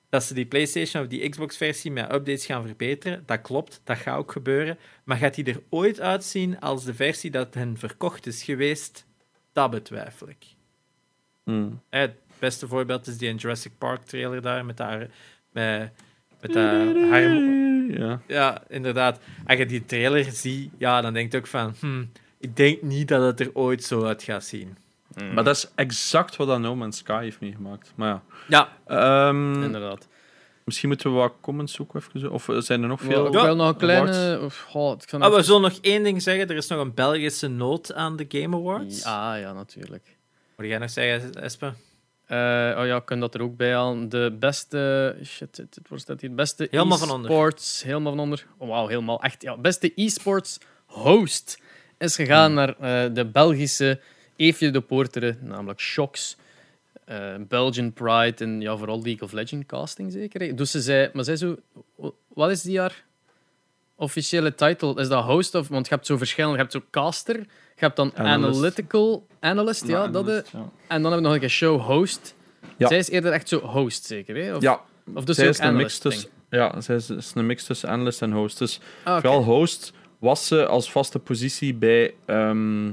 [0.08, 4.18] dat ze die PlayStation of die Xbox-versie met updates gaan verbeteren, dat klopt, dat gaat
[4.18, 4.78] ook gebeuren.
[5.04, 9.06] Maar gaat die er ooit uitzien als de versie dat hen verkocht is geweest?
[9.52, 10.53] Dat betwijfel ik.
[11.44, 11.54] Eh,
[11.90, 15.08] Het beste voorbeeld is die Jurassic Park trailer daar met haar.
[15.52, 15.90] Met,
[17.88, 18.20] Ja.
[18.26, 19.18] ja, inderdaad.
[19.46, 21.74] Als je die trailer ziet, ja, dan denk je ook van...
[21.80, 24.76] hmm, ik denk niet dat het er ooit zo uit gaat zien.
[25.22, 25.34] Mm.
[25.34, 27.92] Maar dat is exact wat No Man's Sky heeft meegemaakt.
[27.94, 28.22] Maar ja.
[28.48, 30.08] Ja, Ehm, Inderdaad.
[30.64, 32.28] misschien moeten we wat comments ook even zo.
[32.28, 33.32] Of eh, zijn er nog veel?
[33.32, 34.40] wel nog een kleine...
[34.40, 36.48] Of, goh, het kan Ah, we zullen nog één ding zeggen.
[36.48, 39.02] Er is nog een Belgische noot aan de Game Awards.
[39.02, 40.16] Ja, ja, natuurlijk.
[40.56, 41.66] Wat jij nog zeggen, Espe?
[42.26, 42.36] Eh,
[42.78, 44.08] oh ja, ik kan dat er ook bij halen.
[44.08, 45.16] De beste.
[45.24, 46.34] Shit, het, het wordt dat hier.
[46.34, 47.30] Beste Helemaal van onder.
[47.30, 47.82] e-sports.
[47.82, 48.46] Helemaal van onder.
[48.58, 49.42] Oh, wauw, helemaal echt.
[49.42, 51.58] Ja, beste e-sports host
[51.98, 52.54] is gegaan Hmm.
[52.54, 52.68] naar
[53.06, 54.00] eh, de Belgische
[54.36, 56.36] Eefje de Poortere, namelijk Shocks.
[57.04, 60.56] eh, Belgian Pride en ja, vooral League of Legends casting zeker.
[60.56, 61.56] Dus ze zei, maar zij zo,
[62.28, 63.04] wat is die haar
[63.96, 65.00] officiële title?
[65.00, 67.44] Is dat host of, want je hebt zo verschillende, je hebt zo caster, je
[67.74, 68.56] hebt dan Analyst.
[68.56, 70.58] analytical analyst, ja, dat ja.
[70.88, 72.34] En dan hebben we nog een show host.
[72.76, 72.88] Ja.
[72.88, 74.36] Zij is eerder echt zo host, zeker.
[74.36, 74.54] Hè?
[74.54, 74.80] Of, ja,
[75.14, 76.30] of dus zij ook is een mix tussen...
[76.50, 78.58] Ja, zij is, is een mix tussen analyst en host.
[78.58, 82.92] Dus Ah, vooral host was ze als vaste positie bij, ehm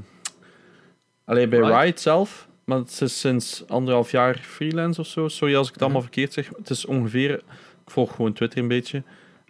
[1.25, 1.81] allee, bij Riot?
[1.81, 2.47] Riot zelf.
[2.63, 5.27] Maar ze is sinds anderhalf jaar freelance of zo.
[5.27, 6.49] Sorry als ik het allemaal verkeerd zeg.
[6.57, 7.31] Het is ongeveer...
[7.85, 9.03] Ik volg gewoon Twitter een beetje.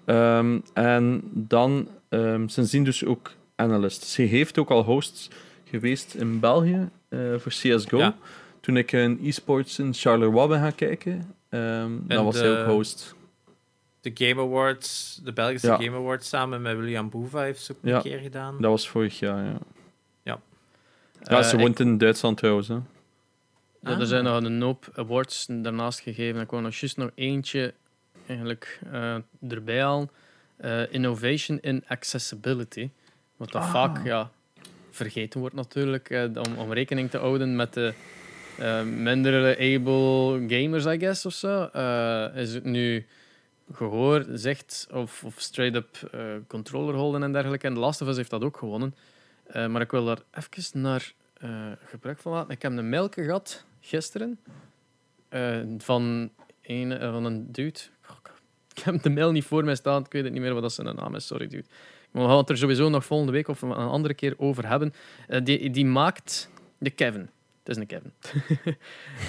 [0.05, 4.03] Ehm, en dan ehm sindsdien dus ook analyst.
[4.03, 7.97] Ze heeft ook al host geweest in België eh, voor CSGO.
[7.97, 8.15] Ja.
[8.59, 13.15] Toen ik een e-sports in Charleroi ben gaan kijken, ehm, dan was hij ook host.
[14.01, 15.75] De Game Awards, de Belgische Ja.
[15.75, 17.95] Game Awards samen met William Boeva heeft ze ook Ja.
[17.95, 18.61] een keer gedaan.
[18.61, 19.57] Dat was vorig jaar, ja.
[20.23, 22.67] Ja, Eh, ze ik- woont in Duitsland trouwens.
[22.67, 22.73] Hè.
[22.73, 22.81] Ja,
[23.81, 24.01] er Ah.
[24.01, 26.41] zijn nog een hoop awards daarnaast gegeven.
[26.41, 27.73] Ik wou nog juist nog eentje
[28.27, 29.15] eigenlijk eh,
[29.49, 30.09] erbij halen.
[30.57, 32.89] Eh, Innovation in Accessibility.
[33.37, 33.71] Wat dat Ah.
[33.71, 34.31] vaak ja,
[34.91, 36.09] vergeten wordt natuurlijk.
[36.09, 37.93] eh, om, om rekening te houden met de
[38.85, 41.63] minder able gamers, I guess, of zo.
[41.63, 43.05] Eh, is het nu
[43.73, 46.11] gehoor, zegt of, of straight-up
[46.47, 47.67] controller holden en dergelijke.
[47.67, 48.95] En The Last of Us heeft dat ook gewonnen.
[49.53, 51.13] Maar ik wil daar even naar
[51.85, 52.49] gebruik van laten.
[52.51, 54.39] Ik heb een mail gehad gisteren
[55.77, 56.29] van,
[56.61, 57.79] een, van een dude.
[58.75, 60.73] Ik heb de mail niet voor mij staan, ik weet het niet meer wat dat
[60.73, 61.65] zijn naam is, sorry dude.
[62.11, 64.93] Maar we gaan het er sowieso nog volgende week of een andere keer over hebben.
[65.27, 67.29] Eh, die, die maakt de Kevin.
[67.63, 68.11] Het is een Kevin.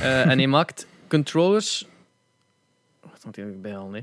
[0.00, 1.86] Eh, en hij maakt controllers.
[3.00, 3.94] Wat moet ik bij halen?
[3.94, 4.00] hè?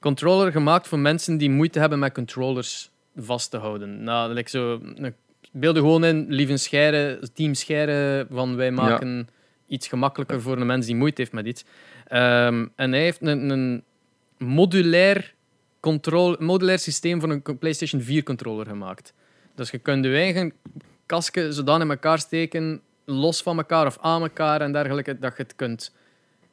[0.00, 4.02] Controller gemaakt voor mensen die moeite hebben met controllers vast te houden.
[4.02, 5.14] Nou, like zo, een-
[5.52, 9.28] beeld er gewoon in, lieve Scheire, team Scheire, van wij maken
[9.66, 11.64] iets gemakkelijker voor een mens die moeite heeft met iets.
[12.06, 13.84] Ehm, en hij heeft een, een
[14.44, 15.34] modulair,
[15.80, 19.12] control, modulair systeem voor een PlayStation 4 controller gemaakt.
[19.54, 20.52] Dus je kunt je eigen
[21.06, 25.42] kasken zodanig in elkaar steken, los van elkaar of aan elkaar en dergelijke, dat je
[25.42, 25.92] het kunt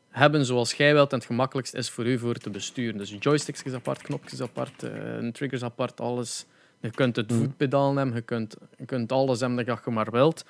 [0.09, 2.97] hebben zoals jij wilt en het gemakkelijkst is voor u voor te besturen.
[2.97, 6.45] Dus joysticks apart, knopjes apart, eh, triggers apart, alles.
[6.79, 7.39] Je kunt het Mhm.
[7.39, 10.45] voetpedaal hebben, je kunt, je kunt alles hebben dat je maar wilt.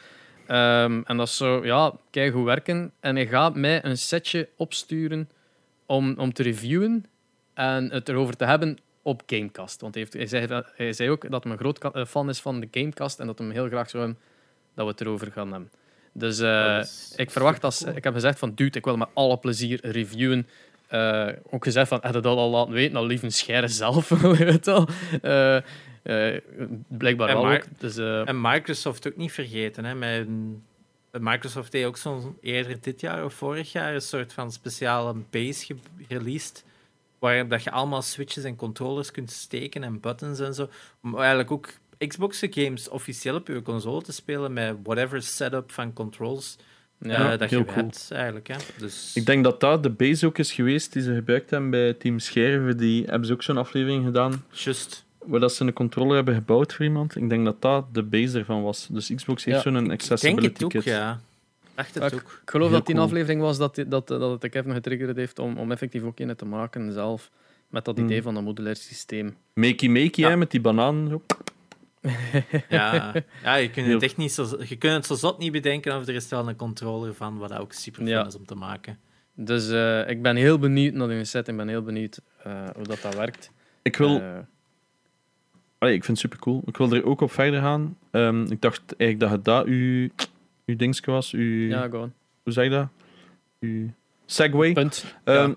[0.48, 2.92] Ehm, en dat is zo, ja, kijk goed werken.
[3.00, 5.30] En hij gaat mij een setje opsturen
[5.86, 7.06] om, om te reviewen
[7.58, 9.82] en het erover te hebben op Gamecast.
[9.82, 12.40] Want hij, heeft, hij, zei, hij zei ook dat hij een groot eh, fan is
[12.40, 14.22] van de Gamecast en dat hij heel graag zou hebben
[14.74, 15.72] dat we het erover gaan hebben.
[16.12, 17.96] Dus eh, is ik verwacht supercool.
[17.98, 20.48] Ik heb gezegd van, dude, ik wil met alle plezier reviewen.
[20.88, 22.94] Eh, ook gezegd van, heb je dat al laten weten?
[22.94, 24.88] Nou, lief een scheire zelf, weet je wel.
[25.22, 26.40] Eh,
[26.88, 27.64] blijkbaar En wel ook.
[27.78, 29.86] Dus, En Microsoft ook niet vergeten.
[29.86, 29.96] Hè?
[29.96, 30.28] Met,
[31.12, 35.76] Microsoft heeft ook zo'n eerder dit jaar of vorig jaar een soort van speciale base
[36.08, 36.64] released.
[37.20, 40.70] Waar dat je allemaal switches en controllers kunt steken en buttons en zo.
[41.04, 41.70] Om eigenlijk ook
[42.08, 46.58] Xbox games officieel op je console te spelen met whatever setup van controls
[47.00, 47.32] ja.
[47.32, 47.78] eh, dat je heel cool.
[47.78, 48.48] hebt eigenlijk.
[48.48, 48.56] Hè?
[48.78, 51.94] Dus, Ik denk dat dat de base ook is geweest die ze gebruikt hebben bij
[51.94, 52.78] Team Scherven.
[52.78, 55.06] Die hebben ze ook zo'n aflevering gedaan just.
[55.26, 57.16] waar dat ze een controller hebben gebouwd voor iemand.
[57.16, 58.88] Ik denk dat dat de base ervan was.
[58.92, 60.84] Dus Xbox heeft Ja, zo'n Ik denk accessibility het ook, kit.
[60.84, 61.20] ja.
[61.78, 62.40] Dacht het ook.
[62.44, 63.08] Ik geloof Heel dat die cool.
[63.08, 66.36] aflevering was dat, dat, dat het de Kevin getriggerd heeft om, om effectief ook in
[66.36, 67.32] te maken zelf.
[67.70, 68.24] Met dat idee Hmm.
[68.24, 69.36] van een modulair systeem.
[69.54, 70.30] Makey makey, Ja.
[70.30, 71.08] hè, met die banaan.
[71.10, 71.22] Zo.
[72.70, 73.14] Ja,
[73.44, 76.08] ja je, kunt het echt niet zo, je kunt het zo zot niet bedenken of
[76.08, 78.26] er is wel een controller van, wat ook super fun Ja.
[78.26, 79.00] is om te maken.
[79.34, 81.48] Dus eh, ik ben heel benieuwd naar de set.
[81.48, 83.52] Ik ben heel benieuwd eh, hoe dat, dat werkt.
[83.82, 84.38] Ik wil Eh,
[85.78, 86.62] Allee, ik vind het super cool.
[86.66, 87.98] Ik wil er ook op verder gaan.
[88.12, 90.10] Ehm, ik dacht eigenlijk dat het dat uw,
[90.68, 91.32] uw dingetje was.
[91.32, 92.14] Uw, ja, gewoon.
[92.44, 92.88] Hoe zeg je dat?
[93.60, 93.90] Uw
[94.26, 94.74] segway.
[94.74, 95.16] Punt.
[95.24, 95.54] Ehm,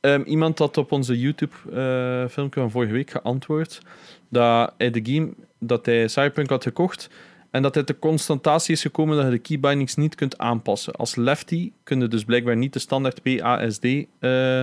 [0.00, 3.80] ehm, iemand had op onze YouTube-filmpje van vorige week geantwoord
[4.28, 7.10] dat hij de game, dat hij Cyberpunk had gekocht
[7.50, 10.92] en dat hij de constatatie is gekomen dat je de keybindings niet kunt aanpassen.
[10.92, 13.84] Als lefty kun je dus blijkbaar niet de standaard PASD
[14.18, 14.62] eh,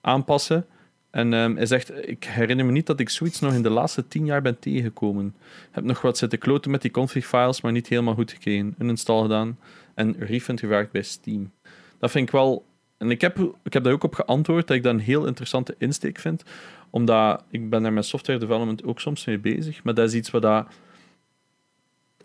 [0.00, 0.66] aanpassen.
[1.10, 4.08] En ehm, hij zegt, ik herinner me niet dat ik zoiets nog in de laatste
[4.08, 5.34] tien jaar ben tegengekomen.
[5.70, 8.74] Heb nog wat zitten kloten met die config-files, maar niet helemaal goed gekregen.
[8.78, 9.58] Een install gedaan
[9.94, 11.52] en refund gevraagd bij Steam.
[11.98, 12.66] Dat vind ik wel...
[12.96, 15.74] En ik heb, ik heb daar ook op geantwoord dat ik dat een heel interessante
[15.78, 16.42] insteek vind.
[16.90, 19.84] Omdat ik ben daar met software development ook soms mee bezig.
[19.84, 20.66] Maar dat is iets wat dat...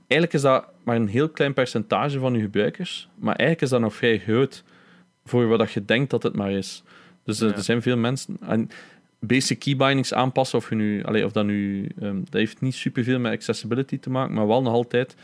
[0.08, 3.10] Eigenlijk is dat maar een heel klein percentage van je gebruikers.
[3.16, 4.64] Maar eigenlijk is dat nog vrij groot
[5.26, 6.84] voor wat je denkt dat het maar is.
[7.24, 7.56] Dus er, Ja.
[7.56, 8.38] er zijn veel mensen...
[8.42, 8.70] En
[9.20, 11.90] basic keybindings aanpassen, of, je nu, allee, of dat nu...
[12.02, 15.16] ehm, dat heeft niet superveel met accessibility te maken, maar wel nog altijd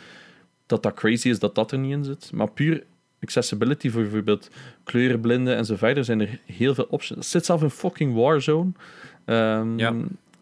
[0.65, 2.31] dat dat crazy is dat dat er niet in zit.
[2.33, 2.83] Maar puur
[3.21, 4.49] accessibility voor bijvoorbeeld
[4.83, 7.19] kleurenblinden en zo verder zijn er heel veel options.
[7.19, 8.71] Het zit zelf in fucking Warzone.
[9.25, 9.93] Ehm, Ja.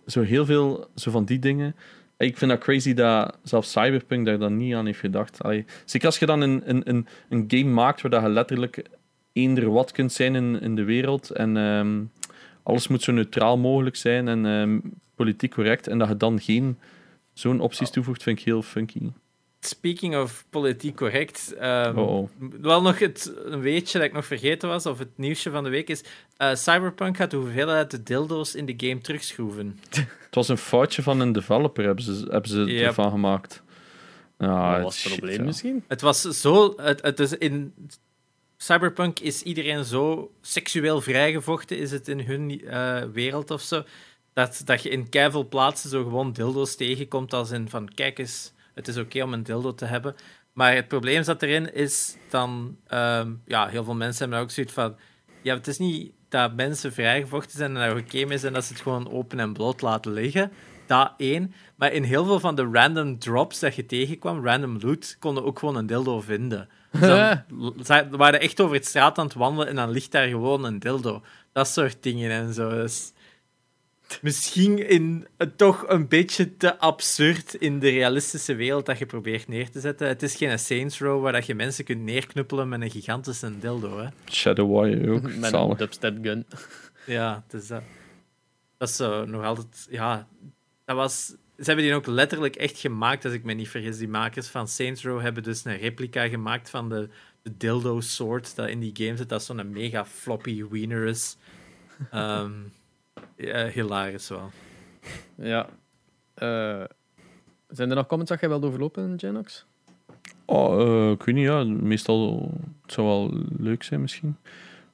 [0.07, 1.75] Zo heel veel zo van die dingen.
[2.17, 5.43] Ik vind dat crazy dat zelfs Cyberpunk daar dan niet aan heeft gedacht.
[5.43, 8.83] Allee, zeker als je dan een, een, een, een game maakt waar dat je letterlijk
[9.37, 12.03] eender wat kunt zijn in, in de wereld en ehm,
[12.63, 14.79] alles moet zo neutraal mogelijk zijn en ehm,
[15.15, 15.87] politiek correct.
[15.87, 16.77] En dat je dan geen
[17.33, 19.09] zo'n opties toevoegt, vind ik heel funky.
[19.59, 22.29] Speaking of politiek correct, ehm, Oh, oh.
[22.61, 25.69] wel nog het, een weetje dat ik nog vergeten was, of het nieuwsje van de
[25.69, 26.03] week is,
[26.37, 29.79] eh, Cyberpunk gaat de hoeveelheid de dildo's in de game terugschroeven.
[30.25, 32.85] Het was een foutje van een developer, hebben ze, hebben ze Yep.
[32.85, 33.63] ervan gemaakt.
[34.37, 35.83] Ja, Wat was het probleem misschien?
[35.87, 36.73] Het was zo...
[36.77, 37.73] Het, het is in
[38.57, 43.83] Cyberpunk is iedereen zo seksueel vrijgevochten, is het in hun eh, wereld of zo,
[44.33, 48.53] dat, dat je in keiveel plaatsen zo gewoon dildo's tegenkomt als in van, kijk eens,
[48.73, 50.15] het is oké om een dildo te hebben.
[50.53, 52.77] Maar het probleem zat erin is dan...
[52.87, 54.95] ehm, ja, heel veel mensen hebben ook zoiets van...
[55.41, 58.73] Ja, het is niet dat mensen vrijgevochten zijn en dat oké mee zijn dat ze
[58.73, 60.51] het gewoon open en bloot laten liggen.
[60.85, 61.53] Dat één.
[61.75, 65.59] Maar in heel veel van de random drops dat je tegenkwam, random loot, konden ook
[65.59, 66.69] gewoon een dildo vinden.
[66.91, 70.65] Dus ze waren echt over het straat aan het wandelen en dan ligt daar gewoon
[70.65, 71.21] een dildo.
[71.51, 72.69] Dat soort dingen en zo.
[72.69, 73.11] Dus
[74.21, 79.47] misschien in, eh, toch een beetje te absurd in de realistische wereld dat je probeert
[79.47, 80.07] neer te zetten.
[80.07, 83.99] Het is geen Saints Row waar dat je mensen kunt neerknuppelen met een gigantische dildo.
[83.99, 84.07] Hè.
[84.31, 85.35] Shadow Warrior ook.
[85.35, 86.45] Met een dubstep gun.
[87.05, 87.81] Ja, dus dat,
[88.77, 89.87] dat is zo nog altijd.
[89.89, 90.27] Ja,
[90.85, 91.35] dat was.
[91.57, 93.97] Ze hebben die ook letterlijk echt gemaakt, als ik me niet vergis.
[93.97, 97.09] Die makers van Saints Row hebben dus een replica gemaakt van de,
[97.41, 99.29] de dildo sword dat in die game zit.
[99.29, 101.37] Dat zo'n mega floppy wiener is.
[102.11, 102.51] Ehm
[103.35, 104.51] ja, hilarisch wel.
[105.35, 105.69] Ja.
[106.33, 106.83] Eh,
[107.67, 109.65] zijn er nog comments dat jij wilt overlopen, Genox?
[110.45, 111.63] Oh, eh, ik weet niet, ja.
[111.63, 112.51] Meestal
[112.81, 114.37] het zou wel leuk zijn misschien.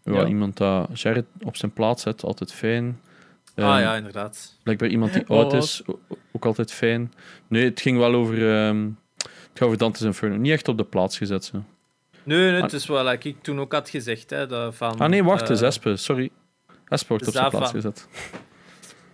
[0.04, 0.28] Ja, Ja.
[0.28, 3.00] Iemand dat Jared op zijn plaats zet, altijd fijn.
[3.56, 4.58] Ah Ehm, ja, inderdaad.
[4.64, 5.82] Blijkbaar iemand die oud is,
[6.32, 7.14] ook altijd fijn.
[7.48, 8.66] Nee, het ging wel over...
[8.68, 8.90] ehm
[9.54, 10.36] het gaat over Dante's Inferno.
[10.36, 11.64] Niet echt op de plaats gezet, zo.
[12.24, 14.30] Nee, nee, het is wel, like ik toen ook had gezegd.
[14.30, 15.96] Hè, dat van, Ah nee, wacht, het is eh, Espe.
[15.96, 16.30] Sorry.
[16.88, 18.08] Espe wordt op zijn plaats gezet.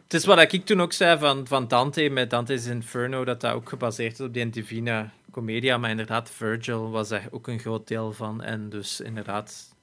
[0.04, 3.54] Het is wat ik toen ook zei van, van Dante met Dante's Inferno, dat dat
[3.54, 5.78] ook gebaseerd is op die Divina Commedia.
[5.78, 8.44] Maar inderdaad, Virgil was daar ook een groot deel van.
[8.44, 9.76] En dus inderdaad,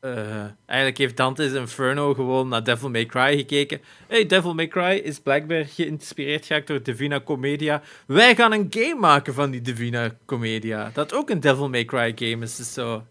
[0.00, 3.80] eh, eigenlijk heeft Dante's Inferno gewoon naar Devil May Cry gekeken.
[4.08, 7.82] Hey, Devil May Cry is blijkbaar geïnspireerd geraakt door Divina Commedia.
[8.06, 10.90] Wij gaan een game maken van die Divina Commedia.
[10.94, 12.56] Dat ook een Devil May Cry game is.
[12.56, 13.04] Dus zo,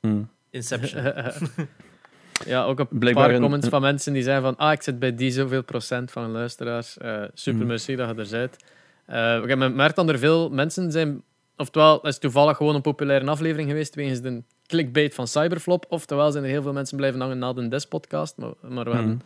[0.00, 0.22] Hm.
[0.50, 1.02] Inception.
[2.46, 4.82] ja, ook een Blijkbaar paar een- comments een- van mensen die zeggen van ah, ik
[4.82, 6.98] zit bij die zoveel procent van luisteraars.
[6.98, 7.66] Eh, super, Mm.
[7.66, 8.56] merci dat je er bent.
[9.06, 11.22] Eh, ik heb gemerkt dat er veel mensen zijn...
[11.56, 15.86] Oftewel, het is toevallig gewoon een populaire aflevering geweest wegens de clickbait van Cyberflop.
[15.88, 18.36] Oftewel zijn er heel veel mensen blijven hangen na de Des-podcast.
[18.36, 18.98] Maar, maar we Mhm.
[18.98, 19.22] hebben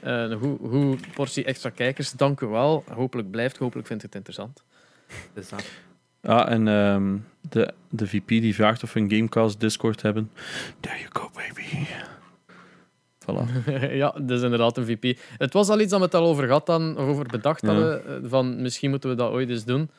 [0.00, 2.12] eh, een goe- goede portie extra kijkers.
[2.12, 2.84] Dank u wel.
[2.94, 4.62] Hopelijk blijft, hopelijk vindt het interessant.
[5.34, 5.70] Dus dat.
[6.20, 7.16] Ja, en ehm,
[7.48, 10.30] de, de VP die vraagt of we een Gamecast Discord hebben.
[10.80, 11.86] There you go, baby.
[13.24, 13.44] Voilà.
[14.02, 15.18] ja, dat is inderdaad een VP.
[15.38, 18.06] Het was al iets dat we het al over gehad dan, of over bedacht hadden,
[18.06, 19.90] eh, van misschien moeten we dat ooit eens doen.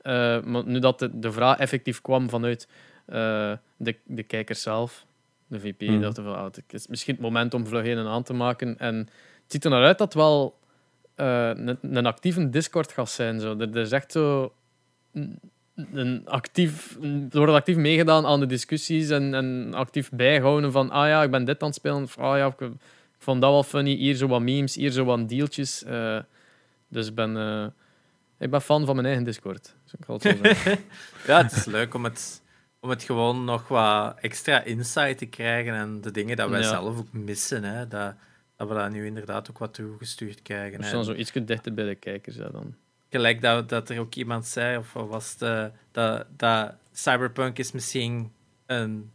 [0.00, 2.68] Eh, maar nu dat de, de vraag effectief kwam vanuit
[3.06, 5.06] eh, de, de kijkers zelf,
[5.46, 6.00] de VP, Mhm.
[6.00, 8.78] dachten we, ah, het is misschien het moment om vlug een aan te maken.
[8.78, 10.58] En het ziet er naar uit dat het wel
[11.14, 13.40] eh, een, een actieve Discord gaat zijn.
[13.40, 13.58] Zo.
[13.58, 14.52] Er, er is echt zo...
[15.12, 15.40] een-
[15.92, 21.06] Een actief, er wordt actief meegedaan aan de discussies en, en actief bijgehouden van ah
[21.08, 22.02] ja, ik ben dit aan het spelen.
[22.02, 22.72] Of, ah ja, ik, ik
[23.18, 23.94] vond dat wel funny.
[23.94, 25.84] Hier zo wat memes, hier zo wat deeltjes.
[25.84, 26.18] Eh,
[26.88, 27.66] dus ik ben, eh,
[28.38, 29.74] ik ben fan van mijn eigen Discord.
[29.84, 30.78] Dus ik ga het zo zeggen.
[31.26, 32.42] Ja, het is leuk om het,
[32.86, 36.68] om het gewoon nog wat extra insight te krijgen en de dingen dat wij Ja.
[36.68, 37.64] zelf ook missen.
[37.64, 38.14] Hè, dat,
[38.56, 40.84] dat we dat nu inderdaad ook wat toegestuurd krijgen.
[40.84, 42.36] Staan zo iets dichter bij de kijkers.
[42.36, 42.74] Ja, dan.
[43.10, 47.58] Gelijk dat, dat er ook iemand zei, of wat was het, eh, dat, dat Cyberpunk
[47.58, 48.32] is misschien
[48.66, 49.10] een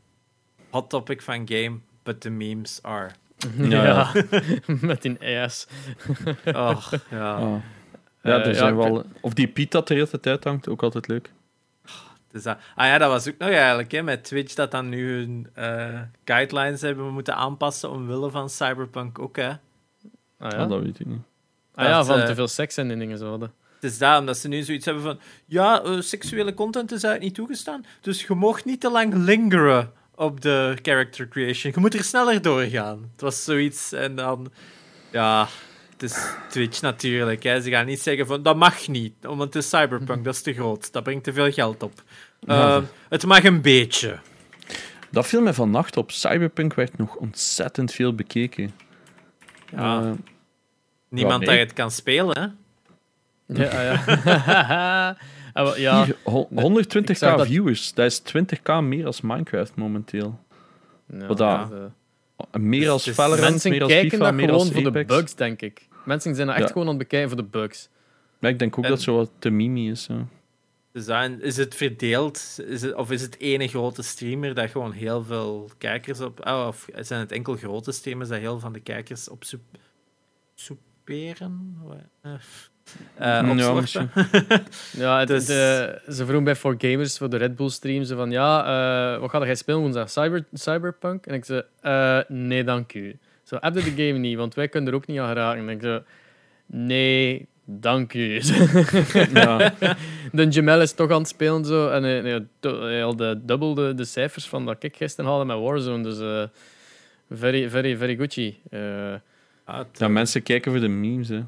[0.70, 3.10] hot topic van game, but the memes are.
[3.58, 4.12] Ja.
[4.82, 5.68] met die ass.
[6.46, 7.62] Och, ja.
[8.24, 9.06] Ja, Eh, er zijn wel...
[9.22, 11.32] Of die Piet dat de hele tijd hangt, ook altijd leuk.
[12.32, 15.18] Dus dat, ah ja, dat was ook nog eigenlijk hè, met Twitch dat dan nu
[15.18, 19.36] hun eh, guidelines hebben moeten aanpassen omwille van Cyberpunk ook.
[19.36, 19.50] Hè.
[19.50, 19.58] Ah,
[20.40, 20.58] Ja?
[20.58, 20.66] ja?
[20.66, 21.22] dat weet ik niet.
[21.76, 23.54] Ah, ja, Dat, van eh, te veel seks en die dingen zo hadden.
[23.80, 25.20] Het is daarom dat ze nu zoiets hebben van...
[25.46, 29.92] Ja, eh, seksuele content is eigenlijk niet toegestaan, dus je mocht niet te lang lingeren
[30.16, 31.72] op de character creation.
[31.76, 33.10] Je moet er sneller doorgaan.
[33.12, 34.52] Het was zoiets en dan...
[35.12, 35.48] Ja,
[36.02, 37.44] het is Twitch natuurlijk.
[37.44, 37.62] Hè.
[37.62, 40.54] Ze gaan niet zeggen van, dat mag niet, want het is cyberpunk, dat is te
[40.54, 40.92] groot.
[40.94, 42.04] Dat brengt te veel geld op.
[42.40, 42.76] Ja.
[42.76, 44.20] Ehm, het mag een beetje.
[45.10, 46.12] Dat viel mij vannacht op.
[46.12, 48.72] Cyberpunk werd nog ontzettend veel bekeken.
[49.72, 50.02] Ja.
[50.02, 50.12] Eh,
[51.10, 51.50] Niemand nee.
[51.50, 52.48] dat het kan spelen, hè.
[53.64, 55.18] Ja, ah, ja.
[55.54, 56.04] Ah, ja.
[56.06, 57.94] hier, ho- nee, 120k ik zag dat- viewers.
[57.94, 60.40] Dat is 20k meer als Minecraft momenteel.
[61.20, 61.70] Ja, Wat dat,
[62.52, 65.36] Meer als dus Valorant, Mensen meer als kijken FIFA, meer gewoon als voor de bugs,
[65.36, 65.88] denk ik.
[66.06, 66.72] Mensen zijn er echt Ja.
[66.72, 67.90] gewoon aan het bekijken voor de bugs.
[68.40, 70.06] Ja, ik denk ook En- dat het zo wat te mimi is.
[70.08, 70.26] Ja.
[70.92, 72.60] Dus dan, is het verdeeld?
[72.66, 76.46] Is het, of is het ene grote streamer dat gewoon heel veel kijkers op...
[76.48, 79.62] Oh, of zijn het enkel grote streamers dat heel veel van de kijkers op soep,
[80.56, 81.78] soeperen?
[82.22, 82.32] Eh,
[83.16, 84.10] eh, Ja, opslorpen?
[84.98, 88.32] Ja, het, Dus- de- ze vroegen bij 4Gamers voor de Red Bull stream ze van
[88.32, 88.64] ja,
[89.14, 90.10] eh, wat ga jij spelen woensdag?
[90.10, 91.26] Cyber, Cyberpunk?
[91.26, 93.20] En ik zei, eh, nee, dank u.
[93.52, 95.70] Zo, heb je de game niet, want wij kunnen er ook niet aan geraken.
[95.70, 96.02] En ik zei,
[96.66, 98.34] nee, dank u.
[99.34, 99.74] Ja.
[100.32, 101.90] de Jamel is toch aan het spelen zo.
[101.90, 102.22] En hij,
[102.62, 106.04] hij, had de dubbel de, de cijfers van dat ik gisteren haalde met Warzone.
[106.04, 106.44] Dus eh,
[107.38, 108.60] very, very, very Gucci.
[109.66, 111.30] Ah, ja, mensen kijken voor de memes.
[111.30, 111.42] Hè.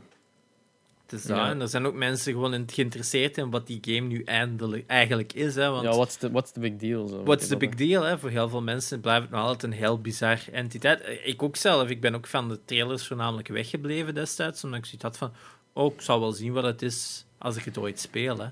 [1.21, 1.37] Dat.
[1.37, 1.49] Ja.
[1.49, 5.33] En er zijn ook mensen gewoon in- geïnteresseerd in wat die game nu eindelijk eigenlijk
[5.33, 5.55] is.
[5.55, 7.07] Hè, want ja, what's the, what's the big deal?
[7.07, 8.03] Zo, what's the Dat- big deal?
[8.03, 8.17] Hè?
[8.19, 11.01] Voor heel veel mensen blijft het nog altijd een heel bizar entiteit.
[11.01, 11.89] Eh, Ik ook zelf.
[11.89, 14.63] Ik ben ook van de trailers voornamelijk weggebleven destijds.
[14.63, 15.31] Omdat ik zoiets had van...
[15.73, 18.37] Oh, ik zal wel zien wat het is als ik het ooit speel.
[18.37, 18.47] Hè.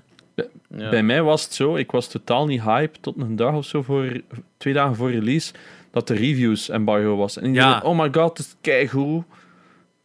[0.76, 0.90] Ja.
[0.90, 3.82] Bij mij was het zo, ik was totaal niet hype tot een dag of zo
[3.82, 4.20] voor
[4.56, 5.52] twee dagen voor release
[5.90, 7.36] dat de reviews embargo was.
[7.36, 7.78] En iedereen Ja.
[7.80, 9.24] zei, oh my god, het is keigoed.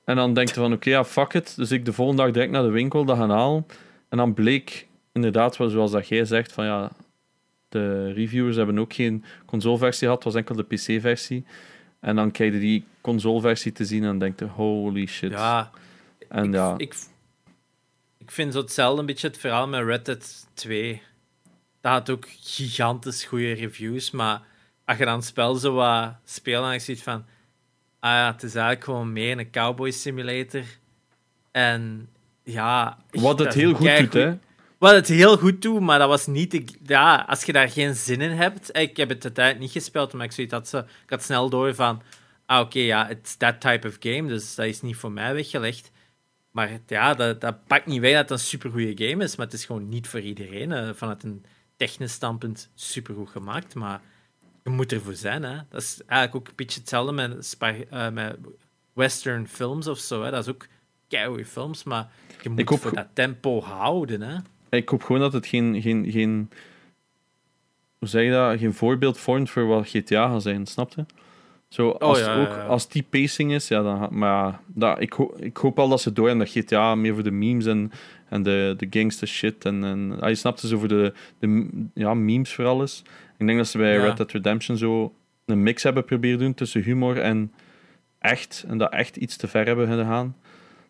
[0.08, 1.56] En dan denk je van, oké, ja, fuck it.
[1.56, 3.66] Dus ik de volgende dag direct naar de winkel dat gaan halen.
[4.10, 6.92] En dan bleek inderdaad, wel zoals dat jij zegt, van ja,
[7.70, 11.46] de reviewers hebben ook geen consoleversie gehad, het was enkel de PC-versie.
[12.00, 15.32] En dan krijg je die consoleversie te zien en denk je, holy shit.
[15.32, 15.72] Ja,
[16.30, 16.96] en ik, ja, ik,
[18.18, 21.02] ik vind zo hetzelfde een beetje het verhaal met Red Dead 2.
[21.82, 24.42] Dat had ook gigantisch goede reviews, maar
[24.86, 27.26] als je dan het spel zo wat speelt en je ziet van...
[28.00, 30.64] Ah ja, het is eigenlijk gewoon meer een cowboy simulator.
[31.52, 32.10] En
[32.44, 32.98] ja...
[33.12, 34.38] wat het heel goed doet, hè.
[34.78, 36.52] Wat het heel goed doet, maar dat was niet...
[36.52, 38.78] De, ja, als je daar geen zin in hebt...
[38.78, 41.76] Ik heb het uiteindelijk niet gespeeld, maar ik, zoiets had, zo, ik had snel door
[41.76, 42.02] van...
[42.46, 45.92] Ah, oké, ja, it's that type of game, dus dat is niet voor mij weggelegd.
[46.52, 49.56] Maar ja, dat, dat pakt niet weg dat het een supergoeie game is, maar het
[49.56, 50.72] is gewoon niet voor iedereen.
[50.72, 51.46] eh, vanuit een
[51.76, 54.02] technisch standpunt supergoed gemaakt, maar
[54.70, 55.44] je moet ervoor zijn.
[55.44, 55.56] Hè.
[55.70, 58.38] Dat is eigenlijk ook een beetje hetzelfde met, spa- eh, met
[58.94, 60.24] western films of zo.
[60.24, 60.32] Hè.
[60.32, 60.68] Dat is ook
[61.08, 62.10] keigoede films, maar
[62.42, 64.22] je moet hoop voor dat tempo houden.
[64.22, 64.36] Hè.
[64.70, 66.50] Ik hoop gewoon dat het geen, geen, geen,
[68.00, 71.06] hoe zeg je dat, geen voorbeeld vormt voor wat GTA gaat zijn, snap je?
[71.68, 72.66] Zo, als, Oh, ja, ook, ja, ja.
[72.66, 76.14] als die pacing is, ja, dan, maar dat, ik, ho- ik hoop al dat ze
[76.14, 77.92] door en dat GTA meer voor de memes en,
[78.30, 82.14] en de, de gangster shit en, en ah, je snapt zo voor de, de ja,
[82.14, 83.04] memes vooral is.
[83.38, 84.04] Ik denk dat ze bij Ja.
[84.04, 85.14] Red Dead Redemption zo
[85.46, 87.52] een mix hebben proberen doen tussen humor en
[88.20, 90.36] echt, en dat echt iets te ver hebben gegaan.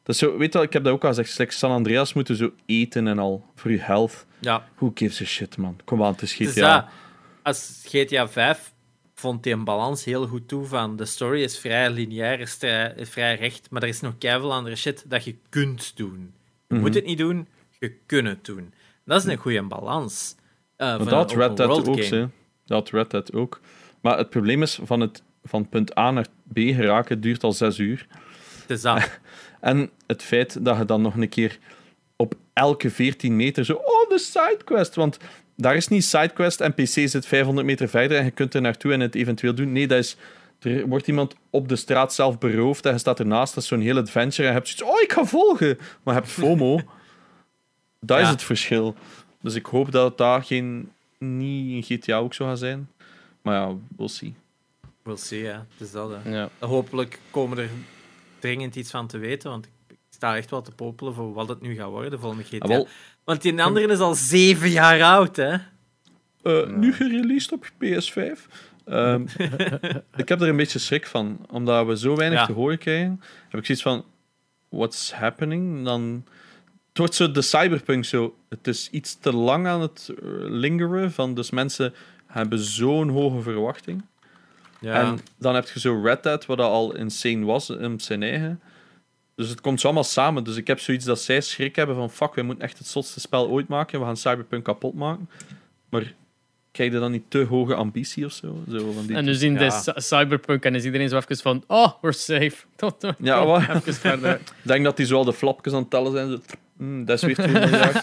[0.03, 2.35] Dat is zo, weet je wel, ik heb dat ook al gezegd, San Andreas moeten
[2.35, 4.26] zo eten en al, voor je health.
[4.39, 5.80] Ja, Who gives a shit, man?
[5.85, 6.76] Kom aan, het is dus GTA.
[6.76, 6.85] dat,
[7.43, 8.73] als GTA 5
[9.14, 12.93] vond hij een balans heel goed toe van de story is vrij lineair, is, vrij-
[12.97, 16.34] is vrij recht, maar er is nog keiveel andere shit dat je kunt doen.
[16.68, 16.84] Je Mhm.
[16.84, 17.48] moet het niet doen,
[17.80, 18.73] je kunt het doen.
[19.06, 20.35] Dat is een goede balans.
[20.77, 22.26] van dat had Red Dead ook, hè.
[22.65, 23.60] Dat Red Dead ook.
[24.02, 27.77] Maar het probleem is, van, het, van punt A naar B geraken duurt al zes
[27.77, 28.07] uur.
[28.61, 29.10] Het is dat.
[29.60, 31.57] En het feit dat je dan nog een keer
[32.15, 33.73] op elke 14 meter zo...
[33.73, 34.95] Oh, de sidequest!
[34.95, 35.18] Want
[35.56, 38.99] daar is niet sidequest, NPC zit 500 meter verder en je kunt er naartoe en
[38.99, 39.72] het eventueel doen.
[39.72, 40.18] Nee, dat is...
[40.59, 43.53] Er wordt iemand op de straat zelf beroofd en je staat ernaast.
[43.53, 44.95] Dat is zo'n heel adventure en je hebt zoiets...
[44.95, 45.77] Oh, ik ga volgen!
[46.03, 46.79] Maar je hebt FOMO.
[47.99, 48.95] dat is het verschil.
[49.41, 50.91] Dus ik hoop dat dat geen...
[51.19, 52.89] Niet in GTA ook zo gaat zijn.
[53.41, 54.34] Maar ja, we'll see.
[55.03, 55.65] We'll see, ja.
[55.71, 56.29] Het is dat, hè.
[56.38, 56.49] Ja.
[56.59, 57.69] Hopelijk komen er
[58.39, 61.61] dringend iets van te weten, want ik sta echt wel te popelen voor wat het
[61.61, 62.57] nu gaat worden, de volgende GTA.
[62.57, 62.88] Ah, wel,
[63.23, 65.53] Want die andere is al zeven jaar oud, hè.
[66.41, 68.47] Eh, Nu gereleased op PS5.
[68.88, 69.22] Ehm,
[70.22, 72.45] ik heb er een beetje schrik van, omdat we zo weinig Ja.
[72.45, 73.22] te horen krijgen.
[73.49, 74.05] Heb ik zoiets van:
[74.69, 75.85] what's happening?
[75.85, 76.26] Dan.
[76.88, 78.35] Het wordt zo de cyberpunk zo.
[78.49, 81.11] Het is iets te lang aan het eh, lingeren.
[81.11, 81.93] Van, dus mensen
[82.26, 84.03] hebben zo'n hoge verwachting.
[84.80, 84.93] Ja.
[84.93, 88.61] En dan heb je zo Red Dead, wat al insane was in zijn eigen.
[89.35, 90.43] Dus het komt zo allemaal samen.
[90.43, 93.19] Dus ik heb zoiets dat zij schrik hebben van fuck, wij moeten echt het zotste
[93.19, 93.99] spel ooit maken.
[93.99, 95.30] We gaan Cyberpunk kapot maken.
[95.89, 96.14] Maar
[96.77, 98.63] krijg je dan niet te hoge ambitie of zo?
[98.69, 99.59] zo van die En nu zien Ja.
[99.59, 102.53] de cy- Cyberpunk en is iedereen zo even van, oh, we're safe.
[102.75, 103.61] Tot, tot, Ja, wat?
[103.95, 106.29] Ik denk dat die zo al de flapjes aan het tellen zijn.
[106.29, 106.39] Zo,
[106.77, 108.01] "Hmm, dat is weer 2 miljard.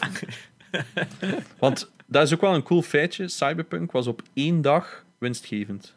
[1.59, 3.29] Want dat is ook wel een cool feitje.
[3.29, 5.95] Cyberpunk was op één dag winstgevend.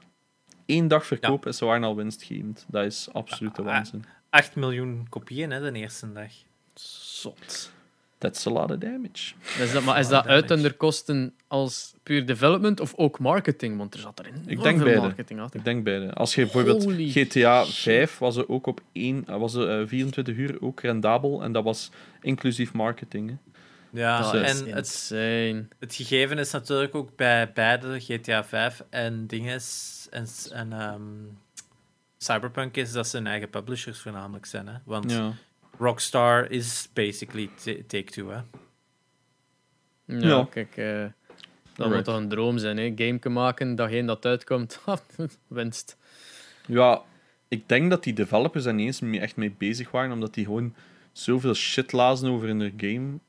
[0.66, 2.66] Eén dag verkoop is waren al winstgevend.
[2.68, 4.06] Dat is absolute Ah, waanzin.
[4.30, 6.32] 8 miljoen kopieën, hè, de eerste dag.
[6.74, 7.72] Zot.
[8.18, 9.34] That's a lot of damage.
[9.60, 13.78] Is dat, maar is dat uit onder kosten als puur development of ook marketing?
[13.78, 15.02] Want er zat er Ik denk veel beide.
[15.02, 15.60] marketing achter.
[15.60, 16.14] Ik denk beide.
[16.14, 17.84] Als je bijvoorbeeld Holy GTA shit.
[17.84, 21.52] 5 was er ook op één, eh, was er, eh, 24 uur ook rendabel en
[21.52, 21.92] dat was
[22.22, 23.30] inclusief marketing.
[23.30, 23.36] Hè.
[24.00, 25.68] Ja, Dat Dus, is en het, insane.
[25.80, 31.02] het gegeven is natuurlijk ook bij beide GTA 5 en dinges en, en ehm,
[32.18, 34.68] Cyberpunk is dat ze hun eigen publishers voornamelijk zijn.
[34.68, 34.74] Hè?
[34.86, 35.34] Want Ja.
[35.78, 38.30] Rockstar is basically ta- Take-Two.
[38.30, 38.40] Hè?
[40.06, 40.48] Ja, Ja.
[40.50, 41.12] kijk, eh, dat
[41.76, 41.94] Right.
[41.96, 42.94] moet toch een droom zijn, hè?
[42.96, 44.80] Game maken, dagene dat uitkomt,
[45.48, 45.98] winst.
[46.68, 47.02] ja,
[47.48, 50.46] ik denk dat die developers er niet eens mee, echt mee bezig waren, omdat die
[50.46, 50.74] gewoon
[51.12, 53.20] zoveel shit lazen over in hun game.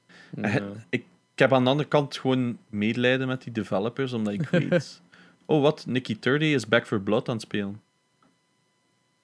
[0.90, 1.04] Ik,
[1.34, 5.00] ik heb aan de andere kant gewoon medelijden met die developers, omdat ik weet...
[5.46, 5.86] oh, wat?
[5.86, 7.82] Nicky 30 is Back for Blood aan het spelen.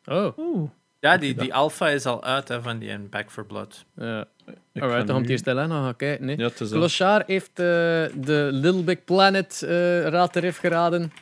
[0.05, 0.71] Oh, Oeh.
[1.05, 3.85] Ja, die, die alpha is al uit hè, van die Back for Blood.
[3.97, 4.25] Ja.
[4.75, 6.27] Alright, dan gaan die eerst nog gaan kijken.
[6.27, 6.37] Nee.
[6.37, 11.13] Ja, heeft uh, de Little Big Planet uh, raadterif geraden.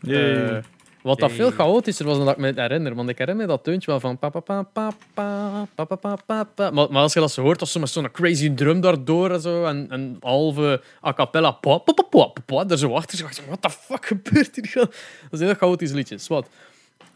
[0.00, 0.62] Yeah.
[1.02, 2.94] Wat dat veel chaotischer was dan dat ik me herinner.
[2.94, 4.18] Want ik herinner me dat deuntje wel van...
[4.18, 7.60] Pa, pa, pa, pa, pa, pa, pa, pa, Maar, maar als je dat zo hoort,
[7.60, 9.64] als ze met zo'n crazy drum daardoor en zo...
[9.64, 11.50] En halve a cappella...
[11.50, 13.42] Pa, pa, pa, pa, pa, daar zo achter.
[13.48, 14.74] Wat de fuck gebeurt hier?
[14.74, 14.90] Dat
[15.30, 16.18] is heel chaotisch liedje.
[16.28, 16.48] Wat?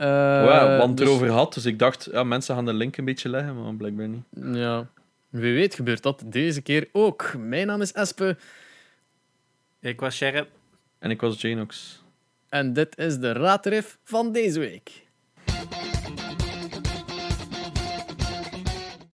[0.00, 3.28] Uh, ja, want erover had, dus ik dacht, ja, mensen gaan de link een beetje
[3.28, 4.56] leggen, maar blijkbaar niet.
[4.56, 4.88] Ja.
[5.28, 7.34] Wie weet gebeurt dat deze keer ook.
[7.38, 8.36] Mijn naam is Espe.
[9.80, 10.46] Ik was Sherry.
[10.98, 12.02] En ik was Janox.
[12.48, 15.06] En dit is de raadrif van deze week.